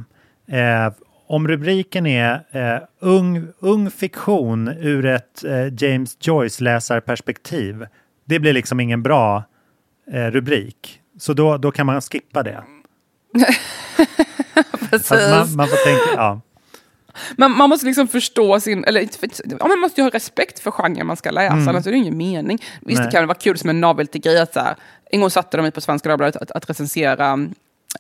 eh, 0.48 0.94
om 1.28 1.48
rubriken 1.48 2.06
är 2.06 2.34
eh, 2.52 2.82
ung, 3.00 3.48
ung 3.60 3.92
fiktion 3.92 4.68
ur 4.68 5.06
ett 5.06 5.44
eh, 5.44 5.74
James 5.84 6.18
Joyce-läsarperspektiv. 6.20 7.86
Det 8.26 8.40
blir 8.40 8.54
liksom 8.54 8.80
ingen 8.80 9.04
bra 9.04 9.44
eh, 10.12 10.26
rubrik. 10.32 11.02
Så 11.20 11.34
då, 11.34 11.58
då 11.58 11.72
kan 11.72 11.86
man 11.86 12.02
skippa 12.02 12.44
det. 12.44 12.64
Precis. 14.90 15.10
Man, 15.12 15.56
man 15.56 15.68
får 15.68 15.86
tänka, 15.86 16.22
ja. 16.22 16.42
Man, 17.38 17.58
man 17.58 17.70
måste 17.70 17.86
liksom 17.86 18.08
förstå 18.08 18.60
sin, 18.60 18.84
eller 18.84 19.08
ja, 19.60 19.68
man 19.68 19.80
måste 19.80 20.02
ju 20.02 20.06
ha 20.06 20.10
respekt 20.12 20.60
för 20.60 20.72
genren 20.72 21.08
man 21.08 21.18
ska 21.18 21.32
läsa, 21.32 21.54
Mm. 21.54 21.68
annars 21.68 21.88
är 21.88 21.92
det 21.92 21.98
ingen 21.98 22.18
mening. 22.18 22.58
Visst, 22.82 23.00
Nej. 23.00 23.08
det 23.08 23.12
kan 23.18 23.28
vara 23.28 23.38
kul 23.38 23.58
som 23.58 23.70
en 23.70 23.82
novelty-grej 23.82 24.40
att 24.40 24.54
så 24.54 24.60
här, 24.60 24.76
en 25.12 25.22
gång 25.22 25.30
satte 25.30 25.58
de 25.58 25.62
mig 25.62 25.72
på 25.72 25.82
Svenska 25.82 26.10
Dagbladet 26.10 26.36
att, 26.36 26.52
att 26.52 26.70
recensera, 26.70 27.34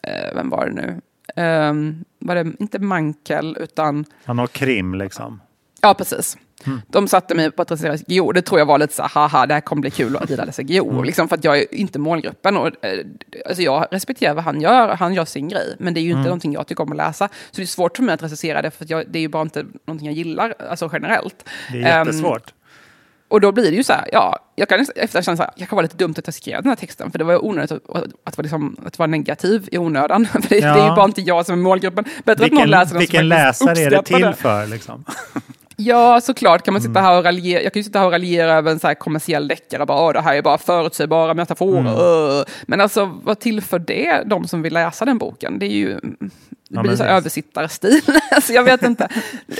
eh, 0.04 0.36
vem 0.36 0.50
var 0.50 0.66
det 0.66 0.74
nu? 0.74 1.02
Um, 1.44 2.06
var 2.20 2.36
det 2.36 2.52
inte 2.60 2.80
Mankel, 2.80 3.58
utan, 3.60 4.06
Han 4.26 4.40
har 4.40 4.48
krim 4.48 4.96
liksom. 4.96 5.42
ja 5.82 5.94
precis. 5.94 6.38
Mm. 6.66 6.82
De 6.88 7.08
satte 7.08 7.36
mig 7.36 7.52
på 7.52 7.62
att 7.62 7.72
recensera 7.72 7.98
GO. 8.08 8.32
Det 8.32 8.42
tror 8.42 8.60
jag 8.60 8.66
var 8.66 8.78
lite 8.78 8.94
så 8.94 9.02
här, 9.02 9.10
haha, 9.10 9.46
det 9.46 9.54
här 9.54 9.62
kommer 9.62 9.82
bli 9.82 9.92
kul 9.92 10.18
att 10.18 10.30
Ida 10.32 10.46
läser 10.46 10.64
GO. 10.64 10.90
Mm. 10.92 11.04
Liksom 11.04 11.28
för 11.30 11.36
att 11.38 11.44
jag 11.44 11.58
är 11.58 11.74
inte 11.74 12.00
målgruppen. 12.00 12.58
Och, 12.58 12.68
eh, 12.68 13.06
alltså 13.46 13.62
jag 13.64 13.88
respekterar 13.92 14.34
vad 14.34 14.44
han 14.44 14.62
gör, 14.62 14.96
han 14.96 15.14
gör 15.14 15.26
sin 15.26 15.48
grej. 15.50 15.76
Men 15.80 15.94
det 15.94 16.00
är 16.00 16.02
ju 16.02 16.08
inte 16.10 16.18
Mm. 16.18 16.28
någonting 16.28 16.54
jag 16.54 16.68
tycker 16.68 16.84
om 16.84 16.92
att 16.92 16.98
läsa. 16.98 17.28
Så 17.28 17.56
det 17.56 17.62
är 17.62 17.66
svårt 17.66 17.98
för 17.98 18.04
mig 18.04 18.14
att 18.14 18.24
recensera 18.24 18.62
det, 18.62 18.72
för 18.72 18.86
jag, 18.90 19.04
det 19.10 19.20
är 19.20 19.22
ju 19.22 19.28
bara 19.28 19.42
inte 19.44 19.66
någonting 19.86 20.08
jag 20.08 20.16
gillar, 20.18 20.54
alltså 20.70 20.90
generellt. 20.94 21.50
Det 21.72 21.82
är 21.84 22.00
Ehm, 22.02 22.08
jättesvårt. 22.08 22.54
och 23.28 23.42
då 23.42 23.52
blir 23.52 23.72
det 23.72 23.78
ju 23.78 23.84
så 23.84 23.94
här, 23.94 24.10
ja, 24.12 24.40
jag 24.56 24.70
kan 24.70 24.86
efter 24.96 25.22
känna 25.22 25.38
så 25.38 25.44
här, 25.44 25.52
jag 25.56 25.70
kan 25.70 25.76
vara 25.76 25.82
lite 25.84 25.98
dumt 25.98 26.14
att 26.18 26.28
jag 26.28 26.34
skrev 26.34 26.62
den 26.62 26.70
här 26.70 26.76
texten, 26.76 27.12
för 27.12 27.20
det 27.20 27.26
var 27.26 27.34
ju 27.34 27.40
onödigt 27.40 27.72
att, 27.72 27.90
att, 28.24 28.38
vara, 28.38 28.42
liksom, 28.44 28.78
att 28.86 29.00
vara 29.00 29.08
negativ 29.08 29.70
i 29.72 29.78
onödan. 29.78 30.26
För 30.32 30.50
det, 30.50 30.58
Ja. 30.60 30.74
det 30.76 30.82
är 30.82 30.90
ju 30.90 30.96
bara 30.96 31.06
inte 31.06 31.22
jag 31.22 31.46
som 31.46 31.60
är 31.60 31.64
målgruppen. 31.64 32.06
Bättre 32.24 32.32
att 32.32 32.40
någon 32.40 32.50
Vilken, 32.50 32.70
läser 32.70 32.94
den 32.94 33.00
vilken 33.00 33.20
som 33.22 33.28
läsare 33.30 33.80
är 33.80 33.90
det 33.90 34.04
till 34.04 34.34
för? 34.34 34.68
Liksom? 34.68 35.06
Ja, 35.86 36.22
såklart 36.22 36.64
kan 36.66 36.74
man 36.74 36.82
sitta 36.82 37.00
Mm. 37.00 37.04
här 37.04 37.18
och 37.18 37.24
raljera. 37.24 37.62
Jag 37.62 37.74
kan 37.74 37.80
ju 37.80 37.84
sitta 37.84 38.00
här 38.00 38.06
och 38.06 38.12
raljera 38.12 38.54
över 38.54 38.72
en 38.72 38.80
så 38.80 38.88
här 38.88 38.94
kommersiell 38.94 39.48
deckare. 39.48 39.86
Bara, 39.86 40.02
"Åh, 40.08 40.14
det 40.14 40.22
här 40.22 40.36
är 40.36 40.42
bara 40.42 40.58
förutsägbara 40.58 41.34
metaforer. 41.34 41.80
Mm. 41.80 41.94
öh." 41.94 42.44
Men 42.68 42.82
alltså, 42.82 43.20
vad 43.24 43.40
tillför 43.40 43.80
det 43.80 44.24
de 44.26 44.48
som 44.48 44.62
vill 44.62 44.74
läsa 44.74 45.06
den 45.06 45.18
boken? 45.18 45.60
Det 45.60 45.66
är 45.66 45.70
ju... 45.78 46.00
Det 46.76 46.82
blir 46.88 46.96
så 46.96 47.04
översittarstil. 47.04 48.02
alltså, 48.32 48.54
jag 48.54 48.64
vet 48.64 48.84
inte. 48.84 49.08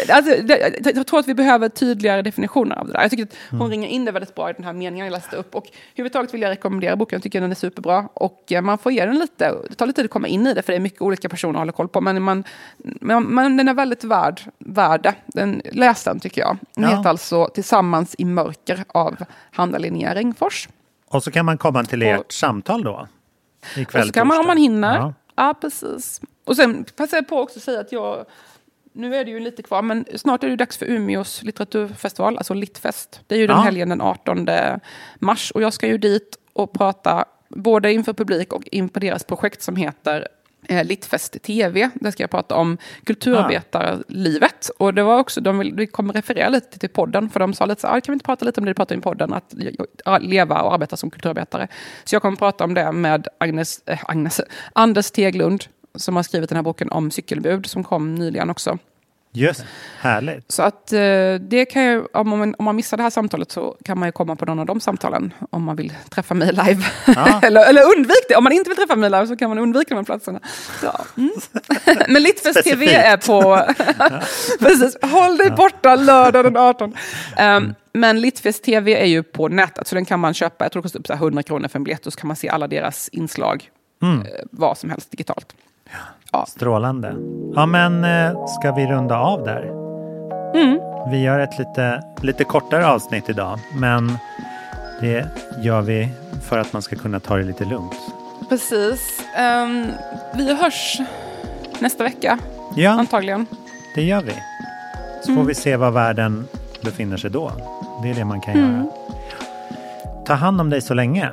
Alltså, 0.10 0.36
det, 0.44 0.92
jag 0.96 1.08
tror 1.08 1.20
att 1.20 1.28
vi 1.28 1.34
behöver 1.34 1.70
tydligare 1.70 2.22
definitioner 2.22 2.76
av 2.76 2.88
det 2.88 2.94
där. 2.94 3.02
Jag 3.02 3.10
tycker 3.12 3.24
att 3.24 3.36
hon 3.50 3.60
Mm. 3.60 3.72
ringer 3.72 3.88
in 3.88 4.06
det 4.06 4.12
väldigt 4.12 4.36
bra 4.36 4.50
i 4.50 4.54
den 4.54 4.64
här 4.66 4.74
meningen 4.74 5.06
jag 5.06 5.12
läste 5.12 5.36
upp. 5.36 5.56
Och 5.56 5.66
överhuvudtaget 5.94 6.34
vill 6.34 6.42
jag 6.42 6.50
rekommendera 6.50 6.96
boken. 6.96 7.16
Jag 7.18 7.24
tycker 7.24 7.42
den 7.42 7.52
är 7.52 7.56
superbra. 7.56 8.08
Och 8.14 8.52
eh, 8.52 8.62
man 8.62 8.78
får 8.78 8.92
ge 8.92 9.06
den 9.06 9.20
lite, 9.20 9.56
det 9.70 9.76
tar 9.76 9.86
lite 9.86 9.96
tid 9.96 10.06
att 10.06 10.12
komma 10.12 10.28
in 10.28 10.48
i 10.48 10.54
det, 10.54 10.62
för 10.62 10.74
det 10.74 10.78
är 10.78 10.80
mycket 10.80 11.02
olika 11.02 11.30
personer 11.30 11.60
hålla 11.60 11.72
koll 11.72 11.88
på. 11.88 12.02
Men, 12.02 12.22
man, 12.22 12.44
men, 12.78 13.24
men 13.24 13.58
den 13.58 13.68
är 13.68 13.74
väldigt 13.74 14.04
värd, 14.04 14.42
värd 14.60 15.04
det. 15.04 15.14
den. 15.28 15.62
Läs 15.72 16.04
den 16.04 16.20
tycker 16.20 16.42
jag. 16.42 16.58
Den 16.76 16.84
Ja. 16.84 16.98
heter 16.98 17.10
alltså 17.10 17.48
Tillsammans 17.48 18.16
i 18.18 18.26
mörker 18.26 18.84
av 18.88 19.16
Hanna 19.52 19.78
Linnea 19.78 20.16
Ringfors. 20.16 20.70
Och 21.10 21.24
så 21.24 21.32
kan 21.32 21.46
man 21.46 21.58
komma 21.58 21.84
till 21.84 22.02
ert 22.02 22.32
samtal 22.32 22.84
då? 22.84 23.08
Ikväll, 23.78 24.02
Och 24.02 24.08
så 24.08 24.14
kan 24.14 24.28
man 24.28 24.40
om 24.40 24.48
man 24.48 24.58
hinner. 24.58 24.96
Ja. 24.98 25.14
Ja, 25.36 25.54
precis. 25.62 26.22
Och 26.46 26.56
sen 26.56 26.86
passar 26.96 27.18
jag 27.18 27.28
på 27.28 27.40
också 27.40 27.60
att 27.60 27.64
säga 27.64 27.80
att 27.80 27.92
jag, 27.92 28.26
nu 28.94 29.16
är 29.16 29.26
det 29.26 29.32
ju 29.32 29.40
lite 29.40 29.64
kvar, 29.64 29.82
men 29.82 30.06
snart 30.16 30.44
är 30.44 30.50
det 30.50 30.56
dags 30.56 30.78
för 30.78 30.86
Umeås 30.86 31.44
litteraturfestival, 31.44 32.38
alltså 32.38 32.54
Littfest. 32.54 33.22
Det 33.28 33.36
är 33.36 33.40
ju 33.40 33.48
den 33.48 33.58
Ja. 33.58 33.62
helgen 33.64 33.90
den 33.90 34.02
18 34.02 34.48
mars 35.20 35.52
och 35.52 35.62
jag 35.62 35.74
ska 35.74 35.88
ju 35.88 35.98
dit 35.98 36.38
och 36.54 36.74
prata 36.74 37.26
både 37.50 37.94
inför 37.94 38.14
publik 38.14 38.54
och 38.54 38.64
inför 38.72 39.00
deras 39.00 39.24
projekt 39.24 39.62
som 39.62 39.76
heter 39.76 40.28
eh, 40.70 40.86
Littfest 40.86 41.42
TV. 41.42 41.90
Där 41.94 42.12
ska 42.12 42.24
jag 42.24 42.30
prata 42.32 42.56
om 42.56 42.78
kulturarbetarlivet. 43.06 44.70
Och 44.78 44.94
det 44.94 45.04
var 45.04 45.20
också, 45.20 45.42
de 45.42 45.60
vill, 45.60 45.74
vi 45.76 45.88
kommer 45.88 46.14
referera 46.14 46.50
lite 46.50 46.80
till 46.80 46.90
podden, 46.90 47.30
för 47.30 47.40
de 47.40 47.54
sa 47.54 47.66
lite 47.66 47.82
så 47.82 47.88
här, 47.88 47.98
"Ah, 47.98 48.02
kan 48.02 48.12
vi 48.12 48.16
inte 48.16 48.26
prata 48.26 48.46
lite 48.46 48.62
om 48.62 48.66
det 48.66 48.72
du 48.72 48.76
pratar 48.76 48.96
i 48.96 49.02
podden, 49.02 49.34
att 49.34 49.54
ja, 50.06 50.18
leva 50.18 50.62
och 50.62 50.74
arbeta 50.74 50.98
som 50.98 51.12
kulturarbetare. 51.12 51.68
Så 52.04 52.16
jag 52.16 52.22
kommer 52.22 52.38
prata 52.38 52.64
om 52.64 52.74
det 52.74 52.92
med 52.92 53.28
Agnes, 53.38 53.82
eh, 53.86 54.00
Agnes, 54.04 54.42
Anders 54.74 55.12
Teglund, 55.12 55.64
som 55.96 56.16
har 56.16 56.24
skrivit 56.24 56.50
den 56.50 56.56
här 56.56 56.64
boken 56.64 56.90
om 56.92 57.12
cykelbud, 57.12 57.66
som 57.66 57.84
kom 57.84 58.16
nyligen 58.16 58.50
också. 58.50 58.78
Just 59.34 59.66
härligt. 60.00 60.52
Så 60.52 60.64
att 60.64 60.94
eh, 60.94 61.00
det 61.40 61.66
kan 61.66 61.84
ju, 61.84 62.06
om 62.14 62.30
man, 62.30 62.56
om 62.58 62.66
man 62.66 62.76
missar 62.76 62.98
det 62.98 63.04
här 63.04 63.10
samtalet 63.10 63.52
så 63.52 63.78
kan 63.86 64.00
man 64.00 64.08
ju 64.08 64.12
komma 64.12 64.36
på 64.36 64.46
någon 64.46 64.60
av 64.60 64.66
de 64.66 64.80
samtalen 64.80 65.34
om 65.50 65.64
man 65.64 65.76
vill 65.76 65.94
träffa 66.10 66.34
mig 66.34 66.48
live. 66.48 66.86
Ja. 67.08 67.40
eller, 67.44 67.70
eller 67.70 67.82
undvik 67.98 68.26
det. 68.30 68.36
Om 68.36 68.44
man 68.44 68.54
inte 68.54 68.70
vill 68.70 68.78
träffa 68.78 68.96
mig 68.96 69.10
live 69.10 69.28
så 69.28 69.36
kan 69.36 69.50
man 69.50 69.58
undvika 69.58 69.90
de 69.90 69.96
här 69.96 70.04
platserna. 70.04 70.40
Ja. 70.84 71.06
Mm. 71.18 71.32
Men 72.14 72.24
Littfest 72.24 72.64
TV 72.64 72.94
är 72.94 73.18
på... 73.18 73.66
Precis, 74.60 74.98
håll 75.02 75.38
dig 75.38 75.52
borta 75.52 75.96
lördag 75.96 76.46
den 76.46 76.58
18. 76.58 76.94
Um, 77.40 77.76
men 77.94 78.22
Littfest 78.22 78.64
TV 78.64 79.02
är 79.02 79.06
ju 79.06 79.24
på 79.24 79.48
nätet 79.48 79.88
så 79.88 79.96
den 79.96 80.06
kan 80.06 80.20
man 80.20 80.34
köpa. 80.34 80.66
Jag 80.66 80.72
tror 80.72 80.82
det 80.82 80.84
kostar 80.84 81.00
upp 81.00 81.08
så 81.08 81.14
här 81.14 81.20
100 81.20 81.44
kronor 81.44 81.68
för 81.68 81.80
en 81.80 81.84
biljett 81.84 82.08
och 82.08 82.14
så 82.14 82.20
kan 82.20 82.28
man 82.28 82.36
se 82.36 82.50
alla 82.50 82.68
deras 82.68 83.10
inslag. 83.10 83.70
Mm. 84.02 84.20
eh, 84.20 84.26
vad 84.52 84.78
som 84.78 84.90
helst 84.90 85.12
digitalt. 85.12 85.56
Strålande. 86.48 87.16
Ja, 87.56 87.66
men 87.66 88.04
eh, 88.04 88.46
ska 88.46 88.72
vi 88.72 88.86
runda 88.88 89.18
av 89.18 89.44
där? 89.44 89.64
Mm. 90.56 90.80
Vi 91.12 91.22
gör 91.22 91.40
ett 91.40 91.60
lite, 91.60 92.02
lite 92.22 92.44
kortare 92.44 92.88
avsnitt 92.88 93.30
idag, 93.30 93.60
men 93.76 94.18
det 95.02 95.26
gör 95.62 95.82
vi 95.82 96.10
för 96.50 96.58
att 96.58 96.74
man 96.74 96.82
ska 96.82 96.96
kunna 96.96 97.20
ta 97.20 97.36
det 97.38 97.44
lite 97.44 97.66
lugnt. 97.66 97.96
Precis. 98.50 99.24
Ehm, 99.38 99.86
vi 100.36 100.54
hörs 100.56 100.98
nästa 101.80 102.04
vecka, 102.04 102.40
Ja, 102.76 102.90
antagligen. 102.90 103.46
det 103.96 104.02
gör 104.02 104.22
vi. 104.22 104.34
Så 105.22 105.26
får 105.26 105.32
Mm. 105.34 105.46
vi 105.48 105.56
se 105.56 105.76
var 105.78 105.92
världen 105.92 106.48
befinner 106.82 107.18
sig 107.18 107.30
då. 107.30 107.52
Det 108.04 108.10
är 108.10 108.14
det 108.14 108.26
man 108.26 108.42
kan 108.42 108.54
Mm. 108.54 108.72
göra. 108.76 108.86
Ta 110.26 110.34
hand 110.34 110.62
om 110.62 110.70
dig 110.70 110.82
så 110.82 110.94
länge. 110.94 111.30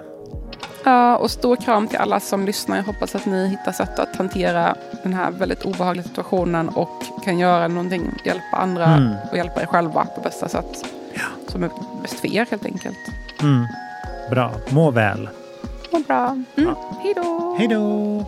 Ja, 0.85 1.17
och 1.17 1.31
stor 1.31 1.57
kram 1.57 1.89
till 1.89 1.99
alla 1.99 2.21
som 2.21 2.47
lyssnar. 2.47 2.77
Jag 2.77 2.85
hoppas 2.85 3.15
att 3.15 3.27
ni 3.27 3.49
hittar 3.49 3.73
sätt 3.73 3.99
att 3.99 4.17
hantera 4.17 4.75
den 5.03 5.15
här 5.15 5.31
väldigt 5.31 5.63
obehagliga 5.63 6.05
situationen 6.05 6.69
och 6.69 7.03
kan 7.25 7.39
göra 7.39 7.69
någonting, 7.69 8.03
hjälpa 8.25 8.57
andra 8.57 8.85
Mm. 8.85 9.15
och 9.31 9.37
hjälpa 9.37 9.63
er 9.63 9.67
själva 9.67 10.05
på 10.05 10.21
bästa 10.21 10.49
sätt. 10.49 10.85
Som 11.49 11.63
är 11.65 11.71
bäst 12.03 12.21
för 12.21 12.35
er 12.37 12.47
helt 12.51 12.65
enkelt. 12.65 12.97
Mm. 13.43 13.67
Bra. 14.31 14.53
Må 14.69 14.91
väl. 14.91 15.29
Vad 15.93 16.03
bra. 16.05 16.43
Mm. 16.57 16.75
Hej 17.03 17.15
då! 17.17 17.57
Hej 17.59 17.69
då! 17.69 18.25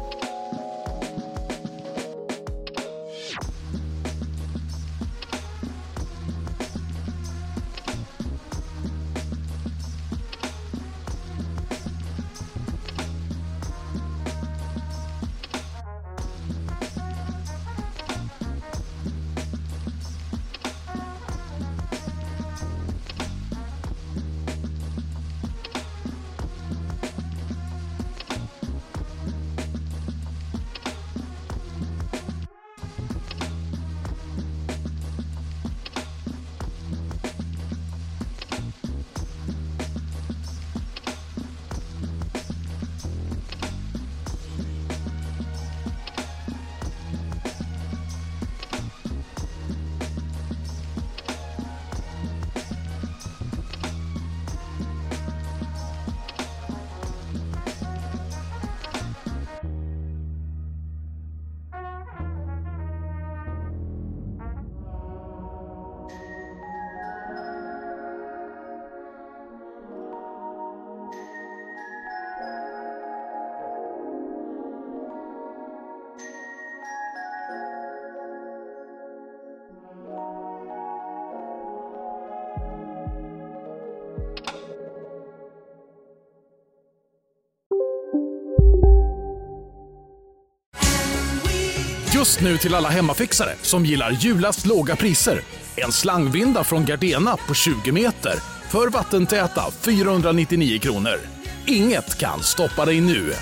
Just 92.23 92.41
nu 92.41 92.59
till 92.59 92.75
alla 92.75 92.89
hemmafixare 92.89 93.55
som 93.63 93.87
gillar 93.87 94.11
julast 94.11 94.67
låga 94.67 94.97
priser. 94.97 95.41
En 95.77 95.93
slangvinda 95.93 96.65
från 96.65 96.85
Gardena 96.85 97.37
på 97.37 97.55
20 97.55 97.93
meter 97.93 98.35
för 98.69 98.89
vattentäta 98.89 99.63
499 99.81 100.79
kronor. 100.79 101.21
Inget 101.67 102.19
kan 102.19 102.43
stoppa 102.43 102.85
dig 102.85 103.01
nu. 103.01 103.33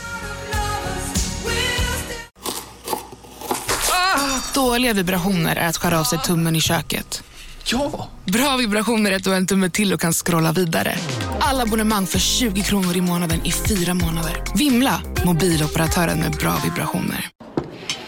Dåliga 4.55 4.93
vibrationer 4.93 5.57
är 5.57 5.68
att 5.68 5.76
skära 5.76 6.01
av 6.01 6.05
sig 6.05 6.18
tummen 6.18 6.57
i 6.57 6.61
köket. 6.61 7.22
Ja! 7.64 8.09
Bra 8.24 8.57
vibrationer 8.57 9.12
är 9.12 9.16
att 9.16 9.24
du 9.24 9.31
har 9.31 9.37
en 9.37 9.47
tumme 9.47 9.70
till 9.70 9.93
och 9.95 10.01
kan 10.01 10.12
scrolla 10.12 10.53
vidare. 10.53 10.95
Alla 11.41 11.62
abonnemang 11.62 12.07
för 12.07 12.18
20 12.18 12.62
kronor 12.62 12.97
i 12.97 13.01
månaden 13.01 13.47
i 13.47 13.53
fyra 13.53 13.95
månader. 13.95 14.45
Vimla! 14.55 15.03
Mobiloperatören 15.24 16.18
med 16.18 16.33
bra 16.33 16.57
vibrationer. 16.64 17.31